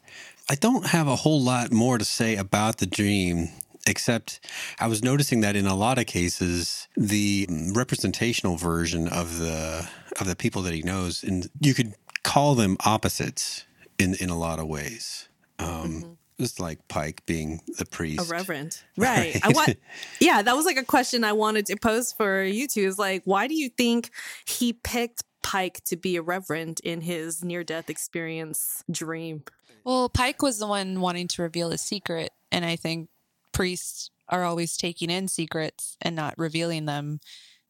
I 0.50 0.55
don't 0.57 0.87
have 0.88 1.09
a 1.09 1.16
whole 1.16 1.40
lot 1.40 1.72
more 1.72 1.96
to 1.96 2.05
say 2.05 2.37
about 2.37 2.78
the 2.78 2.87
dream 2.87 3.48
Except 3.87 4.38
I 4.78 4.87
was 4.87 5.02
noticing 5.02 5.40
that 5.40 5.57
in 5.57 5.66
a 5.66 5.74
lot 5.74 5.98
of 5.98 6.07
cases, 6.07 6.87
the 6.96 7.48
representational 7.74 8.57
version 8.57 9.09
of 9.09 9.40
the 9.40 9.88
of 10.20 10.28
the 10.28 10.37
people 10.37 10.62
that 10.62 10.74
he 10.74 10.83
knows, 10.83 11.24
and 11.24 11.50
you 11.61 11.74
could 11.74 11.94
call 12.22 12.54
them 12.54 12.76
opposites 12.85 13.64
in 13.98 14.14
in 14.14 14.30
a 14.30 14.38
lot 14.38 14.58
of 14.58 14.66
ways. 14.66 15.28
Um, 15.58 15.68
mm-hmm. 15.68 16.12
Just 16.40 16.58
like 16.58 16.88
Pike 16.88 17.24
being 17.26 17.61
the 17.78 17.85
priest, 17.85 18.28
a 18.28 18.32
reverend, 18.32 18.80
right? 18.96 19.35
right. 19.35 19.40
I 19.44 19.48
want, 19.50 19.78
yeah, 20.18 20.42
that 20.42 20.56
was 20.56 20.64
like 20.64 20.76
a 20.76 20.85
question 20.85 21.22
I 21.22 21.35
wanted 21.35 21.66
to 21.66 21.76
pose 21.76 22.12
for 22.12 22.42
you 22.42 22.66
two. 22.66 22.82
Is 22.82 22.98
like, 22.98 23.22
why 23.24 23.46
do 23.46 23.54
you 23.54 23.68
think 23.68 24.11
he 24.44 24.72
picked 24.72 25.22
Pike 25.42 25.85
to 25.85 25.96
be 25.96 26.16
a 26.16 26.22
reverend 26.22 26.80
in 26.82 27.00
his 27.00 27.44
near 27.44 27.62
death 27.62 27.88
experience 27.88 28.82
dream? 28.90 29.44
Well, 29.85 30.08
Pike 30.08 30.42
was 30.42 30.58
the 30.58 30.66
one 30.66 31.00
wanting 31.00 31.28
to 31.28 31.42
reveal 31.42 31.70
a 31.70 31.78
secret, 31.78 32.32
and 32.50 32.64
I 32.64 32.76
think 32.76 33.08
priests 33.52 34.11
are 34.28 34.44
always 34.44 34.76
taking 34.76 35.11
in 35.11 35.28
secrets 35.28 35.96
and 36.00 36.16
not 36.16 36.35
revealing 36.38 36.87
them. 36.87 37.20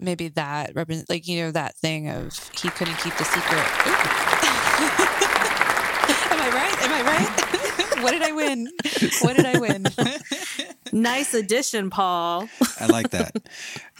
Maybe 0.02 0.28
that 0.28 0.74
represents, 0.74 1.08
like 1.08 1.26
you 1.28 1.42
know, 1.42 1.50
that 1.52 1.76
thing 1.76 2.08
of 2.08 2.36
he 2.60 2.68
couldn't 2.70 2.98
keep 2.98 3.16
the 3.16 3.24
secret. 3.24 3.66
Am 6.30 6.40
I 6.40 6.50
right? 6.52 6.82
Am 6.82 6.92
I 6.92 7.02
right? 7.02 8.02
what 8.02 8.10
did 8.12 8.22
I 8.22 8.32
win? 8.32 8.68
What 9.20 9.36
did 9.36 9.46
I 9.46 9.58
win? 9.58 9.86
nice 10.92 11.34
addition, 11.34 11.90
Paul. 11.90 12.48
I 12.80 12.86
like 12.86 13.10
that. 13.10 13.36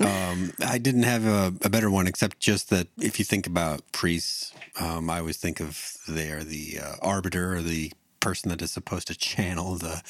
Um, 0.00 0.52
I 0.64 0.78
didn't 0.78 1.04
have 1.04 1.26
a, 1.26 1.54
a, 1.62 1.70
better 1.70 1.90
one, 1.90 2.06
except 2.06 2.40
just 2.40 2.70
that 2.70 2.88
if 2.98 3.18
you 3.18 3.24
think 3.24 3.46
about 3.46 3.80
priests, 3.92 4.52
um, 4.80 5.08
I 5.08 5.20
always 5.20 5.36
think 5.36 5.60
of 5.60 5.96
they 6.08 6.30
are 6.30 6.42
the 6.42 6.80
uh, 6.82 6.94
arbiter 7.00 7.54
or 7.54 7.62
the 7.62 7.92
person 8.20 8.50
that 8.50 8.62
is 8.62 8.70
supposed 8.70 9.08
to 9.08 9.14
channel 9.18 9.74
the 9.74 10.02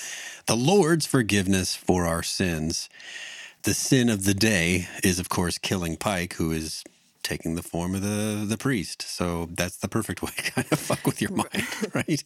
the 0.46 0.56
Lord's 0.56 1.06
forgiveness 1.06 1.74
for 1.74 2.06
our 2.06 2.22
sins. 2.22 2.88
The 3.64 3.74
sin 3.74 4.08
of 4.08 4.24
the 4.24 4.34
day 4.34 4.88
is, 5.04 5.18
of 5.18 5.28
course, 5.28 5.58
killing 5.58 5.96
Pike, 5.96 6.34
who 6.34 6.50
is 6.50 6.82
taking 7.22 7.54
the 7.54 7.62
form 7.62 7.94
of 7.94 8.02
the 8.02 8.44
the 8.46 8.58
priest. 8.58 9.02
So 9.02 9.48
that's 9.52 9.76
the 9.76 9.88
perfect 9.88 10.22
way 10.22 10.32
to 10.36 10.50
kind 10.50 10.68
of 10.70 10.78
fuck 10.78 11.06
with 11.06 11.20
your 11.20 11.30
mind, 11.30 11.66
right? 11.94 12.22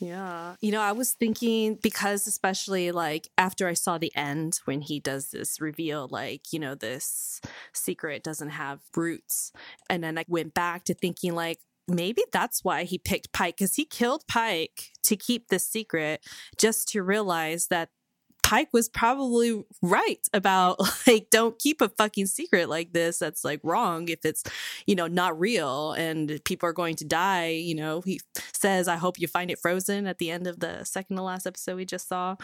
Yeah. 0.00 0.54
You 0.60 0.70
know, 0.70 0.80
I 0.80 0.92
was 0.92 1.12
thinking 1.12 1.74
because, 1.74 2.26
especially 2.26 2.92
like 2.92 3.28
after 3.36 3.66
I 3.66 3.74
saw 3.74 3.98
the 3.98 4.14
end 4.14 4.60
when 4.64 4.80
he 4.80 5.00
does 5.00 5.30
this 5.30 5.60
reveal, 5.60 6.06
like, 6.08 6.52
you 6.52 6.60
know, 6.60 6.74
this 6.74 7.40
secret 7.72 8.22
doesn't 8.22 8.50
have 8.50 8.80
roots. 8.94 9.52
And 9.90 10.04
then 10.04 10.16
I 10.18 10.24
went 10.28 10.54
back 10.54 10.84
to 10.84 10.94
thinking, 10.94 11.34
like, 11.34 11.58
maybe 11.88 12.22
that's 12.32 12.62
why 12.62 12.84
he 12.84 12.98
picked 12.98 13.32
Pike 13.32 13.56
because 13.56 13.74
he 13.74 13.84
killed 13.84 14.24
Pike 14.28 14.90
to 15.02 15.16
keep 15.16 15.48
this 15.48 15.68
secret, 15.68 16.24
just 16.56 16.88
to 16.90 17.02
realize 17.02 17.66
that 17.68 17.88
Pike 18.48 18.70
was 18.72 18.88
probably 18.88 19.62
right 19.82 20.26
about 20.32 20.80
like 21.06 21.28
don't 21.28 21.58
keep 21.58 21.82
a 21.82 21.90
fucking 21.90 22.24
secret 22.24 22.70
like 22.70 22.94
this 22.94 23.18
that's 23.18 23.44
like 23.44 23.60
wrong 23.62 24.08
if 24.08 24.24
it's 24.24 24.42
you 24.86 24.94
know 24.94 25.06
not 25.06 25.38
real 25.38 25.92
and 25.92 26.40
people 26.46 26.66
are 26.66 26.72
going 26.72 26.96
to 26.96 27.04
die 27.04 27.48
you 27.48 27.74
know 27.74 28.00
he 28.00 28.18
says 28.54 28.88
I 28.88 28.96
hope 28.96 29.20
you 29.20 29.28
find 29.28 29.50
it 29.50 29.58
frozen 29.58 30.06
at 30.06 30.16
the 30.16 30.30
end 30.30 30.46
of 30.46 30.60
the 30.60 30.82
second 30.84 31.16
to 31.16 31.22
last 31.22 31.46
episode 31.46 31.76
we 31.76 31.84
just 31.84 32.08
saw 32.08 32.36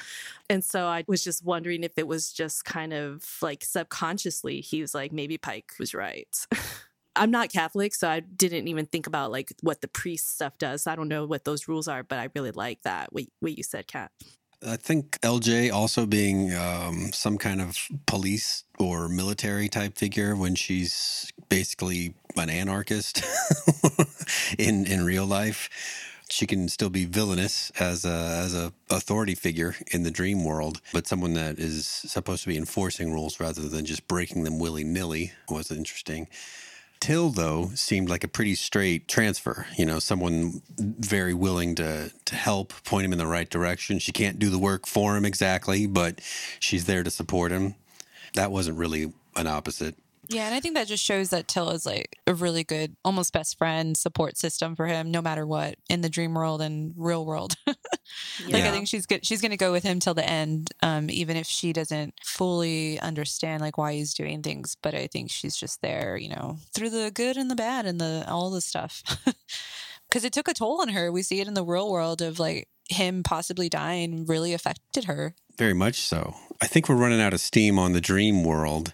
and 0.50 0.62
so 0.62 0.84
I 0.84 1.04
was 1.08 1.24
just 1.24 1.42
wondering 1.42 1.84
if 1.84 1.92
it 1.96 2.06
was 2.06 2.34
just 2.34 2.66
kind 2.66 2.92
of 2.92 3.24
like 3.40 3.64
subconsciously 3.64 4.60
he 4.60 4.82
was 4.82 4.94
like 4.94 5.10
maybe 5.10 5.38
Pike 5.38 5.72
was 5.78 5.94
right 5.94 6.28
I'm 7.16 7.30
not 7.30 7.52
Catholic, 7.52 7.94
so 7.94 8.08
I 8.08 8.18
didn't 8.18 8.66
even 8.66 8.86
think 8.86 9.06
about 9.06 9.30
like 9.30 9.52
what 9.60 9.80
the 9.80 9.86
priest 9.86 10.34
stuff 10.34 10.58
does. 10.58 10.88
I 10.88 10.96
don't 10.96 11.06
know 11.06 11.26
what 11.26 11.44
those 11.44 11.68
rules 11.68 11.86
are, 11.86 12.02
but 12.02 12.18
I 12.18 12.28
really 12.34 12.50
like 12.50 12.82
that 12.82 13.12
what, 13.12 13.22
what 13.38 13.56
you 13.56 13.62
said, 13.62 13.86
Kat. 13.86 14.10
I 14.66 14.77
think 14.77 15.20
LJ 15.20 15.72
also 15.72 16.07
being 16.07 16.55
um, 16.55 17.12
some 17.12 17.37
kind 17.38 17.61
of 17.61 17.77
police 18.07 18.64
or 18.79 19.09
military 19.09 19.68
type 19.68 19.96
figure 19.96 20.35
when 20.35 20.55
she's 20.55 21.33
basically 21.48 22.14
an 22.37 22.48
anarchist 22.48 23.22
in 24.59 24.87
in 24.87 25.05
real 25.05 25.27
life. 25.27 25.68
She 26.31 26.46
can 26.46 26.68
still 26.68 26.88
be 26.88 27.05
villainous 27.05 27.70
as 27.79 28.05
a 28.05 28.42
as 28.44 28.55
a 28.55 28.72
authority 28.90 29.35
figure 29.35 29.77
in 29.90 30.03
the 30.03 30.11
dream 30.11 30.44
world, 30.44 30.81
but 30.92 31.07
someone 31.07 31.35
that 31.35 31.59
is 31.59 31.87
supposed 31.87 32.42
to 32.44 32.48
be 32.48 32.57
enforcing 32.57 33.12
rules 33.12 33.38
rather 33.40 33.68
than 33.68 33.85
just 33.85 34.09
breaking 34.09 34.44
them 34.44 34.59
willy 34.59 34.85
nilly 34.85 35.33
was 35.48 35.70
interesting. 35.70 36.29
Till, 37.04 37.28
though, 37.28 37.70
seemed 37.74 38.08
like 38.08 38.24
a 38.24 38.28
pretty 38.28 38.54
straight 38.54 39.08
transfer. 39.08 39.66
You 39.76 39.84
know, 39.84 39.98
someone 39.98 40.62
very 40.78 41.34
willing 41.34 41.74
to 41.74 42.10
to 42.24 42.34
help, 42.34 42.72
point 42.84 43.04
him 43.04 43.12
in 43.12 43.18
the 43.18 43.26
right 43.26 43.50
direction. 43.50 43.98
She 43.98 44.10
can't 44.10 44.38
do 44.38 44.48
the 44.48 44.58
work 44.58 44.86
for 44.86 45.14
him 45.14 45.26
exactly, 45.26 45.86
but 45.86 46.22
she's 46.60 46.86
there 46.86 47.02
to 47.02 47.10
support 47.10 47.52
him. 47.52 47.74
That 48.32 48.50
wasn't 48.50 48.78
really 48.78 49.12
an 49.36 49.46
opposite. 49.46 49.96
Yeah, 50.28 50.46
and 50.46 50.54
I 50.54 50.60
think 50.60 50.76
that 50.76 50.86
just 50.86 51.04
shows 51.04 51.28
that 51.28 51.46
Till 51.46 51.68
is 51.72 51.84
like 51.84 52.18
a 52.26 52.32
really 52.32 52.64
good, 52.64 52.96
almost 53.04 53.34
best 53.34 53.58
friend 53.58 53.94
support 53.98 54.38
system 54.38 54.74
for 54.74 54.86
him, 54.86 55.10
no 55.10 55.20
matter 55.20 55.46
what 55.46 55.76
in 55.90 56.00
the 56.00 56.08
dream 56.08 56.32
world 56.32 56.62
and 56.62 56.94
real 56.96 57.26
world. 57.26 57.54
like 58.44 58.62
yeah. 58.62 58.68
I 58.68 58.72
think 58.72 58.88
she's 58.88 59.07
good. 59.07 59.24
She's 59.24 59.40
going 59.40 59.50
to 59.50 59.57
go 59.57 59.72
with 59.72 59.83
him 59.83 60.00
till 60.00 60.14
the 60.14 60.29
end, 60.29 60.70
um, 60.83 61.11
even 61.11 61.37
if 61.37 61.46
she 61.46 61.72
doesn't 61.72 62.14
fully 62.22 62.98
understand 63.00 63.61
like 63.61 63.79
why 63.79 63.94
he's 63.94 64.14
doing 64.14 64.42
things. 64.42 64.77
But 64.81 64.94
I 64.94 65.07
think 65.07 65.31
she's 65.31 65.57
just 65.57 65.83
there, 65.83 66.16
you 66.16 66.29
know, 66.29 66.59
through 66.74 66.90
the 66.90 67.11
good 67.12 67.37
and 67.37 67.50
the 67.50 67.57
bad 67.57 67.87
and 67.87 68.00
the 68.00 68.24
all 68.29 68.50
the 68.50 68.61
stuff. 68.61 69.03
Because 70.11 70.24
it 70.24 70.35
took 70.35 70.46
a 70.46 70.55
toll 70.55 70.81
on 70.81 70.90
her. 70.90 71.11
We 71.11 71.22
see 71.22 71.40
it 71.40 71.48
in 71.48 71.55
the 71.55 71.64
real 71.64 71.90
world 71.90 72.22
of 72.22 72.38
like 72.38 72.68
him 72.88 73.24
possibly 73.24 73.68
dying 73.68 74.27
really 74.27 74.53
affected 74.53 75.05
her. 75.05 75.35
Very 75.57 75.72
much 75.72 76.03
so. 76.03 76.35
I 76.61 76.68
think 76.68 76.88
we're 76.88 76.94
running 76.94 77.20
out 77.20 77.33
of 77.33 77.40
steam 77.40 77.81
on 77.81 77.94
the 77.94 78.00
dream 78.00 78.44
world 78.44 78.92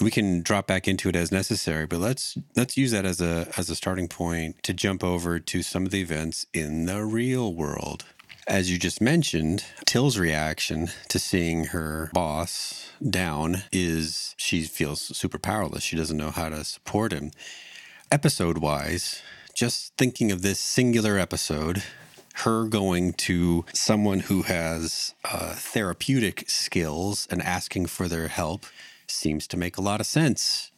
we 0.00 0.10
can 0.10 0.42
drop 0.42 0.66
back 0.66 0.86
into 0.86 1.08
it 1.08 1.16
as 1.16 1.32
necessary. 1.32 1.86
But 1.86 2.00
let's 2.00 2.36
let's 2.54 2.76
use 2.76 2.90
that 2.92 3.04
as 3.04 3.20
a 3.20 3.48
as 3.56 3.70
a 3.70 3.76
starting 3.76 4.08
point 4.08 4.62
to 4.64 4.74
jump 4.74 5.02
over 5.02 5.38
to 5.38 5.62
some 5.62 5.86
of 5.86 5.92
the 5.92 6.00
events 6.00 6.46
in 6.52 6.86
the 6.86 7.04
real 7.04 7.54
world. 7.54 8.04
As 8.48 8.70
you 8.70 8.78
just 8.78 9.00
mentioned, 9.00 9.64
Till's 9.86 10.18
reaction 10.18 10.90
to 11.08 11.18
seeing 11.18 11.64
her 11.66 12.10
boss 12.12 12.92
down 13.02 13.64
is 13.72 14.36
she 14.38 14.62
feels 14.62 15.00
super 15.00 15.38
powerless. 15.38 15.82
She 15.82 15.96
doesn't 15.96 16.16
know 16.16 16.30
how 16.30 16.50
to 16.50 16.62
support 16.62 17.12
him. 17.12 17.32
Episode 18.12 18.58
wise, 18.58 19.20
just 19.52 19.96
thinking 19.96 20.30
of 20.30 20.42
this 20.42 20.60
singular 20.60 21.18
episode, 21.18 21.82
her 22.34 22.66
going 22.66 23.14
to 23.14 23.64
someone 23.74 24.20
who 24.20 24.42
has 24.42 25.12
uh, 25.24 25.54
therapeutic 25.54 26.48
skills 26.48 27.26
and 27.28 27.42
asking 27.42 27.86
for 27.86 28.06
their 28.06 28.28
help 28.28 28.64
seems 29.08 29.48
to 29.48 29.56
make 29.56 29.76
a 29.76 29.82
lot 29.82 29.98
of 29.98 30.06
sense. 30.06 30.70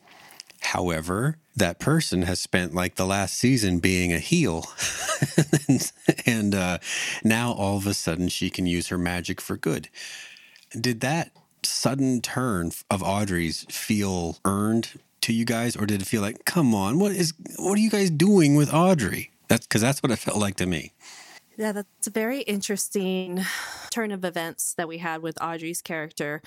However, 0.61 1.38
that 1.57 1.79
person 1.79 2.23
has 2.23 2.40
spent 2.40 2.75
like 2.75 2.97
the 2.97 3.07
last 3.07 3.37
season 3.37 3.79
being 3.79 4.12
a 4.12 4.18
heel. 4.18 4.66
and 6.27 6.55
uh, 6.55 6.79
now 7.25 7.53
all 7.53 7.77
of 7.77 7.87
a 7.87 7.94
sudden 7.94 8.29
she 8.29 8.51
can 8.51 8.66
use 8.66 8.88
her 8.88 8.99
magic 8.99 9.40
for 9.40 9.57
good. 9.57 9.88
Did 10.79 11.01
that 11.01 11.31
sudden 11.62 12.21
turn 12.21 12.73
of 12.90 13.03
Audrey's 13.03 13.64
feel 13.71 14.38
earned 14.44 14.99
to 15.23 15.33
you 15.33 15.44
guys, 15.44 15.77
or 15.77 15.87
did 15.87 16.03
it 16.03 16.07
feel 16.07 16.23
like, 16.23 16.44
come 16.44 16.75
on, 16.75 16.99
what 16.99 17.12
is 17.12 17.35
what 17.57 17.77
are 17.77 17.81
you 17.81 17.90
guys 17.90 18.11
doing 18.11 18.55
with 18.55 18.73
Audrey? 18.73 19.31
That's 19.49 19.66
because 19.66 19.83
that's 19.83 20.03
what 20.03 20.12
it 20.12 20.18
felt 20.18 20.38
like 20.38 20.57
to 20.57 20.66
me. 20.66 20.92
Yeah, 21.57 21.73
that's 21.73 22.07
a 22.07 22.11
very 22.11 22.42
interesting 22.42 23.44
turn 23.90 24.12
of 24.12 24.25
events 24.25 24.75
that 24.75 24.87
we 24.87 24.99
had 24.99 25.23
with 25.23 25.37
Audrey's 25.42 25.83
character. 25.83 26.40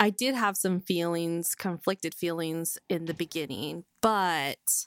I 0.00 0.10
did 0.10 0.34
have 0.34 0.56
some 0.56 0.80
feelings, 0.80 1.54
conflicted 1.54 2.14
feelings 2.14 2.78
in 2.88 3.04
the 3.04 3.14
beginning, 3.14 3.84
but 4.00 4.86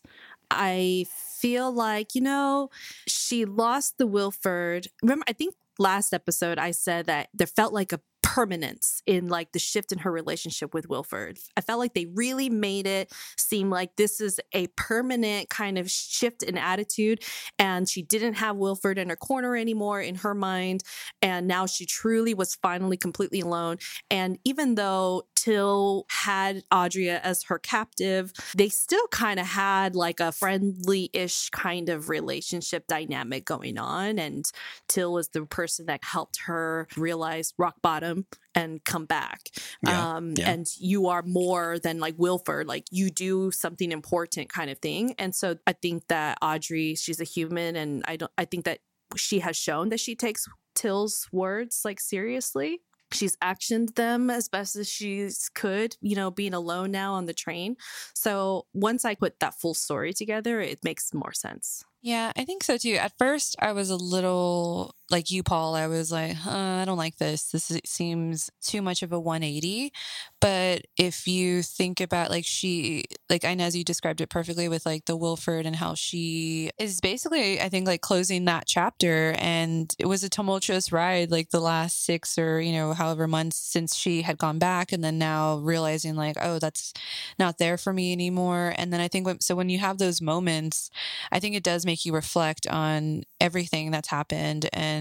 I 0.49 1.05
feel 1.39 1.71
like, 1.71 2.15
you 2.15 2.21
know, 2.21 2.71
she 3.07 3.45
lost 3.45 3.99
the 3.99 4.07
Wilford. 4.07 4.87
Remember, 5.03 5.23
I 5.29 5.33
think 5.33 5.55
last 5.77 6.13
episode 6.13 6.57
I 6.57 6.71
said 6.71 7.05
that 7.05 7.29
there 7.33 7.47
felt 7.47 7.73
like 7.73 7.93
a 7.93 8.01
permanence 8.33 9.03
in 9.05 9.29
like 9.29 9.51
the 9.51 9.59
shift 9.59 9.91
in 9.91 9.99
her 9.99 10.11
relationship 10.11 10.73
with 10.73 10.89
Wilford. 10.89 11.37
I 11.55 11.61
felt 11.61 11.77
like 11.77 11.93
they 11.93 12.07
really 12.07 12.49
made 12.49 12.87
it 12.87 13.13
seem 13.37 13.69
like 13.69 13.95
this 13.95 14.19
is 14.19 14.39
a 14.53 14.65
permanent 14.75 15.51
kind 15.51 15.77
of 15.77 15.91
shift 15.91 16.41
in 16.41 16.57
attitude. 16.57 17.21
And 17.59 17.87
she 17.87 18.01
didn't 18.01 18.33
have 18.33 18.55
Wilford 18.55 18.97
in 18.97 19.09
her 19.09 19.15
corner 19.15 19.55
anymore 19.55 20.01
in 20.01 20.15
her 20.15 20.33
mind. 20.33 20.81
And 21.21 21.47
now 21.47 21.67
she 21.67 21.85
truly 21.85 22.33
was 22.33 22.55
finally 22.55 22.97
completely 22.97 23.41
alone. 23.41 23.77
And 24.09 24.39
even 24.43 24.73
though 24.73 25.27
Till 25.43 26.05
had 26.09 26.63
Audrey 26.71 27.09
as 27.09 27.43
her 27.43 27.59
captive, 27.59 28.31
they 28.55 28.69
still 28.69 29.07
kind 29.07 29.41
of 29.41 29.45
had 29.45 29.93
like 29.93 30.21
a 30.21 30.31
friendly 30.31 31.09
ish 31.11 31.49
kind 31.49 31.89
of 31.89 32.07
relationship 32.07 32.87
dynamic 32.87 33.43
going 33.43 33.77
on. 33.77 34.19
And 34.19 34.49
Till 34.87 35.11
was 35.11 35.29
the 35.29 35.45
person 35.45 35.87
that 35.87 36.01
helped 36.01 36.43
her 36.45 36.87
realize 36.95 37.53
rock 37.57 37.81
bottom 37.81 38.25
and 38.55 38.81
come 38.85 39.05
back. 39.05 39.49
Yeah, 39.85 40.15
um, 40.15 40.33
yeah. 40.37 40.49
And 40.49 40.65
you 40.77 41.07
are 41.07 41.23
more 41.23 41.77
than 41.77 41.99
like 41.99 42.15
Wilford, 42.17 42.67
like 42.67 42.85
you 42.89 43.09
do 43.09 43.51
something 43.51 43.91
important 43.91 44.47
kind 44.47 44.69
of 44.69 44.77
thing. 44.77 45.13
And 45.19 45.35
so 45.35 45.57
I 45.67 45.73
think 45.73 46.07
that 46.07 46.37
Audrey, 46.41 46.95
she's 46.95 47.19
a 47.19 47.25
human, 47.25 47.75
and 47.75 48.01
I 48.07 48.15
don't, 48.15 48.31
I 48.37 48.45
think 48.45 48.63
that 48.63 48.79
she 49.17 49.39
has 49.39 49.57
shown 49.57 49.89
that 49.89 49.99
she 49.99 50.15
takes 50.15 50.47
Till's 50.73 51.27
words 51.33 51.81
like 51.83 51.99
seriously 51.99 52.79
she's 53.13 53.37
actioned 53.37 53.95
them 53.95 54.29
as 54.29 54.49
best 54.49 54.75
as 54.75 54.89
she 54.89 55.29
could, 55.53 55.95
you 56.01 56.15
know, 56.15 56.31
being 56.31 56.53
alone 56.53 56.91
now 56.91 57.13
on 57.13 57.25
the 57.25 57.33
train. 57.33 57.77
So 58.15 58.65
once 58.73 59.05
I 59.05 59.15
put 59.15 59.39
that 59.39 59.55
full 59.55 59.73
story 59.73 60.13
together, 60.13 60.59
it 60.59 60.83
makes 60.83 61.13
more 61.13 61.33
sense. 61.33 61.83
Yeah, 62.01 62.33
I 62.35 62.43
think 62.43 62.63
so 62.63 62.77
too. 62.77 62.95
At 62.95 63.17
first, 63.17 63.55
I 63.59 63.71
was 63.71 63.89
a 63.89 63.95
little 63.95 64.93
like 65.11 65.29
you, 65.29 65.43
Paul. 65.43 65.75
I 65.75 65.87
was 65.87 66.11
like, 66.11 66.33
huh, 66.35 66.79
I 66.81 66.85
don't 66.85 66.97
like 66.97 67.17
this. 67.17 67.51
This 67.51 67.71
seems 67.85 68.49
too 68.61 68.81
much 68.81 69.03
of 69.03 69.11
a 69.11 69.19
180. 69.19 69.91
But 70.39 70.83
if 70.97 71.27
you 71.27 71.61
think 71.61 71.99
about 71.99 72.29
like 72.29 72.45
she, 72.45 73.05
like 73.29 73.43
Inez, 73.43 73.75
you 73.75 73.83
described 73.83 74.21
it 74.21 74.29
perfectly 74.29 74.69
with 74.69 74.85
like 74.85 75.05
the 75.05 75.17
Wilford 75.17 75.65
and 75.65 75.75
how 75.75 75.93
she 75.93 76.71
is 76.77 77.01
basically, 77.01 77.61
I 77.61 77.69
think, 77.69 77.85
like 77.85 78.01
closing 78.01 78.45
that 78.45 78.65
chapter. 78.65 79.35
And 79.37 79.93
it 79.99 80.05
was 80.05 80.23
a 80.23 80.29
tumultuous 80.29 80.91
ride, 80.91 81.31
like 81.31 81.49
the 81.49 81.59
last 81.59 82.05
six 82.05 82.37
or, 82.37 82.61
you 82.61 82.71
know, 82.73 82.93
however 82.93 83.27
months 83.27 83.57
since 83.57 83.95
she 83.95 84.21
had 84.21 84.37
gone 84.37 84.59
back. 84.59 84.91
And 84.91 85.03
then 85.03 85.17
now 85.17 85.57
realizing 85.57 86.15
like, 86.15 86.37
oh, 86.41 86.59
that's 86.59 86.93
not 87.37 87.57
there 87.57 87.77
for 87.77 87.93
me 87.93 88.13
anymore. 88.13 88.73
And 88.77 88.91
then 88.91 89.01
I 89.01 89.07
think, 89.07 89.25
when, 89.25 89.41
so 89.41 89.55
when 89.55 89.69
you 89.69 89.79
have 89.79 89.97
those 89.97 90.21
moments, 90.21 90.89
I 91.31 91.39
think 91.39 91.55
it 91.55 91.63
does 91.63 91.85
make 91.85 92.05
you 92.05 92.13
reflect 92.13 92.67
on 92.67 93.23
everything 93.39 93.91
that's 93.91 94.09
happened. 94.09 94.69
And 94.71 94.92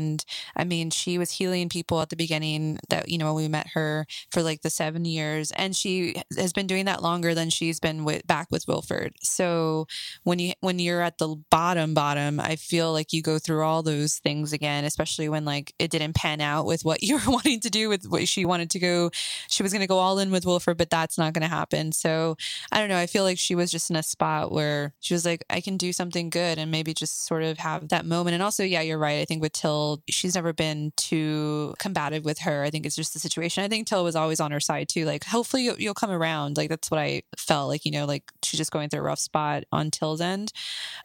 I 0.56 0.64
mean, 0.64 0.90
she 0.90 1.18
was 1.18 1.32
healing 1.32 1.68
people 1.68 2.00
at 2.00 2.10
the 2.10 2.16
beginning 2.16 2.78
that, 2.88 3.08
you 3.08 3.18
know, 3.18 3.26
when 3.26 3.44
we 3.44 3.48
met 3.48 3.68
her 3.74 4.06
for 4.30 4.42
like 4.42 4.62
the 4.62 4.70
seven 4.70 5.04
years, 5.04 5.50
and 5.52 5.74
she 5.74 6.22
has 6.36 6.52
been 6.52 6.66
doing 6.66 6.84
that 6.86 7.02
longer 7.02 7.34
than 7.34 7.50
she's 7.50 7.80
been 7.80 8.04
with, 8.04 8.26
back 8.26 8.48
with 8.50 8.66
Wilford. 8.68 9.14
So 9.22 9.86
when 10.24 10.38
you, 10.38 10.52
when 10.60 10.78
you're 10.78 11.02
at 11.02 11.18
the 11.18 11.36
bottom, 11.50 11.94
bottom, 11.94 12.40
I 12.40 12.56
feel 12.56 12.92
like 12.92 13.12
you 13.12 13.22
go 13.22 13.38
through 13.38 13.62
all 13.64 13.82
those 13.82 14.18
things 14.18 14.52
again, 14.52 14.84
especially 14.84 15.28
when 15.28 15.44
like 15.44 15.74
it 15.78 15.90
didn't 15.90 16.14
pan 16.14 16.40
out 16.40 16.66
with 16.66 16.84
what 16.84 17.02
you 17.02 17.16
were 17.16 17.32
wanting 17.32 17.60
to 17.60 17.70
do 17.70 17.88
with 17.88 18.06
what 18.06 18.28
she 18.28 18.44
wanted 18.44 18.70
to 18.70 18.78
go. 18.78 19.10
She 19.48 19.62
was 19.62 19.72
going 19.72 19.80
to 19.80 19.86
go 19.86 19.98
all 19.98 20.18
in 20.18 20.30
with 20.30 20.46
Wilford, 20.46 20.78
but 20.78 20.90
that's 20.90 21.18
not 21.18 21.32
going 21.32 21.42
to 21.42 21.48
happen. 21.48 21.92
So 21.92 22.36
I 22.70 22.78
don't 22.78 22.88
know. 22.88 22.98
I 22.98 23.06
feel 23.06 23.24
like 23.24 23.38
she 23.38 23.54
was 23.54 23.70
just 23.70 23.90
in 23.90 23.96
a 23.96 24.02
spot 24.02 24.52
where 24.52 24.94
she 25.00 25.14
was 25.14 25.24
like, 25.24 25.44
I 25.50 25.60
can 25.60 25.76
do 25.76 25.92
something 25.92 26.30
good 26.30 26.58
and 26.58 26.70
maybe 26.70 26.94
just 26.94 27.26
sort 27.26 27.42
of 27.42 27.58
have 27.58 27.88
that 27.88 28.06
moment. 28.06 28.34
And 28.34 28.42
also, 28.42 28.62
yeah, 28.64 28.80
you're 28.80 28.98
right. 28.98 29.20
I 29.20 29.24
think 29.24 29.42
with 29.42 29.52
Till, 29.52 29.81
she's 30.08 30.34
never 30.34 30.52
been 30.52 30.92
too 30.96 31.74
combative 31.78 32.24
with 32.24 32.40
her. 32.40 32.62
I 32.62 32.70
think 32.70 32.86
it's 32.86 32.96
just 32.96 33.12
the 33.12 33.18
situation. 33.18 33.64
I 33.64 33.68
think 33.68 33.86
Till 33.86 34.04
was 34.04 34.16
always 34.16 34.40
on 34.40 34.50
her 34.52 34.60
side 34.60 34.88
too. 34.88 35.04
Like, 35.04 35.24
hopefully 35.24 35.64
you'll, 35.64 35.78
you'll 35.78 35.94
come 35.94 36.10
around. 36.10 36.56
Like, 36.56 36.68
that's 36.68 36.90
what 36.90 37.00
I 37.00 37.22
felt 37.36 37.68
like, 37.68 37.84
you 37.84 37.92
know, 37.92 38.04
like 38.06 38.24
she's 38.42 38.58
just 38.58 38.72
going 38.72 38.88
through 38.88 39.00
a 39.00 39.04
rough 39.04 39.18
spot 39.18 39.64
on 39.72 39.90
Till's 39.90 40.20
end. 40.20 40.52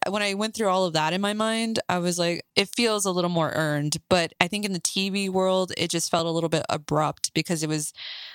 When 0.07 0.21
I 0.21 0.33
went 0.33 0.55
through 0.55 0.69
all 0.69 0.85
of 0.85 0.93
that 0.93 1.13
in 1.13 1.21
my 1.21 1.33
mind, 1.33 1.79
I 1.89 1.99
was 1.99 2.19
like, 2.19 2.43
it 2.55 2.69
feels 2.69 3.05
a 3.05 3.11
little 3.11 3.29
more 3.29 3.51
earned. 3.51 3.97
But 4.09 4.33
I 4.41 4.47
think 4.47 4.65
in 4.65 4.73
the 4.73 4.79
TV 4.79 5.29
world, 5.29 5.71
it 5.77 5.89
just 5.89 6.11
felt 6.11 6.27
a 6.27 6.31
little 6.31 6.49
bit 6.49 6.65
abrupt 6.69 7.33
because 7.33 7.63
it 7.63 7.69
was 7.69 7.93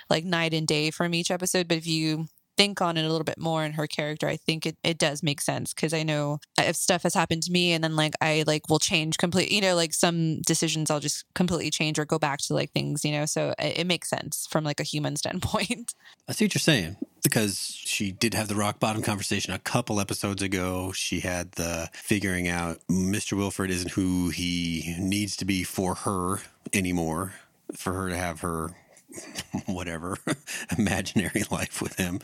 like 0.09 0.23
night 0.23 0.53
and 0.53 0.67
day 0.67 0.91
from 0.91 1.13
each 1.13 1.31
episode. 1.31 1.67
But 1.67 1.77
if 1.77 1.87
you 1.87 2.27
think 2.57 2.81
on 2.81 2.97
it 2.97 3.05
a 3.05 3.09
little 3.09 3.23
bit 3.23 3.39
more 3.39 3.63
in 3.63 3.73
her 3.73 3.87
character, 3.87 4.27
I 4.27 4.37
think 4.37 4.65
it, 4.65 4.77
it 4.83 4.97
does 4.97 5.23
make 5.23 5.41
sense 5.41 5.73
because 5.73 5.93
I 5.93 6.03
know 6.03 6.39
uh, 6.59 6.63
if 6.63 6.75
stuff 6.75 7.03
has 7.03 7.13
happened 7.13 7.43
to 7.43 7.51
me 7.51 7.73
and 7.73 7.83
then 7.83 7.95
like 7.95 8.13
I 8.21 8.43
like 8.45 8.69
will 8.69 8.79
change 8.79 9.17
completely, 9.17 9.55
you 9.55 9.61
know, 9.61 9.75
like 9.75 9.93
some 9.93 10.41
decisions 10.41 10.89
I'll 10.89 10.99
just 10.99 11.25
completely 11.35 11.69
change 11.69 11.99
or 11.99 12.05
go 12.05 12.19
back 12.19 12.39
to 12.39 12.53
like 12.53 12.71
things, 12.71 13.03
you 13.03 13.11
know, 13.11 13.25
so 13.25 13.53
it, 13.59 13.79
it 13.79 13.87
makes 13.87 14.09
sense 14.09 14.47
from 14.49 14.63
like 14.63 14.79
a 14.79 14.83
human 14.83 15.15
standpoint. 15.23 15.93
I 16.27 16.33
see 16.33 16.45
what 16.45 16.53
you're 16.53 16.59
saying 16.59 16.97
because 17.23 17.75
she 17.75 18.11
did 18.11 18.33
have 18.33 18.47
the 18.47 18.55
rock 18.55 18.79
bottom 18.79 19.01
conversation 19.01 19.53
a 19.53 19.59
couple 19.59 19.99
episodes 19.99 20.41
ago. 20.41 20.91
She 20.91 21.21
had 21.21 21.53
the 21.53 21.89
figuring 21.93 22.47
out 22.47 22.79
Mr. 22.89 23.37
Wilford 23.37 23.71
isn't 23.71 23.91
who 23.91 24.29
he 24.29 24.95
needs 24.99 25.35
to 25.37 25.45
be 25.45 25.63
for 25.63 25.95
her 25.95 26.39
anymore, 26.73 27.33
for 27.75 27.93
her 27.93 28.09
to 28.09 28.17
have 28.17 28.41
her 28.41 28.75
whatever 29.65 30.17
imaginary 30.77 31.43
life 31.49 31.81
with 31.81 31.95
him. 31.95 32.19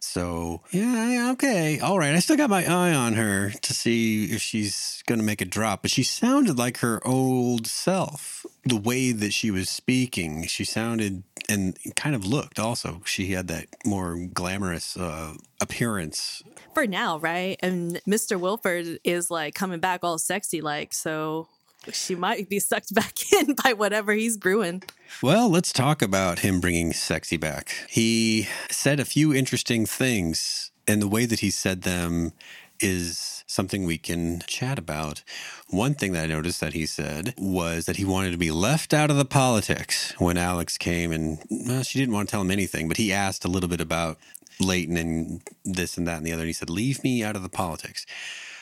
So, 0.00 0.60
yeah, 0.70 1.30
okay. 1.32 1.80
All 1.80 1.98
right. 1.98 2.14
I 2.14 2.18
still 2.18 2.36
got 2.36 2.50
my 2.50 2.64
eye 2.64 2.94
on 2.94 3.14
her 3.14 3.50
to 3.50 3.74
see 3.74 4.26
if 4.26 4.42
she's 4.42 5.02
going 5.06 5.18
to 5.18 5.24
make 5.24 5.40
a 5.40 5.46
drop, 5.46 5.82
but 5.82 5.90
she 5.90 6.02
sounded 6.02 6.58
like 6.58 6.78
her 6.78 7.04
old 7.06 7.66
self. 7.66 8.44
The 8.64 8.76
way 8.76 9.12
that 9.12 9.32
she 9.32 9.50
was 9.50 9.68
speaking, 9.68 10.46
she 10.46 10.64
sounded 10.64 11.22
and 11.48 11.78
kind 11.96 12.14
of 12.14 12.24
looked 12.24 12.58
also. 12.58 13.02
She 13.04 13.32
had 13.32 13.48
that 13.48 13.66
more 13.84 14.16
glamorous 14.32 14.96
uh, 14.96 15.34
appearance. 15.60 16.42
For 16.74 16.86
now, 16.86 17.18
right? 17.18 17.58
And 17.60 18.00
Mr. 18.08 18.38
Wilford 18.38 18.98
is 19.04 19.30
like 19.30 19.54
coming 19.54 19.80
back 19.80 20.00
all 20.02 20.18
sexy, 20.18 20.60
like, 20.60 20.94
so 20.94 21.48
she 21.92 22.14
might 22.14 22.48
be 22.48 22.60
sucked 22.60 22.94
back 22.94 23.14
in 23.32 23.54
by 23.62 23.72
whatever 23.72 24.12
he's 24.12 24.36
brewing. 24.36 24.82
Well, 25.22 25.48
let's 25.48 25.72
talk 25.72 26.02
about 26.02 26.40
him 26.40 26.60
bringing 26.60 26.92
sexy 26.92 27.36
back. 27.36 27.74
He 27.88 28.48
said 28.70 29.00
a 29.00 29.04
few 29.04 29.34
interesting 29.34 29.86
things, 29.86 30.70
and 30.88 31.00
the 31.00 31.08
way 31.08 31.26
that 31.26 31.40
he 31.40 31.50
said 31.50 31.82
them 31.82 32.32
is 32.80 33.44
something 33.46 33.84
we 33.84 33.98
can 33.98 34.40
chat 34.46 34.78
about. 34.78 35.22
One 35.68 35.94
thing 35.94 36.12
that 36.12 36.24
I 36.24 36.26
noticed 36.26 36.60
that 36.60 36.72
he 36.72 36.86
said 36.86 37.34
was 37.38 37.86
that 37.86 37.96
he 37.96 38.04
wanted 38.04 38.32
to 38.32 38.36
be 38.36 38.50
left 38.50 38.92
out 38.92 39.10
of 39.10 39.16
the 39.16 39.24
politics 39.24 40.12
when 40.18 40.36
Alex 40.36 40.76
came 40.76 41.12
and 41.12 41.38
well, 41.48 41.82
she 41.82 41.98
didn't 41.98 42.14
want 42.14 42.28
to 42.28 42.32
tell 42.32 42.40
him 42.40 42.50
anything, 42.50 42.88
but 42.88 42.96
he 42.96 43.12
asked 43.12 43.44
a 43.44 43.48
little 43.48 43.68
bit 43.68 43.80
about 43.80 44.18
Layton 44.60 44.96
and 44.96 45.42
this 45.64 45.96
and 45.96 46.06
that 46.06 46.18
and 46.18 46.26
the 46.26 46.32
other. 46.32 46.42
And 46.42 46.48
he 46.48 46.52
said, 46.52 46.70
Leave 46.70 47.02
me 47.02 47.22
out 47.22 47.36
of 47.36 47.42
the 47.42 47.48
politics. 47.48 48.06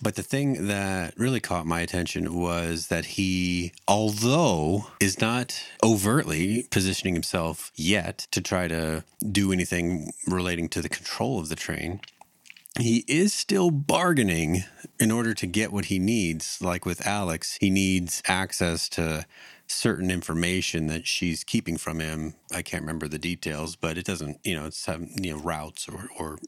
But 0.03 0.17
the 0.17 0.23
thing 0.25 0.67
that 0.67 1.17
really 1.17 1.39
caught 1.39 1.65
my 1.65 1.81
attention 1.81 2.35
was 2.35 2.89
that 2.89 3.05
he, 3.05 3.73
although 3.87 4.89
is 4.99 5.21
not 5.21 5.63
overtly 5.83 6.67
positioning 6.73 7.15
himself 7.15 7.71
yet 7.77 8.27
to 8.33 8.41
try 8.41 8.67
to 8.67 9.05
do 9.31 9.53
anything 9.53 10.13
relating 10.27 10.69
to 10.71 10.83
the 10.83 10.89
control 10.89 11.39
of 11.39 11.49
the 11.49 11.55
train, 11.55 12.01
he 12.81 13.05
is 13.07 13.33
still 13.33 13.71
bargaining 13.71 14.65
in 14.99 15.13
order 15.13 15.35
to 15.35 15.47
get 15.47 15.73
what 15.73 15.85
he 15.85 16.01
needs. 16.01 16.59
Like 16.61 16.85
with 16.85 17.07
Alex, 17.07 17.57
he 17.61 17.71
needs 17.71 18.23
access 18.27 18.89
to 18.91 19.25
certain 19.69 20.11
information 20.11 20.89
that 20.89 21.07
she's 21.07 21.45
keeping 21.45 21.77
from 21.77 22.01
him. 22.01 22.35
I 22.53 22.63
can't 22.63 22.83
remember 22.83 23.07
the 23.07 23.19
details, 23.19 23.77
but 23.77 23.97
it 23.97 24.05
doesn't, 24.05 24.41
you 24.43 24.57
know, 24.57 24.67
it's 24.67 24.89
you 24.89 25.37
know, 25.37 25.39
routes 25.39 25.89
or, 25.89 26.09
or 26.19 26.39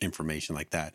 information 0.00 0.54
like 0.54 0.70
that. 0.70 0.94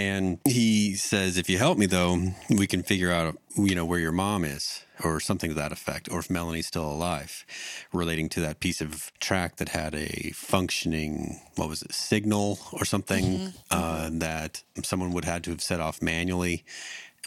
And 0.00 0.38
he 0.46 0.94
says, 0.94 1.36
if 1.36 1.50
you 1.50 1.58
help 1.58 1.76
me, 1.76 1.84
though, 1.84 2.32
we 2.48 2.66
can 2.66 2.82
figure 2.82 3.12
out, 3.12 3.36
you 3.54 3.74
know, 3.74 3.84
where 3.84 3.98
your 3.98 4.12
mom 4.12 4.46
is 4.46 4.82
or 5.04 5.20
something 5.20 5.50
to 5.50 5.54
that 5.56 5.72
effect, 5.72 6.10
or 6.10 6.20
if 6.20 6.30
Melanie's 6.30 6.66
still 6.66 6.90
alive, 6.90 7.44
relating 7.92 8.30
to 8.30 8.40
that 8.40 8.60
piece 8.60 8.80
of 8.80 9.12
track 9.20 9.56
that 9.56 9.68
had 9.68 9.94
a 9.94 10.30
functioning, 10.34 11.42
what 11.56 11.68
was 11.68 11.82
it, 11.82 11.92
signal 11.92 12.58
or 12.72 12.86
something 12.86 13.24
mm-hmm. 13.24 13.56
uh, 13.70 14.08
that 14.10 14.62
someone 14.82 15.12
would 15.12 15.26
have 15.26 15.42
to 15.42 15.50
have 15.50 15.60
set 15.60 15.80
off 15.80 16.00
manually. 16.00 16.64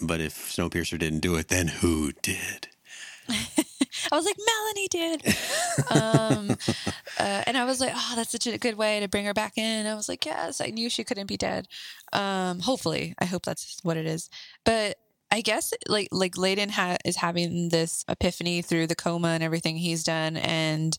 But 0.01 0.19
if 0.19 0.33
Snowpiercer 0.33 0.97
didn't 0.97 1.19
do 1.19 1.35
it, 1.35 1.49
then 1.49 1.67
who 1.67 2.13
did? 2.23 2.69
I 4.11 4.15
was 4.15 4.25
like, 4.25 4.37
Melanie 4.45 4.87
did. 4.89 5.25
um, 5.91 6.57
uh, 7.19 7.43
and 7.47 7.57
I 7.57 7.65
was 7.65 7.79
like, 7.79 7.93
oh, 7.95 8.13
that's 8.15 8.31
such 8.31 8.47
a 8.47 8.57
good 8.57 8.75
way 8.75 8.99
to 8.99 9.07
bring 9.07 9.25
her 9.25 9.33
back 9.33 9.57
in. 9.57 9.85
I 9.85 9.95
was 9.95 10.09
like, 10.09 10.25
yes, 10.25 10.61
I 10.61 10.67
knew 10.67 10.89
she 10.89 11.03
couldn't 11.03 11.27
be 11.27 11.37
dead. 11.37 11.67
Um, 12.11 12.59
hopefully, 12.59 13.15
I 13.19 13.25
hope 13.25 13.43
that's 13.43 13.79
what 13.83 13.97
it 13.97 14.05
is. 14.05 14.29
But 14.63 14.97
I 15.33 15.41
guess 15.41 15.73
like 15.87 16.09
like 16.11 16.37
Layton 16.37 16.69
ha- 16.69 16.97
is 17.03 17.15
having 17.15 17.69
this 17.69 18.05
epiphany 18.07 18.61
through 18.61 18.85
the 18.85 18.95
coma 18.95 19.29
and 19.29 19.41
everything 19.43 19.77
he's 19.77 20.03
done, 20.03 20.37
and 20.37 20.95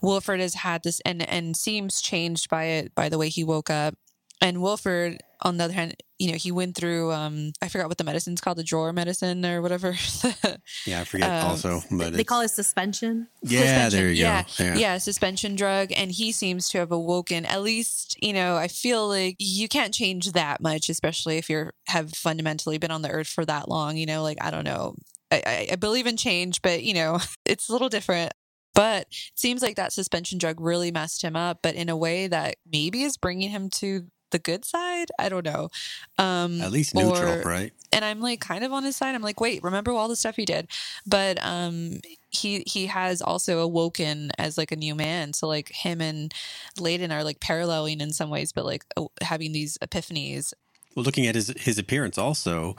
Wilford 0.00 0.38
has 0.38 0.54
had 0.54 0.84
this 0.84 1.00
and 1.00 1.28
and 1.28 1.56
seems 1.56 2.00
changed 2.00 2.48
by 2.48 2.64
it 2.66 2.94
by 2.94 3.08
the 3.08 3.18
way 3.18 3.28
he 3.28 3.42
woke 3.42 3.70
up. 3.70 3.96
And 4.42 4.60
Wilford, 4.60 5.22
on 5.40 5.56
the 5.56 5.64
other 5.64 5.72
hand, 5.72 5.94
you 6.18 6.32
know, 6.32 6.36
he 6.36 6.50
went 6.50 6.76
through 6.76 7.12
um 7.12 7.52
I 7.62 7.68
forgot 7.68 7.88
what 7.88 7.96
the 7.96 8.04
medicine's 8.04 8.40
called, 8.40 8.58
the 8.58 8.64
drawer 8.64 8.92
medicine 8.92 9.46
or 9.46 9.62
whatever. 9.62 9.94
yeah, 10.84 11.00
I 11.00 11.04
forget 11.04 11.30
um, 11.30 11.50
also. 11.50 11.80
But 11.90 12.12
they 12.14 12.24
call 12.24 12.40
it 12.40 12.48
suspension. 12.48 13.28
Yeah, 13.42 13.60
suspension. 13.60 13.98
there 13.98 14.08
you 14.08 14.22
yeah, 14.22 14.42
go. 14.42 14.64
Yeah. 14.64 14.74
yeah, 14.76 14.98
suspension 14.98 15.54
drug. 15.54 15.92
And 15.94 16.10
he 16.10 16.32
seems 16.32 16.68
to 16.70 16.78
have 16.78 16.90
awoken. 16.90 17.46
At 17.46 17.62
least, 17.62 18.16
you 18.20 18.32
know, 18.32 18.56
I 18.56 18.66
feel 18.66 19.06
like 19.08 19.36
you 19.38 19.68
can't 19.68 19.94
change 19.94 20.32
that 20.32 20.60
much, 20.60 20.88
especially 20.88 21.38
if 21.38 21.48
you're 21.48 21.72
have 21.86 22.12
fundamentally 22.12 22.78
been 22.78 22.90
on 22.90 23.02
the 23.02 23.10
earth 23.10 23.28
for 23.28 23.44
that 23.44 23.68
long. 23.68 23.96
You 23.96 24.06
know, 24.06 24.24
like 24.24 24.38
I 24.42 24.50
don't 24.50 24.64
know. 24.64 24.96
I, 25.30 25.68
I 25.72 25.76
believe 25.76 26.08
in 26.08 26.16
change, 26.16 26.62
but 26.62 26.82
you 26.82 26.94
know, 26.94 27.20
it's 27.44 27.68
a 27.68 27.72
little 27.72 27.88
different. 27.88 28.32
But 28.74 29.02
it 29.02 29.32
seems 29.34 29.62
like 29.62 29.76
that 29.76 29.92
suspension 29.92 30.38
drug 30.38 30.60
really 30.60 30.90
messed 30.90 31.22
him 31.22 31.36
up, 31.36 31.58
but 31.62 31.74
in 31.74 31.88
a 31.88 31.96
way 31.96 32.26
that 32.26 32.56
maybe 32.70 33.02
is 33.02 33.18
bringing 33.18 33.50
him 33.50 33.68
to 33.70 34.06
the 34.32 34.38
good 34.38 34.64
side. 34.64 35.06
I 35.18 35.28
don't 35.28 35.44
know. 35.44 35.70
Um, 36.18 36.60
At 36.60 36.72
least 36.72 36.94
neutral, 36.94 37.40
or, 37.40 37.42
right? 37.42 37.72
And 37.92 38.04
I'm 38.04 38.20
like 38.20 38.40
kind 38.40 38.64
of 38.64 38.72
on 38.72 38.82
his 38.84 38.96
side. 38.96 39.14
I'm 39.14 39.22
like, 39.22 39.40
wait, 39.40 39.62
remember 39.62 39.92
all 39.92 40.08
the 40.08 40.16
stuff 40.16 40.36
he 40.36 40.44
did, 40.44 40.68
but 41.06 41.38
um, 41.44 42.00
he 42.30 42.64
he 42.66 42.86
has 42.86 43.22
also 43.22 43.60
awoken 43.60 44.32
as 44.38 44.58
like 44.58 44.72
a 44.72 44.76
new 44.76 44.94
man. 44.94 45.32
So 45.32 45.46
like 45.46 45.68
him 45.70 46.00
and 46.00 46.34
Layton 46.80 47.12
are 47.12 47.22
like 47.22 47.40
paralleling 47.40 48.00
in 48.00 48.12
some 48.12 48.30
ways, 48.30 48.52
but 48.52 48.64
like 48.64 48.84
having 49.20 49.52
these 49.52 49.78
epiphanies. 49.78 50.52
Well, 50.94 51.04
looking 51.04 51.26
at 51.26 51.34
his 51.34 51.48
his 51.58 51.78
appearance, 51.78 52.18
also, 52.18 52.76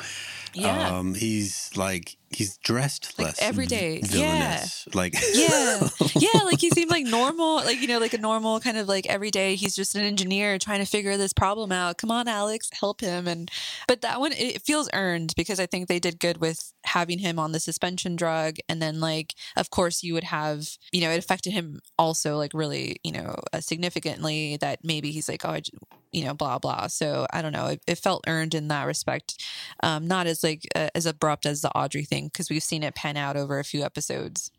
Yeah. 0.54 0.98
um, 0.98 1.16
he's 1.16 1.72
like 1.76 2.18
he's 2.36 2.58
dressed 2.58 3.18
Like 3.18 3.28
less 3.28 3.42
every 3.42 3.66
day. 3.66 4.02
villainous. 4.04 4.88
Like 4.94 5.16
yeah. 5.34 5.88
Yeah 6.16 6.44
like 6.46 6.60
he 6.60 6.70
seemed 6.70 6.92
like 6.92 7.06
normal 7.22 7.56
like 7.58 7.82
you 7.82 7.88
know 7.88 8.00
like 8.00 8.14
a 8.14 8.18
normal 8.18 8.60
kind 8.60 8.78
of 8.78 8.88
like 8.88 9.06
every 9.08 9.32
day 9.32 9.56
he's 9.56 9.76
just 9.76 9.96
an 9.96 10.02
engineer 10.02 10.58
trying 10.58 10.80
to 10.80 10.86
figure 10.86 11.18
this 11.18 11.34
problem 11.34 11.72
out. 11.72 11.98
Come 11.98 12.12
on 12.12 12.28
alex 12.28 12.70
help 12.74 13.02
him. 13.02 13.28
And 13.28 13.50
but 13.88 14.02
that 14.02 14.20
one 14.20 14.32
it 14.34 14.62
feels 14.62 14.90
earned 14.94 15.34
because 15.36 15.60
i 15.60 15.66
think 15.66 15.88
they 15.88 16.00
did 16.00 16.20
good 16.20 16.38
with 16.38 16.74
having 16.86 17.20
him 17.20 17.40
on 17.40 17.52
the 17.52 17.60
suspension 17.60 18.16
drug. 18.16 18.58
And 18.70 18.82
then 18.82 19.00
like 19.00 19.34
of 19.56 19.70
course 19.70 20.04
you 20.04 20.14
would 20.14 20.24
have 20.26 20.68
you 20.92 21.02
know 21.02 21.10
it 21.12 21.18
affected 21.18 21.54
him 21.54 21.80
also 21.98 22.38
like 22.38 22.54
really 22.54 22.98
you 23.04 23.12
know 23.12 23.36
uh, 23.54 23.60
significantly 23.62 24.58
that 24.58 24.80
maybe 24.84 25.12
he's 25.12 25.30
like 25.30 25.46
oh 25.46 25.50
I, 25.52 25.62
you 26.12 26.24
know 26.26 26.34
blah 26.34 26.60
blah. 26.60 26.88
So 26.88 27.26
i 27.32 27.42
don't 27.42 27.54
know. 27.54 27.68
It, 27.68 27.82
it 27.88 27.98
felt 27.98 28.24
earned 28.28 28.54
in 28.54 28.68
that 28.70 28.86
respect 28.86 29.42
um 29.82 30.08
not 30.08 30.28
as 30.28 30.44
like 30.44 30.62
uh, 30.76 30.90
as 30.96 31.06
abrupt 31.06 31.46
as 31.46 31.62
the 31.62 31.72
audrey 31.72 32.04
thing 32.04 32.23
because 32.26 32.50
we've 32.50 32.64
seen 32.64 32.84
it 32.84 32.96
pan 32.96 33.18
out 33.18 33.36
over 33.36 33.60
a 33.60 33.64
few 33.64 33.84
episodes 33.84 34.52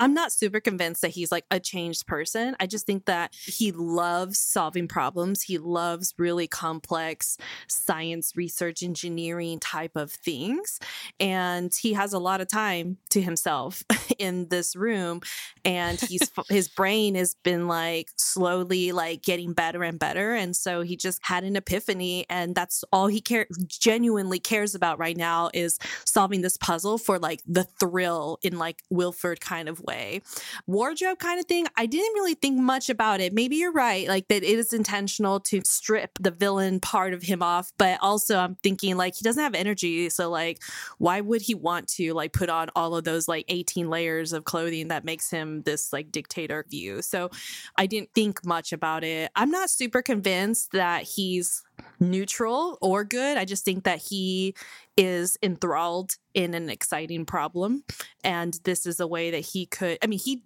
I'm 0.00 0.14
not 0.14 0.32
super 0.32 0.60
convinced 0.60 1.02
that 1.02 1.10
he's 1.10 1.32
like 1.32 1.44
a 1.50 1.58
changed 1.58 2.06
person. 2.06 2.54
I 2.60 2.66
just 2.66 2.86
think 2.86 3.06
that 3.06 3.34
he 3.34 3.72
loves 3.72 4.38
solving 4.38 4.86
problems. 4.86 5.42
He 5.42 5.58
loves 5.58 6.14
really 6.18 6.46
complex 6.46 7.36
science, 7.66 8.36
research, 8.36 8.82
engineering 8.82 9.58
type 9.58 9.96
of 9.96 10.12
things. 10.12 10.78
And 11.18 11.72
he 11.74 11.94
has 11.94 12.12
a 12.12 12.18
lot 12.18 12.40
of 12.40 12.48
time 12.48 12.98
to 13.10 13.20
himself 13.20 13.82
in 14.18 14.48
this 14.48 14.76
room. 14.76 15.20
And 15.64 16.00
he's 16.00 16.30
his 16.48 16.68
brain 16.68 17.16
has 17.16 17.34
been 17.42 17.66
like 17.66 18.10
slowly 18.16 18.92
like 18.92 19.22
getting 19.22 19.52
better 19.52 19.82
and 19.82 19.98
better. 19.98 20.34
And 20.34 20.54
so 20.54 20.82
he 20.82 20.96
just 20.96 21.18
had 21.22 21.42
an 21.42 21.56
epiphany. 21.56 22.24
And 22.30 22.54
that's 22.54 22.84
all 22.92 23.08
he 23.08 23.20
care 23.20 23.46
genuinely 23.66 24.38
cares 24.38 24.74
about 24.74 24.98
right 24.98 25.16
now 25.16 25.50
is 25.52 25.78
solving 26.04 26.42
this 26.42 26.56
puzzle 26.56 26.98
for 26.98 27.18
like 27.18 27.42
the 27.46 27.64
thrill 27.64 28.38
in 28.42 28.58
like 28.58 28.82
Wilford 28.90 29.40
kind 29.40 29.68
of 29.68 29.80
way. 29.88 30.20
Wardrobe 30.66 31.18
kind 31.18 31.40
of 31.40 31.46
thing, 31.46 31.66
I 31.76 31.86
didn't 31.86 32.14
really 32.14 32.34
think 32.34 32.60
much 32.60 32.90
about 32.90 33.20
it. 33.20 33.32
Maybe 33.32 33.56
you're 33.56 33.72
right, 33.72 34.06
like 34.06 34.28
that 34.28 34.42
it 34.44 34.58
is 34.58 34.72
intentional 34.72 35.40
to 35.40 35.62
strip 35.64 36.18
the 36.20 36.30
villain 36.30 36.78
part 36.80 37.14
of 37.14 37.22
him 37.22 37.42
off, 37.42 37.72
but 37.78 37.98
also 38.02 38.38
I'm 38.38 38.56
thinking 38.62 38.96
like 38.96 39.14
he 39.16 39.24
doesn't 39.24 39.42
have 39.42 39.54
energy, 39.54 40.10
so 40.10 40.28
like 40.30 40.62
why 40.98 41.20
would 41.20 41.42
he 41.42 41.54
want 41.54 41.88
to 41.96 42.12
like 42.12 42.32
put 42.32 42.50
on 42.50 42.68
all 42.76 42.94
of 42.94 43.04
those 43.04 43.26
like 43.26 43.46
18 43.48 43.88
layers 43.88 44.32
of 44.32 44.44
clothing 44.44 44.88
that 44.88 45.04
makes 45.04 45.30
him 45.30 45.62
this 45.62 45.92
like 45.92 46.12
dictator 46.12 46.64
view? 46.68 47.00
So 47.02 47.30
I 47.76 47.86
didn't 47.86 48.10
think 48.14 48.44
much 48.44 48.72
about 48.72 49.04
it. 49.04 49.30
I'm 49.34 49.50
not 49.50 49.70
super 49.70 50.02
convinced 50.02 50.72
that 50.72 51.04
he's 51.04 51.62
neutral 52.00 52.78
or 52.80 53.04
good. 53.04 53.38
I 53.38 53.44
just 53.44 53.64
think 53.64 53.84
that 53.84 53.98
he 53.98 54.54
is 54.98 55.38
enthralled 55.42 56.10
in 56.34 56.52
an 56.54 56.68
exciting 56.68 57.24
problem. 57.24 57.84
And 58.24 58.58
this 58.64 58.84
is 58.84 58.98
a 59.00 59.06
way 59.06 59.30
that 59.30 59.38
he 59.38 59.64
could, 59.64 59.96
I 60.02 60.08
mean, 60.08 60.18
he, 60.18 60.42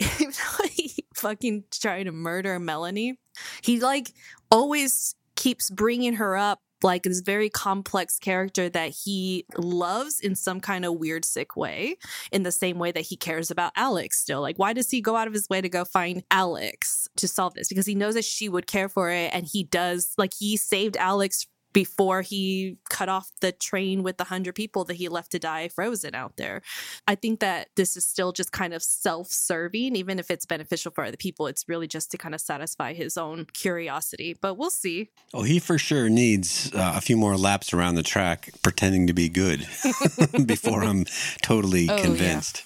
he 0.70 1.06
fucking 1.14 1.64
trying 1.70 2.04
to 2.06 2.12
murder 2.12 2.58
Melanie, 2.58 3.18
he 3.62 3.80
like 3.80 4.12
always 4.50 5.14
keeps 5.36 5.70
bringing 5.70 6.14
her 6.14 6.36
up 6.36 6.60
like 6.82 7.04
this 7.04 7.20
very 7.20 7.48
complex 7.48 8.18
character 8.18 8.68
that 8.68 8.90
he 8.90 9.46
loves 9.56 10.20
in 10.20 10.34
some 10.34 10.60
kind 10.60 10.84
of 10.84 10.94
weird 10.94 11.24
sick 11.24 11.56
way 11.56 11.96
in 12.32 12.42
the 12.42 12.52
same 12.52 12.78
way 12.78 12.92
that 12.92 13.00
he 13.00 13.16
cares 13.16 13.50
about 13.50 13.72
alex 13.76 14.20
still 14.20 14.42
like 14.42 14.58
why 14.58 14.74
does 14.74 14.90
he 14.90 15.00
go 15.00 15.16
out 15.16 15.26
of 15.26 15.32
his 15.32 15.48
way 15.48 15.60
to 15.60 15.70
go 15.70 15.86
find 15.86 16.22
alex 16.30 17.08
to 17.16 17.26
solve 17.26 17.54
this 17.54 17.68
because 17.68 17.86
he 17.86 17.94
knows 17.94 18.14
that 18.14 18.26
she 18.26 18.48
would 18.48 18.66
care 18.66 18.90
for 18.90 19.10
it 19.10 19.30
and 19.32 19.46
he 19.46 19.64
does 19.64 20.12
like 20.18 20.32
he 20.38 20.54
saved 20.56 20.98
alex 20.98 21.46
before 21.76 22.22
he 22.22 22.78
cut 22.88 23.10
off 23.10 23.30
the 23.42 23.52
train 23.52 24.02
with 24.02 24.16
the 24.16 24.24
100 24.24 24.54
people 24.54 24.82
that 24.84 24.94
he 24.94 25.10
left 25.10 25.30
to 25.32 25.38
die 25.38 25.68
frozen 25.68 26.14
out 26.14 26.38
there. 26.38 26.62
I 27.06 27.16
think 27.16 27.40
that 27.40 27.68
this 27.76 27.98
is 27.98 28.06
still 28.08 28.32
just 28.32 28.50
kind 28.50 28.72
of 28.72 28.82
self 28.82 29.26
serving, 29.28 29.94
even 29.94 30.18
if 30.18 30.30
it's 30.30 30.46
beneficial 30.46 30.90
for 30.90 31.04
other 31.04 31.18
people. 31.18 31.46
It's 31.48 31.68
really 31.68 31.86
just 31.86 32.10
to 32.12 32.16
kind 32.16 32.34
of 32.34 32.40
satisfy 32.40 32.94
his 32.94 33.18
own 33.18 33.44
curiosity, 33.52 34.34
but 34.40 34.54
we'll 34.54 34.70
see. 34.70 35.10
Oh, 35.34 35.42
he 35.42 35.58
for 35.58 35.76
sure 35.76 36.08
needs 36.08 36.72
uh, 36.74 36.94
a 36.96 37.02
few 37.02 37.18
more 37.18 37.36
laps 37.36 37.74
around 37.74 37.96
the 37.96 38.02
track 38.02 38.48
pretending 38.62 39.06
to 39.08 39.12
be 39.12 39.28
good 39.28 39.60
before 40.46 40.82
I'm 40.82 41.04
totally 41.42 41.86
Oh, 41.90 41.96
yeah. 41.96 42.02
convinced. 42.02 42.62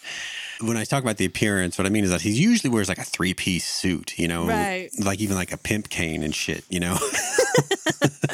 When 0.61 0.77
I 0.77 0.85
talk 0.85 1.03
about 1.03 1.17
the 1.17 1.25
appearance, 1.25 1.79
what 1.79 1.87
I 1.87 1.91
mean 1.91 2.05
is 2.05 2.11
that 2.11 2.21
he 2.21 2.31
usually 2.31 2.71
wears 2.71 2.89
like 2.89 2.99
a 2.99 3.03
three 3.05 3.35
piece 3.35 3.67
suit, 3.67 4.17
you 4.19 4.29
know, 4.29 4.47
Right. 4.47 4.89
like 5.03 5.19
even 5.21 5.35
like 5.35 5.51
a 5.53 5.57
pimp 5.57 5.89
cane 5.89 6.23
and 6.23 6.33
shit, 6.33 6.65
you 6.69 6.79
know. 6.79 6.97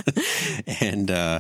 and 0.81 1.11
uh, 1.11 1.39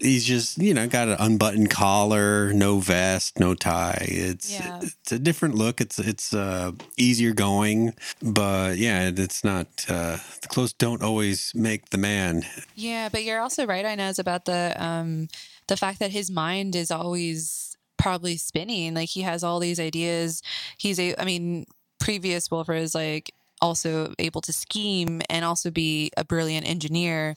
he's 0.00 0.24
just, 0.24 0.58
you 0.58 0.74
know, 0.74 0.86
got 0.88 1.08
an 1.08 1.16
unbuttoned 1.18 1.70
collar, 1.70 2.52
no 2.52 2.80
vest, 2.80 3.38
no 3.38 3.54
tie. 3.54 4.04
It's 4.08 4.50
Yeah. 4.52 4.80
it's 4.82 5.12
a 5.12 5.18
different 5.18 5.54
look. 5.54 5.80
It's 5.80 5.98
it's 5.98 6.34
uh, 6.34 6.72
easier 6.96 7.32
going, 7.32 7.94
but 8.22 8.76
yeah, 8.76 9.10
it's 9.14 9.44
not. 9.44 9.66
Uh, 9.88 10.18
the 10.42 10.48
clothes 10.48 10.72
don't 10.72 11.02
always 11.02 11.52
make 11.54 11.90
the 11.90 11.98
man. 11.98 12.44
Yeah, 12.74 13.08
but 13.08 13.22
you're 13.24 13.40
also 13.40 13.66
right, 13.66 13.84
Inez, 13.84 14.18
about 14.18 14.44
the 14.44 14.74
um 14.82 15.28
the 15.68 15.76
fact 15.76 15.98
that 16.00 16.10
his 16.10 16.30
mind 16.30 16.74
is 16.74 16.90
always 16.90 17.76
probably 17.96 18.36
spinning. 18.36 18.94
Like 18.94 19.08
he 19.08 19.22
has 19.22 19.44
all 19.44 19.60
these 19.60 19.78
ideas. 19.78 20.42
He's 20.76 20.98
a 20.98 21.14
I 21.20 21.24
mean, 21.24 21.66
previous 22.00 22.50
Wilford 22.50 22.78
is 22.78 22.94
like 22.94 23.32
also 23.60 24.12
able 24.18 24.40
to 24.42 24.52
scheme 24.52 25.22
and 25.30 25.44
also 25.44 25.70
be 25.70 26.10
a 26.16 26.24
brilliant 26.24 26.68
engineer. 26.68 27.36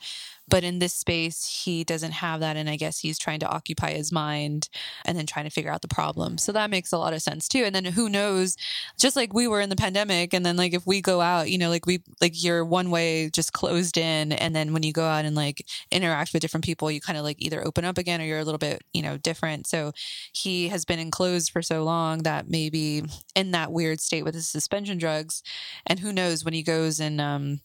But 0.50 0.64
in 0.64 0.80
this 0.80 0.94
space, 0.94 1.64
he 1.64 1.84
doesn't 1.84 2.14
have 2.14 2.40
that. 2.40 2.56
And 2.56 2.70
I 2.70 2.78
guess 2.78 3.00
he's 3.00 3.20
trying 3.20 3.40
to 3.42 3.48
occupy 3.48 3.92
his 3.92 4.12
mind 4.12 4.70
and 5.06 5.18
then 5.18 5.26
trying 5.26 5.46
to 5.46 5.52
figure 5.52 5.72
out 5.72 5.82
the 5.82 5.88
problem. 5.88 6.38
So 6.38 6.52
that 6.54 6.70
makes 6.70 6.92
a 6.92 6.98
lot 6.98 7.14
of 7.14 7.22
sense 7.22 7.48
too. 7.48 7.64
And 7.64 7.76
then 7.76 7.86
who 7.86 8.10
knows, 8.10 8.56
just 8.98 9.16
like 9.16 9.34
we 9.34 9.48
were 9.48 9.62
in 9.62 9.70
the 9.70 9.76
pandemic. 9.76 10.34
And 10.34 10.46
then 10.46 10.56
like 10.56 10.74
if 10.74 10.88
we 10.88 11.02
go 11.02 11.22
out, 11.22 11.50
you 11.50 11.58
know, 11.58 11.70
like 11.70 11.86
we, 11.86 12.02
like 12.22 12.42
you're 12.42 12.64
one 12.64 12.92
way 12.92 13.30
just 13.30 13.54
closed 13.54 13.98
in. 13.98 14.32
And 14.32 14.56
then 14.56 14.74
when 14.74 14.84
you 14.84 14.94
go 14.94 15.06
out 15.06 15.26
and 15.26 15.36
like 15.36 15.66
interact 15.92 16.34
with 16.34 16.42
different 16.42 16.64
people, 16.64 16.90
you 16.90 17.02
kind 17.02 17.18
of 17.18 17.24
like 17.24 17.38
either 17.40 17.66
open 17.66 17.86
up 17.86 17.98
again 17.98 18.22
or 18.22 18.26
you're 18.26 18.40
a 18.40 18.46
little 18.46 18.58
bit, 18.58 18.84
you 18.94 19.02
know, 19.02 19.18
different. 19.18 19.68
So 19.68 19.92
he 20.32 20.70
has 20.70 20.86
been 20.86 21.00
enclosed 21.00 21.52
for 21.52 21.62
so 21.62 21.84
long 21.84 22.24
that 22.24 22.50
maybe 22.50 23.04
in 23.36 23.52
that 23.52 23.72
weird 23.72 24.00
state 24.00 24.24
with 24.24 24.36
his 24.36 24.48
suspension 24.48 24.98
drugs. 24.98 25.44
And 25.86 26.00
who 26.00 26.14
knows 26.14 26.46
when 26.46 26.54
he 26.54 26.64
goes 26.64 27.00
and, 27.00 27.20
um, 27.20 27.60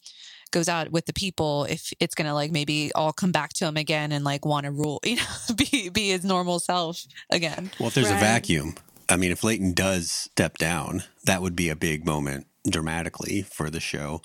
goes 0.52 0.68
out 0.68 0.92
with 0.92 1.06
the 1.06 1.12
people 1.12 1.64
if 1.64 1.92
it's 1.98 2.14
gonna 2.14 2.34
like 2.34 2.52
maybe 2.52 2.92
all 2.94 3.12
come 3.12 3.32
back 3.32 3.52
to 3.54 3.66
him 3.66 3.76
again 3.76 4.12
and 4.12 4.24
like 4.24 4.44
want 4.44 4.64
to 4.64 4.70
rule 4.70 5.00
you 5.04 5.16
know 5.16 5.54
be 5.56 5.88
be 5.88 6.10
his 6.10 6.24
normal 6.24 6.60
self 6.60 7.04
again 7.30 7.70
Well, 7.78 7.88
if 7.88 7.94
there's 7.94 8.10
a 8.10 8.14
vacuum, 8.14 8.74
I 9.08 9.16
mean, 9.16 9.30
if 9.30 9.44
Layton 9.44 9.72
does 9.72 10.10
step 10.10 10.58
down, 10.58 11.04
that 11.24 11.42
would 11.42 11.56
be 11.56 11.68
a 11.68 11.76
big 11.76 12.06
moment 12.06 12.46
dramatically 12.68 13.42
for 13.42 13.70
the 13.70 13.80
show. 13.80 14.22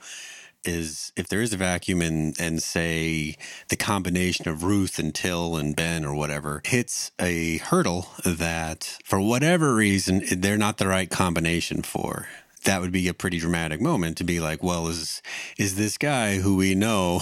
Is 0.65 1.13
if 1.15 1.27
there 1.27 1.41
is 1.41 1.53
a 1.53 1.57
vacuum 1.57 2.01
and 2.01 2.35
and 2.39 2.61
say 2.61 3.35
the 3.69 3.77
combination 3.77 4.49
of 4.49 4.63
Ruth 4.63 4.99
and 4.99 5.15
Till 5.15 5.55
and 5.55 5.75
Ben 5.75 6.03
or 6.03 6.13
whatever 6.13 6.61
hits 6.65 7.11
a 7.19 7.57
hurdle 7.57 8.07
that 8.25 8.97
for 9.05 9.19
whatever 9.21 9.73
reason 9.73 10.23
they're 10.31 10.57
not 10.57 10.77
the 10.77 10.87
right 10.87 11.09
combination 11.09 11.83
for. 11.83 12.27
That 12.63 12.81
would 12.81 12.91
be 12.91 13.07
a 13.07 13.13
pretty 13.13 13.39
dramatic 13.39 13.79
moment 13.79 14.17
to 14.17 14.23
be 14.23 14.39
like, 14.39 14.61
well, 14.61 14.87
is 14.87 15.21
is 15.57 15.75
this 15.75 15.97
guy 15.97 16.37
who 16.37 16.55
we 16.55 16.75
know 16.75 17.21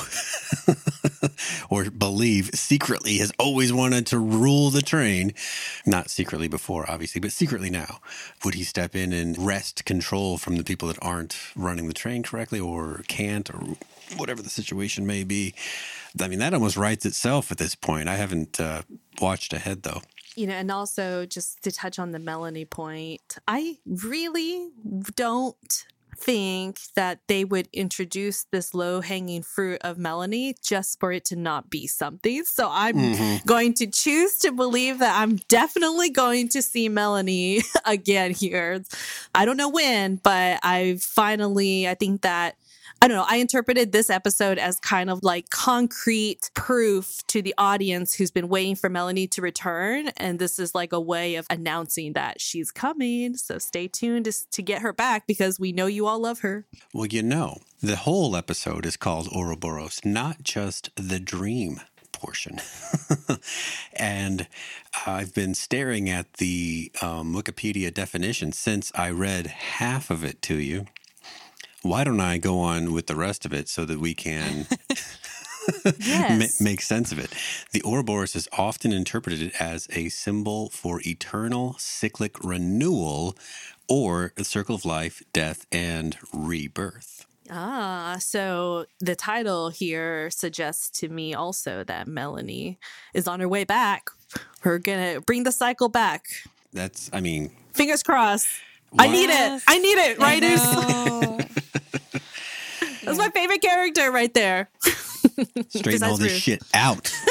or 1.69 1.89
believe 1.89 2.49
secretly 2.53 3.17
has 3.17 3.31
always 3.37 3.71
wanted 3.71 4.07
to 4.07 4.19
rule 4.19 4.69
the 4.69 4.81
train. 4.81 5.33
Not 5.85 6.09
secretly 6.09 6.47
before, 6.47 6.89
obviously, 6.89 7.21
but 7.21 7.31
secretly 7.31 7.69
now. 7.69 7.99
Would 8.43 8.55
he 8.55 8.63
step 8.63 8.95
in 8.95 9.13
and 9.13 9.37
wrest 9.37 9.85
control 9.85 10.37
from 10.37 10.55
the 10.55 10.63
people 10.63 10.87
that 10.87 10.99
aren't 11.01 11.37
running 11.55 11.87
the 11.87 11.93
train 11.93 12.23
correctly 12.23 12.59
or 12.59 13.03
can't 13.07 13.49
or 13.53 13.61
whatever 14.17 14.41
the 14.41 14.49
situation 14.49 15.05
may 15.05 15.23
be? 15.23 15.53
I 16.19 16.27
mean, 16.27 16.39
that 16.39 16.53
almost 16.53 16.77
writes 16.77 17.05
itself 17.05 17.51
at 17.51 17.57
this 17.57 17.75
point. 17.75 18.07
I 18.07 18.15
haven't 18.15 18.59
uh, 18.59 18.83
watched 19.19 19.53
ahead 19.53 19.83
though. 19.83 20.01
You 20.35 20.47
know, 20.47 20.53
and 20.53 20.69
also 20.71 21.25
just 21.25 21.61
to 21.63 21.71
touch 21.71 21.97
on 21.99 22.11
the 22.11 22.19
Melanie 22.19 22.65
point, 22.65 23.37
I 23.47 23.77
really 23.85 24.69
don't 25.15 25.85
think 26.17 26.79
that 26.95 27.19
they 27.27 27.43
would 27.43 27.67
introduce 27.73 28.45
this 28.51 28.73
low 28.73 29.01
hanging 29.01 29.43
fruit 29.43 29.79
of 29.81 29.97
Melanie 29.97 30.55
just 30.63 30.97
for 30.99 31.11
it 31.11 31.25
to 31.25 31.35
not 31.35 31.69
be 31.69 31.87
something. 31.87 32.43
So 32.45 32.69
I'm 32.71 32.95
Mhm. 32.95 33.45
going 33.45 33.73
to 33.75 33.87
choose 33.87 34.37
to 34.39 34.53
believe 34.53 34.99
that 34.99 35.19
I'm 35.19 35.35
definitely 35.49 36.09
going 36.09 36.47
to 36.49 36.61
see 36.61 36.87
Melanie 36.87 37.63
again 37.85 38.31
here. 38.31 38.81
I 39.33 39.43
don't 39.43 39.57
know 39.57 39.69
when, 39.69 40.15
but 40.17 40.59
I 40.63 40.97
finally, 41.01 41.87
I 41.87 41.95
think 41.95 42.21
that. 42.21 42.55
I 43.05 43.07
don't 43.07 43.17
know. 43.17 43.25
I 43.29 43.35
interpreted 43.35 43.91
this 43.91 44.09
episode 44.09 44.57
as 44.57 44.79
kind 44.79 45.11
of 45.11 45.19
like 45.21 45.51
concrete 45.51 46.49
proof 46.55 47.21
to 47.27 47.43
the 47.43 47.53
audience 47.55 48.15
who's 48.15 48.31
been 48.31 48.49
waiting 48.49 48.73
for 48.73 48.89
Melanie 48.89 49.27
to 49.27 49.43
return. 49.43 50.07
And 50.17 50.39
this 50.39 50.57
is 50.57 50.73
like 50.73 50.91
a 50.91 50.99
way 50.99 51.35
of 51.35 51.45
announcing 51.51 52.13
that 52.13 52.41
she's 52.41 52.71
coming. 52.71 53.37
So 53.37 53.59
stay 53.59 53.87
tuned 53.87 54.25
to, 54.25 54.33
to 54.49 54.63
get 54.63 54.81
her 54.81 54.91
back 54.91 55.27
because 55.27 55.59
we 55.59 55.71
know 55.71 55.85
you 55.85 56.07
all 56.07 56.17
love 56.17 56.39
her. 56.39 56.65
Well, 56.95 57.05
you 57.05 57.21
know, 57.21 57.59
the 57.79 57.95
whole 57.95 58.35
episode 58.35 58.87
is 58.87 58.97
called 58.97 59.29
Ouroboros, 59.31 60.03
not 60.03 60.41
just 60.41 60.89
the 60.95 61.19
dream 61.19 61.81
portion. 62.11 62.59
and 63.93 64.47
I've 65.05 65.31
been 65.35 65.53
staring 65.53 66.09
at 66.09 66.33
the 66.33 66.91
um, 67.03 67.35
Wikipedia 67.35 67.93
definition 67.93 68.51
since 68.51 68.91
I 68.95 69.11
read 69.11 69.45
half 69.45 70.09
of 70.09 70.23
it 70.23 70.41
to 70.41 70.59
you. 70.59 70.87
Why 71.85 72.03
don't 72.03 72.19
I 72.19 72.39
go 72.39 72.57
on 72.61 72.93
with 72.93 73.05
the 73.05 73.15
rest 73.15 73.45
of 73.45 73.53
it 73.53 73.69
so 73.69 73.85
that 73.85 73.99
we 73.99 74.15
can 74.15 74.65
Yes. 75.99 76.59
make 76.59 76.81
sense 76.81 77.11
of 77.11 77.19
it? 77.19 77.31
The 77.73 77.83
Ouroboros 77.85 78.35
is 78.35 78.47
often 78.57 78.91
interpreted 78.91 79.51
as 79.59 79.87
a 79.91 80.09
symbol 80.09 80.69
for 80.71 80.99
eternal 81.05 81.75
cyclic 81.77 82.43
renewal 82.43 83.37
or 83.87 84.33
the 84.35 84.43
circle 84.43 84.73
of 84.73 84.83
life, 84.83 85.21
death, 85.31 85.67
and 85.71 86.17
rebirth. 86.33 87.27
Ah, 87.51 88.17
so 88.19 88.87
the 88.99 89.15
title 89.15 89.69
here 89.69 90.31
suggests 90.31 90.89
to 91.01 91.07
me 91.09 91.35
also 91.35 91.83
that 91.83 92.07
Melanie 92.07 92.79
is 93.13 93.27
on 93.27 93.39
her 93.41 93.47
way 93.47 93.63
back. 93.63 94.09
We're 94.63 94.79
gonna 94.79 95.21
bring 95.21 95.43
the 95.43 95.51
cycle 95.51 95.89
back. 95.89 96.25
That's, 96.73 97.11
I 97.13 97.21
mean, 97.21 97.51
Fingers 97.73 98.01
crossed. 98.01 98.47
I 98.97 99.07
need 99.07 99.29
it. 99.29 99.61
I 99.67 99.77
need 99.77 99.97
it, 99.99 100.17
writers. 100.17 101.61
know. 103.05 103.13
That's 103.13 103.17
my 103.17 103.29
favorite 103.39 103.61
character 103.61 104.11
right 104.11 104.33
there. 104.33 104.69
straighten 105.69 106.03
all 106.03 106.17
this 106.17 106.33
Ruth. 106.33 106.41
shit 106.41 106.63
out. 106.73 107.11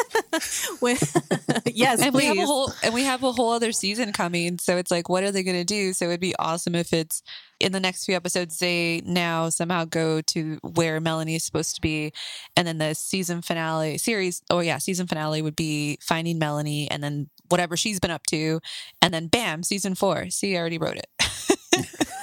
When- 0.81 0.99
yes, 1.67 2.03
and 2.03 2.13
we 2.15 2.25
have 2.25 2.37
a 2.39 2.45
whole 2.45 2.73
and 2.83 2.93
we 2.93 3.05
have 3.05 3.23
a 3.23 3.33
whole 3.33 3.53
other 3.53 3.71
season 3.73 4.13
coming 4.13 4.59
so 4.59 4.77
it's 4.77 4.91
like 4.91 5.09
what 5.09 5.23
are 5.23 5.31
they 5.31 5.45
going 5.45 5.57
to 5.57 5.65
do 5.65 5.93
so 5.93 6.07
it'd 6.07 6.21
be 6.21 6.35
awesome 6.39 6.75
if 6.75 6.93
it's 6.93 7.23
in 7.61 7.71
the 7.71 7.79
next 7.79 8.05
few 8.05 8.17
episodes 8.17 8.59
they 8.59 9.01
now 9.07 9.49
somehow 9.49 9.85
go 9.85 10.21
to 10.23 10.59
where 10.63 11.01
melanie 11.01 11.37
is 11.37 11.45
supposed 11.45 11.77
to 11.77 11.81
be 11.81 12.13
and 12.57 12.67
then 12.67 12.79
the 12.79 12.95
season 12.95 13.43
finale 13.43 13.97
series 13.97 14.43
oh 14.51 14.59
yeah 14.59 14.79
season 14.79 15.07
finale 15.07 15.41
would 15.41 15.57
be 15.57 15.99
finding 16.03 16.39
melanie 16.39 16.91
and 16.91 17.03
then 17.03 17.29
whatever 17.49 17.77
she's 17.77 18.01
been 18.01 18.11
up 18.11 18.27
to 18.27 18.61
and 19.01 19.15
then 19.15 19.29
bam 19.29 19.63
season 19.63 19.95
four 19.95 20.29
see 20.31 20.57
i 20.57 20.61
already 20.61 20.79
wrote 20.79 20.97
it 20.99 21.07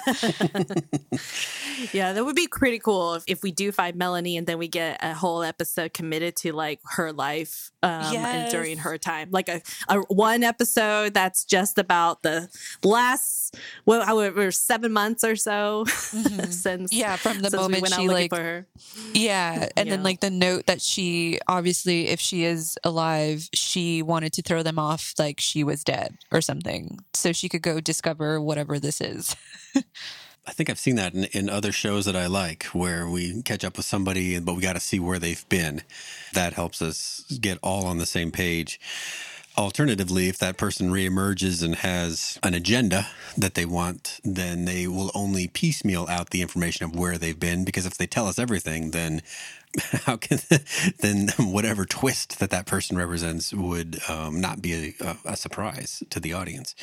Yeah, 1.94 2.14
that 2.14 2.24
would 2.24 2.36
be 2.36 2.48
pretty 2.48 2.78
cool 2.80 3.16
if, 3.16 3.24
if 3.28 3.44
we 3.44 3.52
do 3.52 3.72
find 3.72 3.96
Melanie 3.96 4.38
and 4.38 4.46
then 4.46 4.58
we 4.60 4.68
get 4.68 5.00
a 5.02 5.14
whole 5.16 5.42
episode 5.42 5.94
committed 5.94 6.36
to 6.38 6.54
like 6.54 6.80
her 6.84 7.12
life 7.12 7.72
um, 7.82 8.16
and 8.16 8.52
during 8.52 8.78
her 8.78 8.98
time. 9.00 9.30
Like 9.32 9.50
a, 9.50 9.62
a 9.90 10.00
one 10.02 10.44
episode 10.44 11.14
that's 11.16 11.44
just 11.44 11.80
about 11.80 12.22
the 12.22 12.50
last, 12.84 13.58
well, 13.86 14.06
however, 14.06 14.52
seven 14.52 14.92
months 14.94 15.24
or 15.24 15.36
so 15.36 15.86
since 15.86 16.72
Mm-hmm. 16.72 17.00
yeah 17.00 17.16
from 17.16 17.40
the 17.40 17.50
since 17.50 17.54
we 17.54 17.74
moment 17.74 17.82
went 17.82 17.94
she 17.96 18.08
like 18.08 18.30
for 18.32 18.42
her. 18.42 18.68
Yeah. 19.14 19.70
And 19.76 19.92
then 19.92 20.04
like 20.04 20.20
the 20.20 20.30
note 20.30 20.68
that 20.68 20.82
she 20.82 21.40
obviously 21.48 22.08
if 22.10 22.20
she 22.20 22.44
is 22.44 22.78
alive, 22.84 23.50
she 23.54 24.02
wanted 24.02 24.34
to 24.34 24.42
throw 24.42 24.64
them 24.64 24.78
off 24.80 25.14
like 25.18 25.40
she 25.40 25.64
was 25.64 25.84
dead 25.84 26.16
or 26.32 26.42
something. 26.42 27.00
So 27.14 27.32
she 27.34 27.50
could 27.50 27.62
go 27.62 27.80
discover 27.80 28.40
whatever 28.40 28.80
this 28.80 29.02
is. 29.02 29.36
I 30.48 30.52
think 30.54 30.70
I've 30.70 30.80
seen 30.80 30.96
that 30.96 31.14
in, 31.14 31.26
in 31.26 31.50
other 31.50 31.72
shows 31.72 32.06
that 32.06 32.16
I 32.16 32.28
like, 32.28 32.64
where 32.66 33.08
we 33.08 33.42
catch 33.44 33.64
up 33.64 33.78
with 33.78 33.86
somebody, 33.86 34.40
but 34.40 34.56
we 34.56 34.62
got 34.62 34.74
to 34.74 34.80
see 34.80 35.00
where 35.00 35.20
they've 35.20 35.48
been. 35.50 35.84
That 36.34 36.54
helps 36.54 36.82
us 36.82 37.24
get 37.40 37.60
all 37.62 37.86
on 37.86 38.00
the 38.00 38.06
same 38.06 38.32
page. 38.32 38.80
Alternatively, 39.58 40.30
if 40.30 40.38
that 40.40 40.58
person 40.58 40.92
reemerges 40.92 41.64
and 41.64 41.76
has 41.76 42.40
an 42.42 42.54
agenda 42.54 43.08
that 43.38 43.54
they 43.54 43.66
want, 43.66 44.20
then 44.24 44.66
they 44.66 44.88
will 44.88 45.12
only 45.14 45.48
piecemeal 45.48 46.08
out 46.10 46.30
the 46.30 46.42
information 46.42 46.86
of 46.86 46.96
where 46.96 47.18
they've 47.18 47.40
been. 47.40 47.66
Because 47.66 47.86
if 47.86 47.98
they 47.98 48.08
tell 48.08 48.28
us 48.28 48.40
everything, 48.40 48.92
then 48.92 49.22
how 50.06 50.16
can 50.16 50.40
then 51.00 51.30
whatever 51.38 51.86
twist 51.86 52.40
that 52.40 52.50
that 52.50 52.66
person 52.66 52.98
represents 52.98 53.54
would 53.54 54.00
um, 54.10 54.40
not 54.42 54.62
be 54.62 54.96
a, 55.02 55.18
a 55.26 55.36
surprise 55.36 56.02
to 56.10 56.20
the 56.20 56.34
audience. 56.34 56.74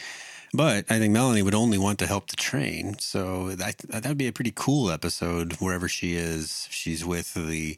But 0.55 0.86
I 0.90 0.99
think 0.99 1.12
Melanie 1.12 1.42
would 1.42 1.55
only 1.55 1.78
want 1.78 1.99
to 1.99 2.07
help 2.07 2.28
the 2.28 2.36
train, 2.36 2.99
so 2.99 3.51
that 3.51 3.78
that 3.88 4.07
would 4.07 4.18
be 4.18 4.28
a 4.28 4.32
pretty 4.32 4.53
cool 4.55 4.90
episode 4.90 5.55
wherever 5.55 5.88
she 5.88 6.14
is. 6.14 6.66
She's 6.70 7.05
with 7.05 7.34
the, 7.34 7.76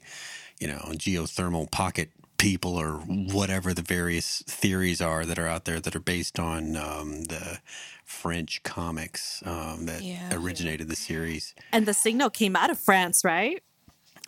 you 0.61 0.69
know, 0.69 0.81
geothermal 0.93 1.71
pocket 1.71 2.11
people 2.39 2.77
or 2.77 2.93
whatever 2.99 3.75
the 3.75 3.83
various 3.83 4.43
theories 4.47 5.01
are 5.03 5.27
that 5.27 5.39
are 5.39 5.47
out 5.47 5.65
there 5.67 5.79
that 5.81 5.95
are 5.95 6.01
based 6.01 6.39
on 6.39 6.75
um, 6.77 7.25
the 7.25 7.59
French 8.05 8.63
comics 8.63 9.43
um, 9.45 9.85
that 9.87 10.03
Yeah. 10.03 10.31
originated 10.33 10.89
the 10.89 10.97
series. 10.97 11.55
And 11.73 11.85
the 11.87 11.93
signal 11.93 12.31
came 12.31 12.57
out 12.57 12.71
of 12.71 12.79
France, 12.79 13.25
right? 13.25 13.63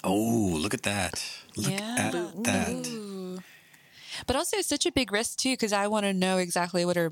Oh, 0.04 0.58
look 0.60 0.74
at 0.74 0.82
that! 0.82 1.24
Look 1.56 1.72
Yeah. 1.72 1.96
at 1.96 2.44
that! 2.44 2.72
Ooh. 2.86 3.42
But 4.26 4.36
also 4.36 4.58
it's 4.58 4.68
such 4.68 4.84
a 4.84 4.92
big 4.92 5.10
risk 5.12 5.38
too 5.38 5.52
because 5.52 5.72
I 5.72 5.86
want 5.86 6.04
to 6.04 6.12
know 6.12 6.36
exactly 6.38 6.84
what 6.84 6.96
her 6.96 7.10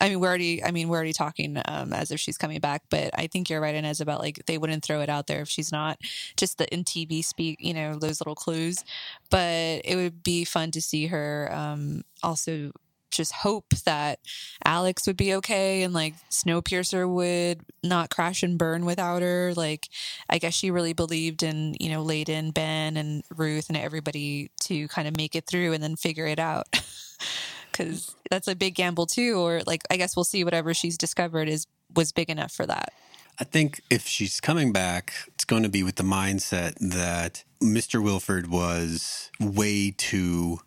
I 0.00 0.08
mean, 0.08 0.20
we're 0.20 0.28
already. 0.28 0.64
I 0.64 0.70
mean, 0.70 0.88
we're 0.88 0.96
already 0.96 1.12
talking 1.12 1.60
um, 1.66 1.92
as 1.92 2.10
if 2.10 2.20
she's 2.20 2.38
coming 2.38 2.58
back, 2.60 2.82
but 2.90 3.10
I 3.14 3.26
think 3.26 3.50
you're 3.50 3.60
right, 3.60 3.74
Inez, 3.74 4.00
about 4.00 4.20
like 4.20 4.44
they 4.46 4.58
wouldn't 4.58 4.84
throw 4.84 5.00
it 5.00 5.08
out 5.08 5.26
there 5.26 5.42
if 5.42 5.48
she's 5.48 5.72
not. 5.72 5.98
Just 6.36 6.58
the 6.58 6.72
in 6.72 6.84
TV 6.84 7.24
speak, 7.24 7.58
you 7.60 7.74
know, 7.74 7.96
those 7.96 8.20
little 8.20 8.34
clues. 8.34 8.84
But 9.30 9.82
it 9.84 9.96
would 9.96 10.22
be 10.22 10.44
fun 10.44 10.70
to 10.72 10.80
see 10.82 11.06
her 11.08 11.50
um, 11.52 12.02
also 12.22 12.72
just 13.10 13.32
hope 13.32 13.70
that 13.84 14.20
Alex 14.64 15.06
would 15.06 15.16
be 15.16 15.34
okay 15.34 15.82
and 15.82 15.92
like 15.92 16.14
Snowpiercer 16.30 17.08
would 17.12 17.60
not 17.82 18.10
crash 18.10 18.42
and 18.42 18.58
burn 18.58 18.84
without 18.84 19.22
her. 19.22 19.52
Like, 19.54 19.88
I 20.28 20.38
guess 20.38 20.54
she 20.54 20.70
really 20.70 20.92
believed 20.92 21.42
in, 21.42 21.74
you 21.80 21.90
know, 21.90 22.02
Layton, 22.02 22.52
Ben, 22.52 22.96
and 22.96 23.22
Ruth 23.36 23.68
and 23.68 23.76
everybody 23.76 24.50
to 24.62 24.88
kind 24.88 25.08
of 25.08 25.16
make 25.16 25.34
it 25.34 25.46
through 25.46 25.72
and 25.72 25.82
then 25.82 25.96
figure 25.96 26.26
it 26.26 26.38
out. 26.38 26.68
Cause 27.84 28.14
that's 28.30 28.48
a 28.48 28.54
big 28.54 28.74
gamble 28.74 29.06
too. 29.06 29.38
Or 29.38 29.62
like, 29.66 29.82
I 29.90 29.96
guess 29.96 30.16
we'll 30.16 30.24
see 30.24 30.44
whatever 30.44 30.74
she's 30.74 30.98
discovered 30.98 31.48
is 31.48 31.66
was 31.94 32.12
big 32.12 32.30
enough 32.30 32.52
for 32.52 32.66
that. 32.66 32.92
I 33.38 33.44
think 33.44 33.80
if 33.90 34.06
she's 34.06 34.40
coming 34.40 34.72
back, 34.72 35.14
it's 35.28 35.44
going 35.44 35.62
to 35.62 35.68
be 35.68 35.82
with 35.82 35.96
the 35.96 36.02
mindset 36.02 36.74
that 36.78 37.44
Mr. 37.62 38.02
Wilford 38.02 38.48
was 38.48 39.30
way 39.40 39.94
too, 39.96 40.60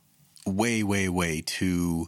way, 0.46 0.82
way, 0.82 1.08
way 1.08 1.42
too 1.46 2.08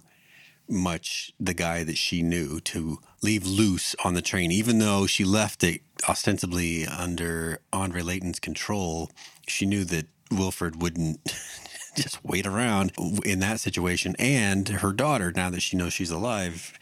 much 0.67 1.31
the 1.39 1.53
guy 1.53 1.83
that 1.83 1.97
she 1.97 2.23
knew 2.23 2.59
to 2.59 2.97
leave 3.21 3.45
loose 3.45 3.95
on 4.03 4.15
the 4.15 4.21
train, 4.21 4.51
even 4.51 4.79
though 4.79 5.05
she 5.05 5.23
left 5.23 5.63
it 5.63 5.81
ostensibly 6.09 6.85
under 6.87 7.59
Andre 7.71 8.01
Layton's 8.01 8.39
control. 8.39 9.11
She 9.47 9.65
knew 9.65 9.83
that 9.85 10.07
Wilford 10.31 10.81
wouldn't 10.81 11.19
just 11.95 12.23
wait 12.23 12.45
around 12.45 12.91
in 13.25 13.39
that 13.39 13.59
situation. 13.59 14.15
And 14.19 14.67
her 14.67 14.93
daughter, 14.93 15.31
now 15.35 15.49
that 15.49 15.61
she 15.61 15.77
knows 15.77 15.93
she's 15.93 16.11
alive, 16.11 16.77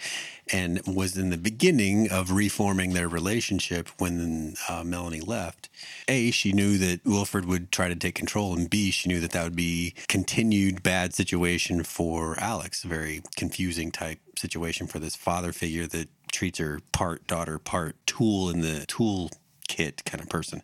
and 0.51 0.81
was 0.85 1.17
in 1.17 1.29
the 1.29 1.37
beginning 1.37 2.11
of 2.11 2.31
reforming 2.31 2.93
their 2.93 3.07
relationship 3.07 3.87
when 3.97 4.55
uh, 4.67 4.83
Melanie 4.83 5.21
left. 5.21 5.69
A, 6.07 6.31
she 6.31 6.51
knew 6.51 6.77
that 6.77 6.99
Wilford 7.05 7.45
would 7.45 7.71
try 7.71 7.87
to 7.87 7.95
take 7.95 8.15
control, 8.15 8.53
and 8.53 8.69
B, 8.69 8.91
she 8.91 9.07
knew 9.07 9.21
that 9.21 9.31
that 9.31 9.43
would 9.43 9.55
be 9.55 9.93
continued 10.07 10.83
bad 10.83 11.13
situation 11.13 11.83
for 11.83 12.37
Alex, 12.39 12.83
very 12.83 13.21
confusing 13.35 13.91
type 13.91 14.19
situation 14.37 14.87
for 14.87 14.99
this 14.99 15.15
father 15.15 15.53
figure 15.53 15.87
that 15.87 16.09
treats 16.31 16.59
her 16.59 16.81
part 16.91 17.25
daughter, 17.27 17.57
part 17.57 17.95
tool 18.05 18.49
in 18.49 18.61
the 18.61 18.85
tool 18.87 19.29
kit 19.67 20.03
kind 20.05 20.21
of 20.21 20.29
person. 20.29 20.61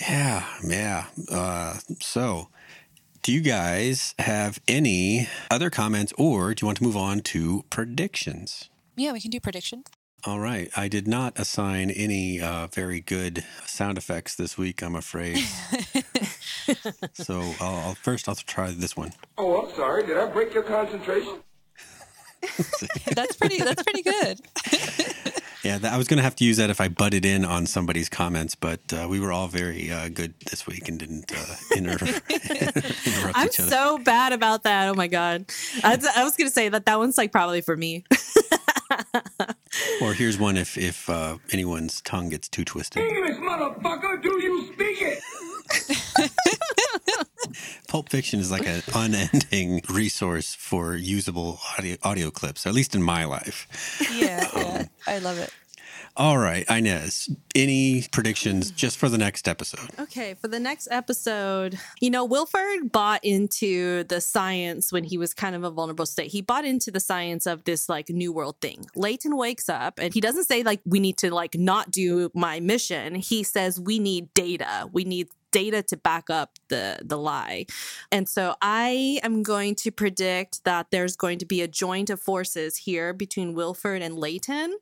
Yeah, 0.00 0.46
yeah. 0.66 1.06
Uh, 1.30 1.78
so, 2.00 2.48
do 3.22 3.32
you 3.32 3.40
guys 3.40 4.16
have 4.18 4.60
any 4.66 5.28
other 5.48 5.70
comments, 5.70 6.12
or 6.18 6.54
do 6.54 6.64
you 6.64 6.66
want 6.66 6.78
to 6.78 6.84
move 6.84 6.96
on 6.96 7.20
to 7.20 7.64
predictions? 7.70 8.68
Yeah, 8.96 9.12
we 9.12 9.20
can 9.20 9.30
do 9.30 9.38
predictions. 9.38 9.86
All 10.24 10.40
right. 10.40 10.68
I 10.76 10.88
did 10.88 11.06
not 11.06 11.38
assign 11.38 11.90
any 11.90 12.40
uh, 12.40 12.66
very 12.68 13.00
good 13.00 13.44
sound 13.64 13.96
effects 13.96 14.34
this 14.34 14.58
week, 14.58 14.82
I'm 14.82 14.96
afraid. 14.96 15.38
so 17.12 17.40
I'll, 17.60 17.76
I'll 17.76 17.94
first 17.94 18.28
I'll 18.28 18.34
try 18.34 18.70
this 18.70 18.96
one. 18.96 19.12
Oh, 19.38 19.62
I'm 19.62 19.74
sorry. 19.74 20.04
Did 20.04 20.18
I 20.18 20.26
break 20.26 20.52
your 20.54 20.62
concentration? 20.64 21.38
That's 23.14 23.36
pretty. 23.36 23.58
That's 23.58 23.82
pretty 23.84 24.02
good. 24.02 25.14
Yeah, 25.64 25.78
that, 25.78 25.92
I 25.92 25.96
was 25.96 26.08
going 26.08 26.18
to 26.18 26.24
have 26.24 26.34
to 26.36 26.44
use 26.44 26.56
that 26.56 26.70
if 26.70 26.80
I 26.80 26.88
butted 26.88 27.24
in 27.24 27.44
on 27.44 27.66
somebody's 27.66 28.08
comments, 28.08 28.56
but 28.56 28.80
uh, 28.92 29.06
we 29.08 29.20
were 29.20 29.30
all 29.30 29.46
very 29.46 29.92
uh, 29.92 30.08
good 30.08 30.34
this 30.50 30.66
week 30.66 30.88
and 30.88 30.98
didn't 30.98 31.30
uh, 31.32 31.54
inter- 31.76 31.92
interrupt 33.06 33.36
I'm 33.38 33.46
each 33.46 33.60
other. 33.60 33.70
so 33.70 33.98
bad 33.98 34.32
about 34.32 34.64
that. 34.64 34.88
Oh 34.88 34.94
my 34.94 35.06
god. 35.06 35.46
I, 35.84 35.98
I 36.16 36.24
was 36.24 36.36
gonna 36.36 36.50
say 36.50 36.68
that 36.68 36.86
that 36.86 36.98
one's 36.98 37.16
like 37.16 37.30
probably 37.30 37.60
for 37.60 37.76
me. 37.76 38.04
or 40.02 40.12
here's 40.14 40.36
one 40.38 40.56
if 40.56 40.76
if 40.76 41.08
uh, 41.08 41.38
anyone's 41.52 42.00
tongue 42.02 42.28
gets 42.30 42.48
too 42.48 42.64
twisted. 42.64 43.02
English, 43.02 43.36
motherfucker, 43.36 44.20
do 44.22 44.28
you 44.42 44.66
speak 44.72 44.98
it? 45.00 45.22
Pulp 47.92 48.08
Fiction 48.08 48.40
is 48.40 48.50
like 48.50 48.66
an 48.66 48.82
unending 48.94 49.82
resource 49.90 50.54
for 50.54 50.96
usable 50.96 51.60
audio, 51.76 51.98
audio 52.02 52.30
clips, 52.30 52.66
at 52.66 52.72
least 52.72 52.94
in 52.94 53.02
my 53.02 53.26
life. 53.26 53.68
Yeah, 54.10 54.48
yeah. 54.56 54.78
Um, 54.82 54.88
I 55.06 55.18
love 55.18 55.36
it. 55.36 55.50
All 56.16 56.38
right, 56.38 56.64
Inez, 56.70 57.28
any 57.54 58.06
predictions 58.10 58.70
just 58.70 58.96
for 58.96 59.10
the 59.10 59.18
next 59.18 59.46
episode? 59.46 59.90
Okay, 59.98 60.34
for 60.34 60.48
the 60.48 60.58
next 60.58 60.88
episode, 60.90 61.78
you 62.00 62.08
know, 62.08 62.24
Wilford 62.24 62.92
bought 62.92 63.22
into 63.24 64.04
the 64.04 64.22
science 64.22 64.90
when 64.90 65.04
he 65.04 65.18
was 65.18 65.34
kind 65.34 65.54
of 65.54 65.62
a 65.62 65.70
vulnerable 65.70 66.06
state. 66.06 66.30
He 66.30 66.40
bought 66.40 66.64
into 66.64 66.90
the 66.90 67.00
science 67.00 67.46
of 67.46 67.64
this 67.64 67.90
like 67.90 68.08
new 68.08 68.32
world 68.32 68.56
thing. 68.62 68.86
Layton 68.94 69.36
wakes 69.36 69.68
up 69.68 69.98
and 69.98 70.14
he 70.14 70.20
doesn't 70.20 70.44
say 70.44 70.62
like 70.62 70.80
we 70.86 70.98
need 70.98 71.18
to 71.18 71.32
like 71.32 71.56
not 71.56 71.90
do 71.90 72.30
my 72.34 72.60
mission. 72.60 73.16
He 73.16 73.42
says 73.42 73.78
we 73.78 73.98
need 73.98 74.32
data. 74.32 74.88
We 74.92 75.04
need 75.04 75.28
data 75.52 75.82
to 75.84 75.96
back 75.96 76.30
up 76.30 76.58
the 76.68 76.98
the 77.04 77.16
lie. 77.16 77.66
And 78.10 78.28
so 78.28 78.56
I 78.60 79.20
am 79.22 79.42
going 79.42 79.74
to 79.76 79.90
predict 79.90 80.64
that 80.64 80.90
there's 80.90 81.16
going 81.16 81.38
to 81.38 81.46
be 81.46 81.62
a 81.62 81.68
joint 81.68 82.10
of 82.10 82.20
forces 82.20 82.76
here 82.76 83.12
between 83.12 83.54
Wilford 83.54 84.02
and 84.02 84.16
Layton 84.16 84.76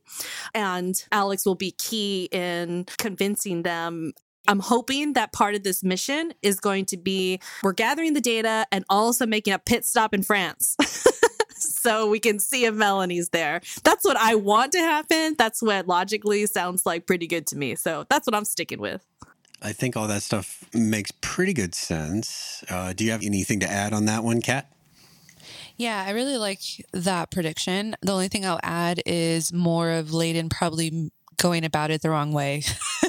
and 0.55 1.05
Alex 1.13 1.45
will 1.45 1.55
be 1.55 1.73
key 1.73 2.29
in 2.33 2.87
convincing 2.99 3.63
them 3.63 4.13
I'm 4.49 4.61
hoping 4.61 5.13
that 5.13 5.33
part 5.33 5.55
of 5.55 5.63
this 5.63 5.85
mission 5.85 6.33
is 6.43 6.61
going 6.61 6.87
to 6.87 6.97
be 6.97 7.41
we're 7.63 7.73
gathering 7.73 8.15
the 8.15 8.21
data 8.21 8.67
and 8.73 8.85
also 8.89 9.27
making 9.27 9.53
a 9.53 9.59
pit 9.59 9.85
stop 9.85 10.15
in 10.15 10.23
France. 10.23 10.77
so 11.61 12.09
we 12.09 12.19
can 12.19 12.39
see 12.39 12.65
if 12.65 12.75
Melanie's 12.75 13.29
there. 13.29 13.61
That's 13.85 14.05
what 14.05 14.17
I 14.17 14.35
want 14.35 14.73
to 14.73 14.79
happen. 14.79 15.35
That's 15.39 15.63
what 15.63 15.87
logically 15.87 16.47
sounds 16.47 16.87
like 16.87 17.07
pretty 17.07 17.27
good 17.27 17.47
to 17.49 17.57
me. 17.57 17.75
So 17.75 18.07
that's 18.09 18.27
what 18.27 18.35
I'm 18.35 18.45
sticking 18.45 18.81
with. 18.81 19.07
I 19.63 19.73
think 19.73 19.97
all 19.97 20.09
that 20.09 20.23
stuff 20.23 20.65
makes 20.75 21.11
pretty 21.21 21.53
good 21.53 21.75
sense. 21.75 22.65
Uh, 22.69 22.93
do 22.93 23.05
you 23.05 23.11
have 23.11 23.23
anything 23.23 23.61
to 23.61 23.71
add 23.71 23.93
on 23.93 24.07
that 24.07 24.25
one, 24.25 24.41
Kat? 24.41 24.71
Yeah, 25.77 26.05
I 26.07 26.11
really 26.11 26.37
like 26.37 26.61
that 26.93 27.31
prediction. 27.31 27.97
The 28.03 28.13
only 28.13 28.29
thing 28.29 28.45
I'll 28.45 28.61
add 28.63 29.03
is 29.07 29.53
more 29.53 29.91
of 29.91 30.13
Layton 30.13 30.49
probably 30.49 31.11
going 31.37 31.65
about 31.65 31.91
it 31.91 32.03
the 32.03 32.11
wrong 32.11 32.33
way. 32.33 32.63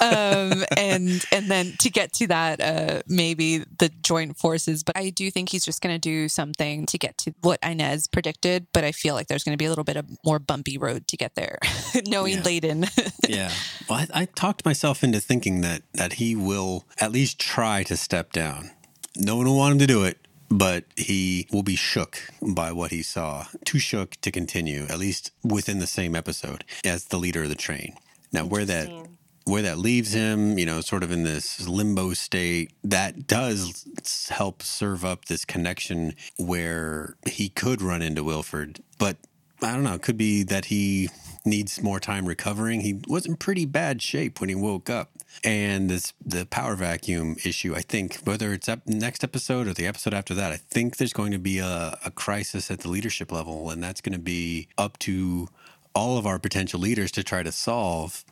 um, 0.00 0.64
and 0.76 1.24
and 1.32 1.50
then 1.50 1.74
to 1.80 1.90
get 1.90 2.12
to 2.14 2.26
that, 2.28 2.60
uh, 2.60 3.02
maybe 3.06 3.58
the 3.58 3.90
joint 4.02 4.36
forces. 4.36 4.82
But 4.82 4.96
I 4.96 5.10
do 5.10 5.30
think 5.30 5.48
he's 5.50 5.64
just 5.64 5.80
going 5.82 5.94
to 5.94 5.98
do 5.98 6.28
something 6.28 6.86
to 6.86 6.98
get 6.98 7.18
to 7.18 7.34
what 7.42 7.58
Inez 7.62 8.06
predicted. 8.06 8.66
But 8.72 8.84
I 8.84 8.92
feel 8.92 9.14
like 9.14 9.28
there's 9.28 9.44
going 9.44 9.56
to 9.56 9.62
be 9.62 9.66
a 9.66 9.68
little 9.68 9.84
bit 9.84 9.96
of 9.96 10.06
more 10.24 10.38
bumpy 10.38 10.78
road 10.78 11.06
to 11.08 11.16
get 11.16 11.34
there, 11.34 11.58
knowing 12.06 12.34
Yeah. 12.34 12.42
Layton. 12.42 12.84
yeah. 13.28 13.50
Well, 13.88 14.06
I, 14.12 14.22
I 14.22 14.24
talked 14.26 14.64
myself 14.64 15.02
into 15.04 15.20
thinking 15.20 15.60
that 15.62 15.82
that 15.94 16.14
he 16.14 16.36
will 16.36 16.84
at 17.00 17.12
least 17.12 17.38
try 17.38 17.82
to 17.84 17.96
step 17.96 18.32
down. 18.32 18.70
No 19.16 19.36
one 19.36 19.46
will 19.46 19.56
want 19.56 19.72
him 19.72 19.78
to 19.78 19.86
do 19.86 20.02
it, 20.04 20.18
but 20.50 20.84
he 20.96 21.46
will 21.52 21.62
be 21.62 21.76
shook 21.76 22.18
by 22.42 22.72
what 22.72 22.90
he 22.90 23.02
saw. 23.02 23.46
Too 23.64 23.78
shook 23.78 24.16
to 24.22 24.30
continue, 24.32 24.86
at 24.88 24.98
least 24.98 25.30
within 25.44 25.78
the 25.78 25.86
same 25.86 26.14
episode 26.16 26.64
as 26.84 27.04
the 27.06 27.18
leader 27.18 27.44
of 27.44 27.48
the 27.48 27.54
train. 27.54 27.96
Now, 28.32 28.44
where 28.44 28.64
that 28.64 28.88
Interesting. 28.88 29.18
Where 29.44 29.62
that 29.62 29.78
leaves 29.78 30.12
him, 30.12 30.58
you 30.58 30.66
know, 30.66 30.80
sort 30.80 31.02
of 31.02 31.10
in 31.10 31.22
this 31.22 31.68
limbo 31.68 32.14
state, 32.14 32.72
that 32.82 33.26
does 33.26 33.86
help 34.30 34.62
serve 34.62 35.04
up 35.04 35.26
this 35.26 35.44
connection 35.44 36.14
where 36.38 37.16
he 37.26 37.48
could 37.48 37.82
run 37.82 38.02
into 38.02 38.24
Wilford. 38.24 38.80
But 38.98 39.16
I 39.62 39.72
don't 39.72 39.84
know, 39.84 39.94
it 39.94 40.02
could 40.02 40.16
be 40.16 40.42
that 40.44 40.66
he 40.66 41.10
needs 41.44 41.82
more 41.82 42.00
time 42.00 42.26
recovering. 42.26 42.80
He 42.80 43.00
was 43.06 43.26
in 43.26 43.36
pretty 43.36 43.66
bad 43.66 44.00
shape 44.00 44.40
when 44.40 44.48
he 44.48 44.54
woke 44.54 44.88
up. 44.88 45.10
And 45.42 45.90
this 45.90 46.12
the 46.24 46.46
power 46.46 46.76
vacuum 46.76 47.36
issue, 47.44 47.74
I 47.74 47.80
think, 47.80 48.20
whether 48.24 48.52
it's 48.52 48.68
up 48.68 48.86
next 48.86 49.24
episode 49.24 49.66
or 49.66 49.74
the 49.74 49.86
episode 49.86 50.14
after 50.14 50.32
that, 50.34 50.52
I 50.52 50.56
think 50.56 50.96
there's 50.96 51.12
going 51.12 51.32
to 51.32 51.38
be 51.38 51.58
a, 51.58 51.98
a 52.04 52.12
crisis 52.12 52.70
at 52.70 52.80
the 52.80 52.88
leadership 52.88 53.32
level, 53.32 53.68
and 53.68 53.82
that's 53.82 54.00
going 54.00 54.12
to 54.12 54.20
be 54.20 54.68
up 54.78 54.96
to 55.00 55.48
all 55.92 56.18
of 56.18 56.26
our 56.26 56.38
potential 56.38 56.78
leaders 56.78 57.10
to 57.12 57.24
try 57.24 57.42
to 57.42 57.50
solve 57.50 58.24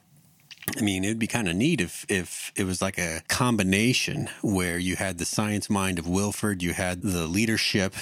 I 0.77 0.81
mean, 0.81 1.05
it'd 1.05 1.19
be 1.19 1.27
kind 1.27 1.49
of 1.49 1.57
neat 1.57 1.81
if 1.81 2.07
if 2.09 2.53
it 2.57 2.65
was 2.65 2.81
like 2.81 2.99
a 2.99 3.23
combination 3.29 4.31
where 4.43 4.79
you 4.79 4.97
had 4.97 5.19
the 5.19 5.25
science 5.25 5.69
mind 5.69 5.99
of 5.99 6.09
Wilford, 6.09 6.63
you 6.63 6.73
had 6.73 7.03
the 7.03 7.27
leadership 7.27 7.95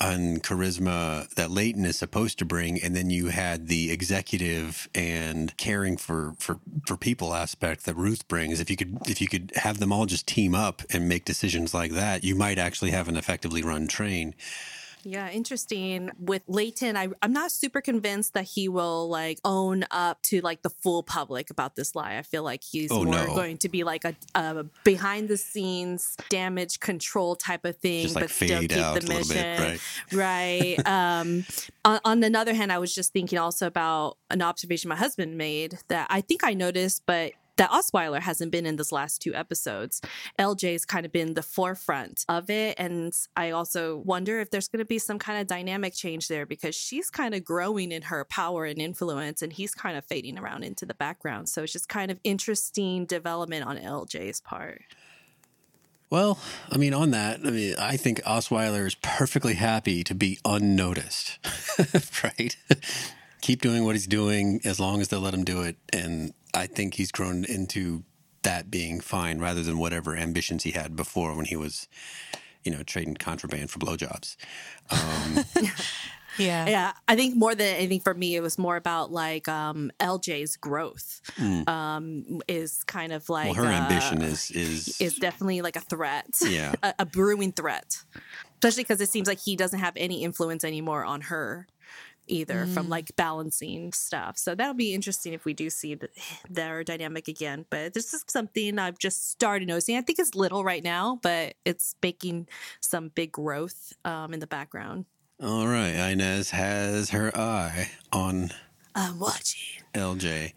and 0.00 0.42
charisma 0.42 1.28
that 1.34 1.50
Layton 1.50 1.84
is 1.84 1.98
supposed 1.98 2.38
to 2.38 2.44
bring, 2.44 2.82
and 2.82 2.94
then 2.94 3.10
you 3.10 3.28
had 3.28 3.68
the 3.68 3.90
executive 3.90 4.88
and 4.94 5.56
caring 5.56 5.96
for 5.96 6.34
for 6.38 6.58
for 6.86 6.96
people 6.96 7.34
aspect 7.34 7.84
that 7.84 7.94
Ruth 7.96 8.26
brings. 8.28 8.60
If 8.60 8.70
you 8.70 8.76
could 8.76 8.98
if 9.06 9.20
you 9.20 9.28
could 9.28 9.52
have 9.54 9.78
them 9.78 9.92
all 9.92 10.06
just 10.06 10.26
team 10.26 10.54
up 10.54 10.82
and 10.90 11.08
make 11.08 11.24
decisions 11.24 11.74
like 11.74 11.92
that, 11.92 12.24
you 12.24 12.34
might 12.34 12.58
actually 12.58 12.90
have 12.92 13.08
an 13.08 13.16
effectively 13.16 13.62
run 13.62 13.88
train. 13.88 14.34
Yeah, 15.08 15.30
interesting. 15.30 16.10
With 16.18 16.42
Layton, 16.48 16.96
I, 16.96 17.08
I'm 17.22 17.32
not 17.32 17.52
super 17.52 17.80
convinced 17.80 18.34
that 18.34 18.42
he 18.44 18.68
will 18.68 19.08
like 19.08 19.38
own 19.44 19.84
up 19.92 20.20
to 20.22 20.40
like 20.40 20.62
the 20.62 20.70
full 20.70 21.04
public 21.04 21.48
about 21.48 21.76
this 21.76 21.94
lie. 21.94 22.16
I 22.16 22.22
feel 22.22 22.42
like 22.42 22.64
he's 22.64 22.90
Oh, 22.90 23.04
more 23.04 23.14
no. 23.14 23.26
going 23.26 23.58
to 23.58 23.68
be 23.68 23.84
like 23.84 24.04
a, 24.04 24.16
a 24.34 24.64
behind 24.82 25.28
the 25.28 25.36
scenes 25.36 26.16
damage 26.28 26.80
control 26.80 27.36
type 27.36 27.64
of 27.64 27.76
thing, 27.76 28.02
Just 28.02 28.14
like 28.16 28.24
but 28.24 28.30
still 28.32 28.60
keep 28.60 28.72
out 28.72 29.00
the 29.00 29.06
mission. 29.06 29.36
bit, 29.36 29.80
right? 30.12 30.76
right. 30.76 30.86
Um, 31.20 31.44
on, 31.84 32.00
on 32.04 32.20
the 32.20 32.36
other 32.36 32.52
hand, 32.54 32.72
I 32.72 32.78
was 32.78 32.92
just 32.92 33.12
thinking 33.12 33.38
also 33.38 33.68
about 33.68 34.16
an 34.30 34.42
observation 34.42 34.88
my 34.88 34.96
husband 34.96 35.38
made 35.38 35.78
that 35.86 36.08
I 36.10 36.20
think 36.20 36.42
I 36.42 36.52
noticed, 36.54 37.02
but 37.06 37.30
that 37.56 37.70
Osweiler 37.70 38.20
hasn't 38.20 38.52
been 38.52 38.66
in 38.66 38.76
this 38.76 38.92
last 38.92 39.20
two 39.20 39.34
episodes. 39.34 40.00
LJ's 40.38 40.84
kind 40.84 41.06
of 41.06 41.12
been 41.12 41.34
the 41.34 41.42
forefront 41.42 42.24
of 42.28 42.50
it. 42.50 42.74
And 42.78 43.14
I 43.36 43.50
also 43.50 43.98
wonder 43.98 44.40
if 44.40 44.50
there's 44.50 44.68
going 44.68 44.80
to 44.80 44.84
be 44.84 44.98
some 44.98 45.18
kind 45.18 45.40
of 45.40 45.46
dynamic 45.46 45.94
change 45.94 46.28
there 46.28 46.46
because 46.46 46.74
she's 46.74 47.10
kind 47.10 47.34
of 47.34 47.44
growing 47.44 47.92
in 47.92 48.02
her 48.02 48.24
power 48.24 48.64
and 48.64 48.80
influence 48.80 49.42
and 49.42 49.52
he's 49.52 49.74
kind 49.74 49.96
of 49.96 50.04
fading 50.04 50.38
around 50.38 50.64
into 50.64 50.86
the 50.86 50.94
background. 50.94 51.48
So 51.48 51.62
it's 51.62 51.72
just 51.72 51.88
kind 51.88 52.10
of 52.10 52.20
interesting 52.24 53.06
development 53.06 53.66
on 53.66 53.78
LJ's 53.78 54.40
part. 54.40 54.82
Well, 56.08 56.38
I 56.70 56.76
mean, 56.76 56.94
on 56.94 57.10
that, 57.10 57.40
I 57.44 57.50
mean, 57.50 57.74
I 57.80 57.96
think 57.96 58.22
Osweiler 58.22 58.86
is 58.86 58.94
perfectly 58.94 59.54
happy 59.54 60.04
to 60.04 60.14
be 60.14 60.38
unnoticed, 60.44 61.38
right? 62.22 62.56
Keep 63.46 63.60
doing 63.62 63.84
what 63.84 63.94
he's 63.94 64.08
doing 64.08 64.60
as 64.64 64.80
long 64.80 65.00
as 65.00 65.06
they'll 65.06 65.20
let 65.20 65.32
him 65.32 65.44
do 65.44 65.62
it. 65.62 65.76
And 65.92 66.34
I 66.52 66.66
think 66.66 66.94
he's 66.94 67.12
grown 67.12 67.44
into 67.44 68.02
that 68.42 68.72
being 68.72 68.98
fine 68.98 69.38
rather 69.38 69.62
than 69.62 69.78
whatever 69.78 70.16
ambitions 70.16 70.64
he 70.64 70.72
had 70.72 70.96
before 70.96 71.36
when 71.36 71.44
he 71.44 71.54
was, 71.54 71.86
you 72.64 72.72
know, 72.72 72.82
trading 72.82 73.14
contraband 73.14 73.70
for 73.70 73.78
blowjobs. 73.78 74.34
Um, 74.90 75.44
yeah. 76.38 76.66
Yeah, 76.68 76.92
I 77.06 77.14
think 77.14 77.36
more 77.36 77.54
than 77.54 77.76
anything 77.76 78.00
for 78.00 78.14
me, 78.14 78.34
it 78.34 78.40
was 78.40 78.58
more 78.58 78.74
about 78.74 79.12
like 79.12 79.46
um, 79.46 79.92
LJ's 80.00 80.56
growth 80.56 81.20
um, 81.68 82.40
is 82.48 82.82
kind 82.82 83.12
of 83.12 83.28
like 83.28 83.54
well, 83.54 83.64
her 83.64 83.72
uh, 83.72 83.80
ambition 83.80 84.22
is 84.22 84.50
is, 84.50 85.00
is 85.00 85.14
definitely 85.14 85.62
like 85.62 85.76
a 85.76 85.80
threat, 85.82 86.26
Yeah. 86.42 86.74
a, 86.82 86.94
a 86.98 87.06
brewing 87.06 87.52
threat, 87.52 87.96
especially 88.54 88.82
because 88.82 89.00
it 89.00 89.08
seems 89.08 89.28
like 89.28 89.38
he 89.38 89.54
doesn't 89.54 89.78
have 89.78 89.94
any 89.96 90.24
influence 90.24 90.64
anymore 90.64 91.04
on 91.04 91.20
her 91.20 91.68
either 92.26 92.66
from 92.66 92.88
like 92.88 93.14
balancing 93.16 93.92
stuff. 93.92 94.36
So 94.38 94.54
that'll 94.54 94.74
be 94.74 94.94
interesting 94.94 95.32
if 95.32 95.44
we 95.44 95.54
do 95.54 95.70
see 95.70 95.96
th- 95.96 96.10
their 96.50 96.84
dynamic 96.84 97.28
again. 97.28 97.64
But 97.70 97.94
this 97.94 98.12
is 98.14 98.24
something 98.28 98.78
I've 98.78 98.98
just 98.98 99.30
started 99.30 99.68
noticing. 99.68 99.96
I 99.96 100.02
think 100.02 100.18
it's 100.18 100.34
little 100.34 100.64
right 100.64 100.82
now, 100.84 101.18
but 101.22 101.54
it's 101.64 101.94
making 102.02 102.48
some 102.80 103.08
big 103.14 103.32
growth 103.32 103.92
um, 104.04 104.32
in 104.34 104.40
the 104.40 104.46
background. 104.46 105.06
all 105.42 105.66
right. 105.66 106.10
Inez 106.12 106.50
has 106.50 107.10
her 107.10 107.36
eye 107.36 107.90
on 108.12 108.50
I'm 108.94 109.18
watching. 109.18 109.82
LJ, 109.94 110.52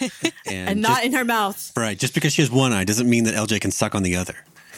and, 0.46 0.46
and 0.46 0.82
just- 0.82 0.88
not 0.90 1.04
in 1.04 1.12
her 1.12 1.24
mouth. 1.24 1.72
Right. 1.76 1.98
Just 1.98 2.14
because 2.14 2.32
she 2.32 2.42
has 2.42 2.50
one 2.50 2.72
eye 2.72 2.84
doesn't 2.84 3.08
mean 3.08 3.24
that 3.24 3.34
LJ 3.34 3.60
can 3.60 3.70
suck 3.70 3.94
on 3.94 4.02
the 4.02 4.16
other. 4.16 4.34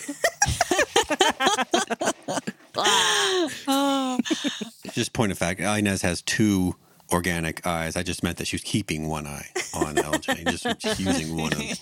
Just 4.92 5.12
point 5.12 5.32
of 5.32 5.38
fact, 5.38 5.60
Inez 5.60 6.02
has 6.02 6.22
two 6.22 6.74
organic 7.12 7.66
eyes. 7.66 7.96
I 7.96 8.02
just 8.02 8.22
meant 8.22 8.38
that 8.38 8.46
she 8.46 8.56
was 8.56 8.62
keeping 8.62 9.08
one 9.08 9.26
eye 9.26 9.46
on 9.74 9.96
LJ, 9.96 10.48
just, 10.50 10.78
just 10.78 11.00
using 11.00 11.36
one 11.36 11.52
of 11.52 11.58
them. 11.58 11.76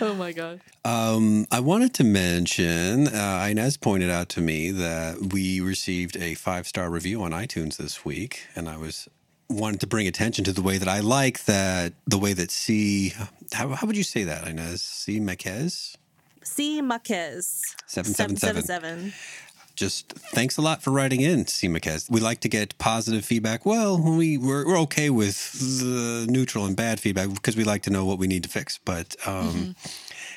Oh 0.00 0.14
my 0.14 0.32
god. 0.32 0.60
Um, 0.84 1.46
I 1.50 1.60
wanted 1.60 1.94
to 1.94 2.04
mention, 2.04 3.08
uh, 3.08 3.46
Inez 3.48 3.76
pointed 3.76 4.10
out 4.10 4.28
to 4.30 4.40
me 4.40 4.70
that 4.72 5.32
we 5.32 5.60
received 5.60 6.16
a 6.16 6.34
five 6.34 6.66
star 6.66 6.90
review 6.90 7.22
on 7.22 7.30
iTunes 7.30 7.76
this 7.76 8.04
week, 8.04 8.46
and 8.54 8.68
I 8.68 8.76
was 8.76 9.08
wanted 9.48 9.80
to 9.80 9.86
bring 9.86 10.06
attention 10.06 10.44
to 10.44 10.52
the 10.52 10.62
way 10.62 10.78
that 10.78 10.88
I 10.88 11.00
like 11.00 11.44
that 11.44 11.92
the 12.06 12.18
way 12.18 12.32
that 12.32 12.50
C. 12.50 13.12
How, 13.52 13.68
how 13.68 13.86
would 13.86 13.96
you 13.96 14.02
say 14.02 14.24
that, 14.24 14.46
Inez? 14.46 14.82
C. 14.82 15.20
Mequez? 15.20 15.96
C. 16.54 16.80
Marquez. 16.80 17.74
777. 17.86 18.62
777. 18.62 19.12
just 19.74 20.12
thanks 20.12 20.56
a 20.56 20.62
lot 20.62 20.82
for 20.82 20.92
writing 20.92 21.20
in, 21.20 21.44
CMACast. 21.44 22.08
We 22.08 22.20
like 22.20 22.38
to 22.40 22.48
get 22.48 22.78
positive 22.78 23.24
feedback. 23.24 23.66
Well, 23.66 24.00
we, 24.00 24.38
we're, 24.38 24.64
we're 24.64 24.78
okay 24.82 25.10
with 25.10 25.52
the 25.80 26.26
neutral 26.30 26.64
and 26.64 26.76
bad 26.76 27.00
feedback 27.00 27.34
because 27.34 27.56
we 27.56 27.64
like 27.64 27.82
to 27.82 27.90
know 27.90 28.04
what 28.04 28.18
we 28.18 28.28
need 28.28 28.44
to 28.44 28.48
fix. 28.48 28.78
But 28.78 29.16
um, 29.26 29.48
mm-hmm. 29.48 29.70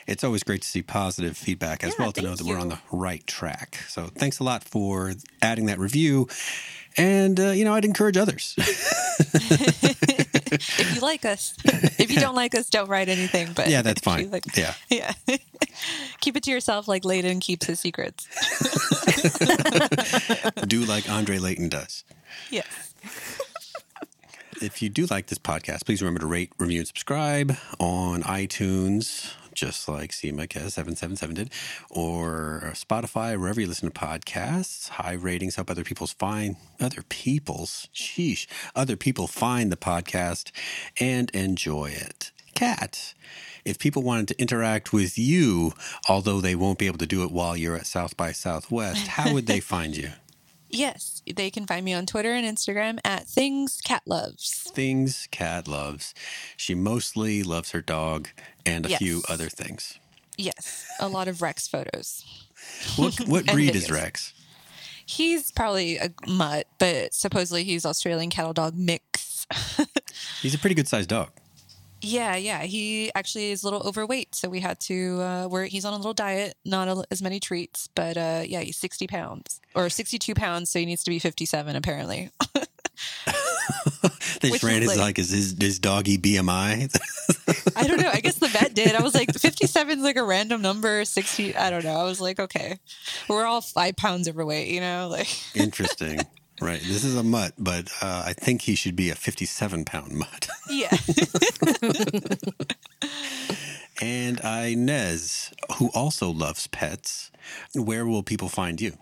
it's 0.07 0.23
always 0.23 0.41
great 0.41 0.63
to 0.63 0.67
see 0.67 0.81
positive 0.81 1.37
feedback 1.37 1.83
as 1.83 1.93
yeah, 1.97 2.05
well 2.05 2.11
to 2.13 2.21
know 2.23 2.35
that 2.35 2.43
you. 2.43 2.51
we're 2.51 2.59
on 2.59 2.69
the 2.69 2.79
right 2.91 3.25
track. 3.27 3.75
So 3.87 4.07
thanks 4.07 4.39
a 4.39 4.43
lot 4.43 4.63
for 4.63 5.13
adding 5.43 5.67
that 5.67 5.77
review. 5.77 6.27
And, 6.97 7.39
uh, 7.39 7.49
you 7.49 7.63
know, 7.63 7.75
I'd 7.75 7.85
encourage 7.85 8.17
others. 8.17 8.55
if 10.51 10.95
you 10.95 11.01
like 11.01 11.25
us, 11.25 11.55
if 11.65 12.11
you 12.11 12.19
don't 12.19 12.35
like 12.35 12.55
us, 12.55 12.69
don't 12.69 12.89
write 12.89 13.09
anything. 13.09 13.53
But 13.53 13.69
yeah, 13.69 13.81
that's 13.81 14.01
fine. 14.01 14.31
Like, 14.31 14.43
yeah, 14.55 14.73
yeah. 14.89 15.13
Keep 16.21 16.37
it 16.37 16.43
to 16.43 16.51
yourself, 16.51 16.87
like 16.87 17.05
Layton 17.05 17.39
keeps 17.39 17.65
his 17.65 17.79
secrets. 17.79 18.27
do 20.67 20.81
like 20.85 21.09
Andre 21.09 21.37
Layton 21.37 21.69
does. 21.69 22.03
Yes. 22.49 22.93
If 24.61 24.81
you 24.81 24.89
do 24.89 25.05
like 25.05 25.27
this 25.27 25.37
podcast, 25.37 25.85
please 25.85 26.01
remember 26.01 26.21
to 26.21 26.27
rate, 26.27 26.51
review, 26.57 26.79
and 26.79 26.87
subscribe 26.87 27.55
on 27.79 28.23
iTunes, 28.23 29.33
just 29.57 29.89
like 29.89 30.11
CMICS777 30.11 31.33
did, 31.33 31.49
or 31.89 32.61
uh, 32.63 32.71
Spotify, 32.73 33.37
wherever 33.37 33.59
you 33.59 33.67
listen 33.67 33.91
to 33.91 33.99
podcasts. 33.99 34.89
High 34.89 35.13
ratings 35.13 35.55
help 35.55 35.69
other 35.69 35.83
people's 35.83 36.13
find 36.13 36.55
other 36.79 37.01
people's, 37.09 37.89
sheesh, 37.93 38.45
other 38.75 38.95
people 38.95 39.25
find 39.27 39.71
the 39.71 39.77
podcast 39.77 40.51
and 40.99 41.29
enjoy 41.31 41.87
it. 41.87 42.31
Cat, 42.53 43.15
if 43.65 43.79
people 43.79 44.03
wanted 44.03 44.27
to 44.29 44.39
interact 44.39 44.93
with 44.93 45.17
you, 45.17 45.73
although 46.07 46.39
they 46.39 46.55
won't 46.55 46.79
be 46.79 46.87
able 46.87 46.99
to 46.99 47.07
do 47.07 47.23
it 47.23 47.31
while 47.31 47.57
you're 47.57 47.75
at 47.75 47.87
South 47.87 48.15
by 48.15 48.31
Southwest, 48.31 49.07
how 49.07 49.33
would 49.33 49.47
they 49.47 49.59
find 49.59 49.97
you? 49.97 50.11
Yes, 50.69 51.21
they 51.33 51.49
can 51.49 51.65
find 51.65 51.85
me 51.85 51.93
on 51.93 52.05
Twitter 52.05 52.31
and 52.33 52.45
Instagram 52.45 52.99
at 53.05 53.27
Things 53.27 53.79
Cat 53.83 54.03
Loves. 54.05 54.69
Things 54.73 55.27
Cat 55.31 55.67
Loves. 55.67 56.13
She 56.57 56.75
mostly 56.75 57.43
loves 57.43 57.71
her 57.71 57.81
dog 57.81 58.29
and 58.65 58.85
a 58.85 58.89
yes. 58.89 58.99
few 58.99 59.23
other 59.29 59.49
things. 59.49 59.99
Yes, 60.37 60.85
a 60.99 61.07
lot 61.07 61.27
of 61.27 61.41
Rex 61.41 61.67
photos. 61.67 62.23
What 62.95 63.19
what 63.27 63.45
breed 63.53 63.75
is 63.75 63.89
Rex? 63.89 64.33
He's 65.05 65.51
probably 65.51 65.97
a 65.97 66.11
mutt, 66.27 66.67
but 66.79 67.13
supposedly 67.13 67.63
he's 67.63 67.85
Australian 67.85 68.29
cattle 68.29 68.53
dog 68.53 68.75
mix. 68.75 69.47
he's 70.41 70.53
a 70.53 70.59
pretty 70.59 70.75
good 70.75 70.87
sized 70.87 71.09
dog. 71.09 71.31
Yeah, 72.01 72.35
yeah. 72.35 72.63
He 72.63 73.11
actually 73.15 73.51
is 73.51 73.63
a 73.63 73.65
little 73.65 73.87
overweight, 73.87 74.35
so 74.35 74.49
we 74.49 74.59
had 74.59 74.79
to. 74.81 75.21
Uh, 75.21 75.47
where 75.47 75.65
he's 75.65 75.85
on 75.85 75.93
a 75.93 75.97
little 75.97 76.13
diet, 76.13 76.55
not 76.65 76.87
a, 76.87 77.03
as 77.11 77.21
many 77.21 77.39
treats, 77.39 77.89
but 77.95 78.17
uh, 78.17 78.43
yeah, 78.45 78.61
he's 78.61 78.77
sixty 78.77 79.07
pounds 79.07 79.59
or 79.75 79.89
sixty-two 79.89 80.35
pounds, 80.35 80.69
so 80.69 80.79
he 80.79 80.85
needs 80.85 81.03
to 81.03 81.11
be 81.11 81.19
fifty-seven 81.19 81.75
apparently. 81.75 82.29
they 84.41 84.49
just 84.49 84.63
ran 84.63 84.81
his 84.81 84.89
like, 84.89 84.97
like 84.97 85.17
his, 85.17 85.29
his, 85.29 85.55
his 85.59 85.79
doggy 85.79 86.17
BMI. 86.17 86.95
I 87.75 87.87
don't 87.87 88.01
know. 88.01 88.09
I 88.11 88.19
guess 88.19 88.35
the 88.35 88.47
vet 88.47 88.73
did. 88.73 88.95
I 88.95 89.01
was 89.01 89.13
like, 89.13 89.31
57 89.33 89.99
is 89.99 90.03
like 90.03 90.15
a 90.15 90.23
random 90.23 90.61
number. 90.61 91.05
60, 91.05 91.55
I 91.55 91.69
don't 91.69 91.83
know. 91.83 91.95
I 91.95 92.03
was 92.03 92.19
like, 92.19 92.39
okay, 92.39 92.79
we're 93.27 93.45
all 93.45 93.61
five 93.61 93.95
pounds 93.95 94.27
overweight, 94.27 94.69
you 94.69 94.79
know? 94.79 95.07
Like, 95.09 95.29
interesting. 95.55 96.19
Right. 96.59 96.81
This 96.81 97.03
is 97.03 97.15
a 97.15 97.23
mutt, 97.23 97.53
but 97.57 97.89
uh, 98.01 98.23
I 98.25 98.33
think 98.33 98.63
he 98.63 98.75
should 98.75 98.95
be 98.95 99.09
a 99.09 99.15
57 99.15 99.85
pound 99.85 100.11
mutt. 100.13 100.47
yeah. 100.69 100.97
and 104.01 104.39
Inez, 104.39 105.53
who 105.77 105.89
also 105.93 106.29
loves 106.31 106.65
pets, 106.67 107.31
where 107.75 108.07
will 108.07 108.23
people 108.23 108.49
find 108.49 108.81
you? 108.81 108.97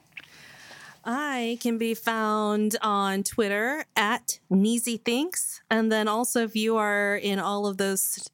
I 1.06 1.60
can 1.62 1.78
be 1.78 1.94
found 1.94 2.76
on 2.82 3.24
Twitter 3.24 3.86
at 3.96 4.40
Neezy 4.52 5.00
Thinks. 5.00 5.62
And 5.70 5.92
then 5.92 6.08
also, 6.08 6.44
if 6.44 6.56
you 6.56 6.78
are 6.78 7.16
in 7.16 7.40
all 7.40 7.68
of 7.68 7.78
those 7.78 8.28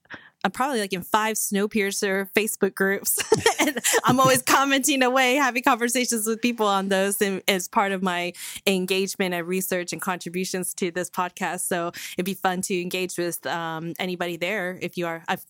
I'm 0.43 0.51
probably 0.51 0.79
like 0.79 0.93
in 0.93 1.03
five 1.03 1.37
Snowpiercer 1.37 2.29
Facebook 2.33 2.75
groups. 2.75 3.19
and 3.59 3.79
I'm 4.03 4.19
always 4.19 4.41
commenting 4.41 5.03
away, 5.03 5.35
having 5.35 5.63
conversations 5.63 6.25
with 6.25 6.41
people 6.41 6.67
on 6.67 6.89
those 6.89 7.21
and, 7.21 7.41
as 7.47 7.67
part 7.67 7.91
of 7.91 8.01
my 8.01 8.33
engagement 8.65 9.33
and 9.33 9.47
research 9.47 9.93
and 9.93 10.01
contributions 10.01 10.73
to 10.75 10.91
this 10.91 11.09
podcast. 11.09 11.61
So 11.61 11.91
it'd 12.17 12.25
be 12.25 12.33
fun 12.33 12.61
to 12.61 12.81
engage 12.81 13.17
with 13.17 13.45
um, 13.45 13.93
anybody 13.99 14.37
there 14.37 14.77
if 14.81 14.97
you 14.97 15.07
are. 15.07 15.23
I've, 15.27 15.45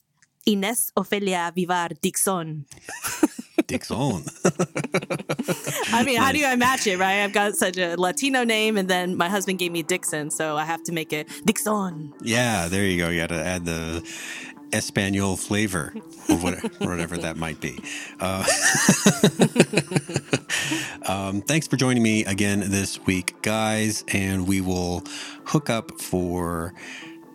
Ines 0.45 0.91
Ofelia 0.97 1.53
Vivar 1.53 1.89
Dixon. 2.01 2.65
Dixon. 3.67 4.23
I 5.93 6.03
mean, 6.03 6.17
how 6.17 6.31
do 6.31 6.43
I 6.43 6.55
match 6.55 6.87
it, 6.87 6.97
right? 6.97 7.23
I've 7.23 7.31
got 7.31 7.53
such 7.53 7.77
a 7.77 7.95
Latino 7.95 8.43
name, 8.43 8.75
and 8.75 8.89
then 8.89 9.15
my 9.15 9.29
husband 9.29 9.59
gave 9.59 9.71
me 9.71 9.83
Dixon, 9.83 10.29
so 10.29 10.57
I 10.57 10.65
have 10.65 10.83
to 10.83 10.91
make 10.91 11.13
it 11.13 11.29
Dixon. 11.45 12.13
Yeah, 12.21 12.67
there 12.67 12.85
you 12.85 12.97
go. 12.97 13.09
You 13.09 13.21
got 13.21 13.29
to 13.29 13.41
add 13.41 13.65
the 13.65 14.03
Espanol 14.74 15.36
flavor, 15.36 15.93
or 16.30 16.38
whatever, 16.38 17.17
that 17.17 17.38
might 17.38 17.59
be. 17.59 17.80
Uh, 18.19 18.45
um, 21.11 21.41
thanks 21.41 21.67
for 21.67 21.78
joining 21.78 22.03
me 22.03 22.26
again 22.26 22.61
this 22.72 22.99
week, 23.05 23.41
guys, 23.41 24.03
and 24.09 24.47
we 24.47 24.61
will 24.61 25.03
hook 25.45 25.69
up 25.69 25.99
for 25.99 26.74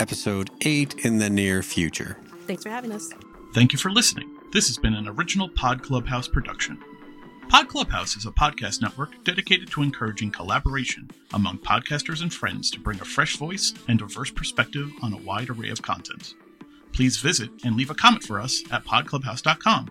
episode 0.00 0.50
eight 0.64 0.94
in 1.04 1.18
the 1.18 1.30
near 1.30 1.62
future. 1.62 2.16
Thanks 2.46 2.62
for 2.62 2.70
having 2.70 2.92
us. 2.92 3.10
Thank 3.54 3.72
you 3.72 3.78
for 3.78 3.90
listening. 3.90 4.30
This 4.52 4.68
has 4.68 4.78
been 4.78 4.94
an 4.94 5.08
original 5.08 5.48
Pod 5.48 5.82
Clubhouse 5.82 6.28
production. 6.28 6.82
Pod 7.48 7.68
Clubhouse 7.68 8.16
is 8.16 8.26
a 8.26 8.30
podcast 8.30 8.82
network 8.82 9.22
dedicated 9.24 9.70
to 9.70 9.82
encouraging 9.82 10.30
collaboration 10.30 11.10
among 11.32 11.58
podcasters 11.58 12.22
and 12.22 12.32
friends 12.32 12.70
to 12.72 12.80
bring 12.80 13.00
a 13.00 13.04
fresh 13.04 13.36
voice 13.36 13.72
and 13.88 13.98
diverse 13.98 14.30
perspective 14.30 14.90
on 15.02 15.12
a 15.12 15.18
wide 15.18 15.50
array 15.50 15.70
of 15.70 15.82
content 15.82 16.34
please 16.92 17.18
visit 17.18 17.50
and 17.64 17.76
leave 17.76 17.90
a 17.90 17.94
comment 17.94 18.24
for 18.24 18.40
us 18.40 18.62
at 18.70 18.84
podclubhouse.com. 18.84 19.90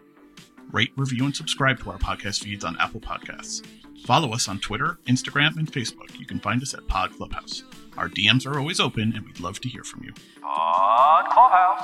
Rate, 0.72 0.91
review, 0.98 1.26
and 1.26 1.36
subscribe 1.36 1.80
to 1.80 1.91
our 1.91 1.98
podcast 1.98 2.43
feeds 2.43 2.66
on 2.66 2.78
Apple 2.80 3.00
Podcasts. 3.00 3.66
Follow 4.06 4.34
us 4.34 4.48
on 4.48 4.60
Twitter, 4.60 4.98
Instagram, 5.08 5.58
and 5.58 5.72
Facebook. 5.72 6.20
You 6.20 6.26
can 6.26 6.39
find 6.39 6.62
us 6.62 6.74
at 6.74 6.88
Pod 6.88 7.16
Clubhouse. 7.16 7.64
Our 7.98 8.10
DMs 8.10 8.46
are 8.46 8.60
always 8.60 8.80
open, 8.80 9.14
and 9.16 9.26
we'd 9.26 9.39
love 9.39 9.60
to 9.62 9.70
hear 9.70 9.84
from 9.84 10.04
you. 10.04 10.14
Pod 10.41 11.30
Clubhouse. 11.30 11.84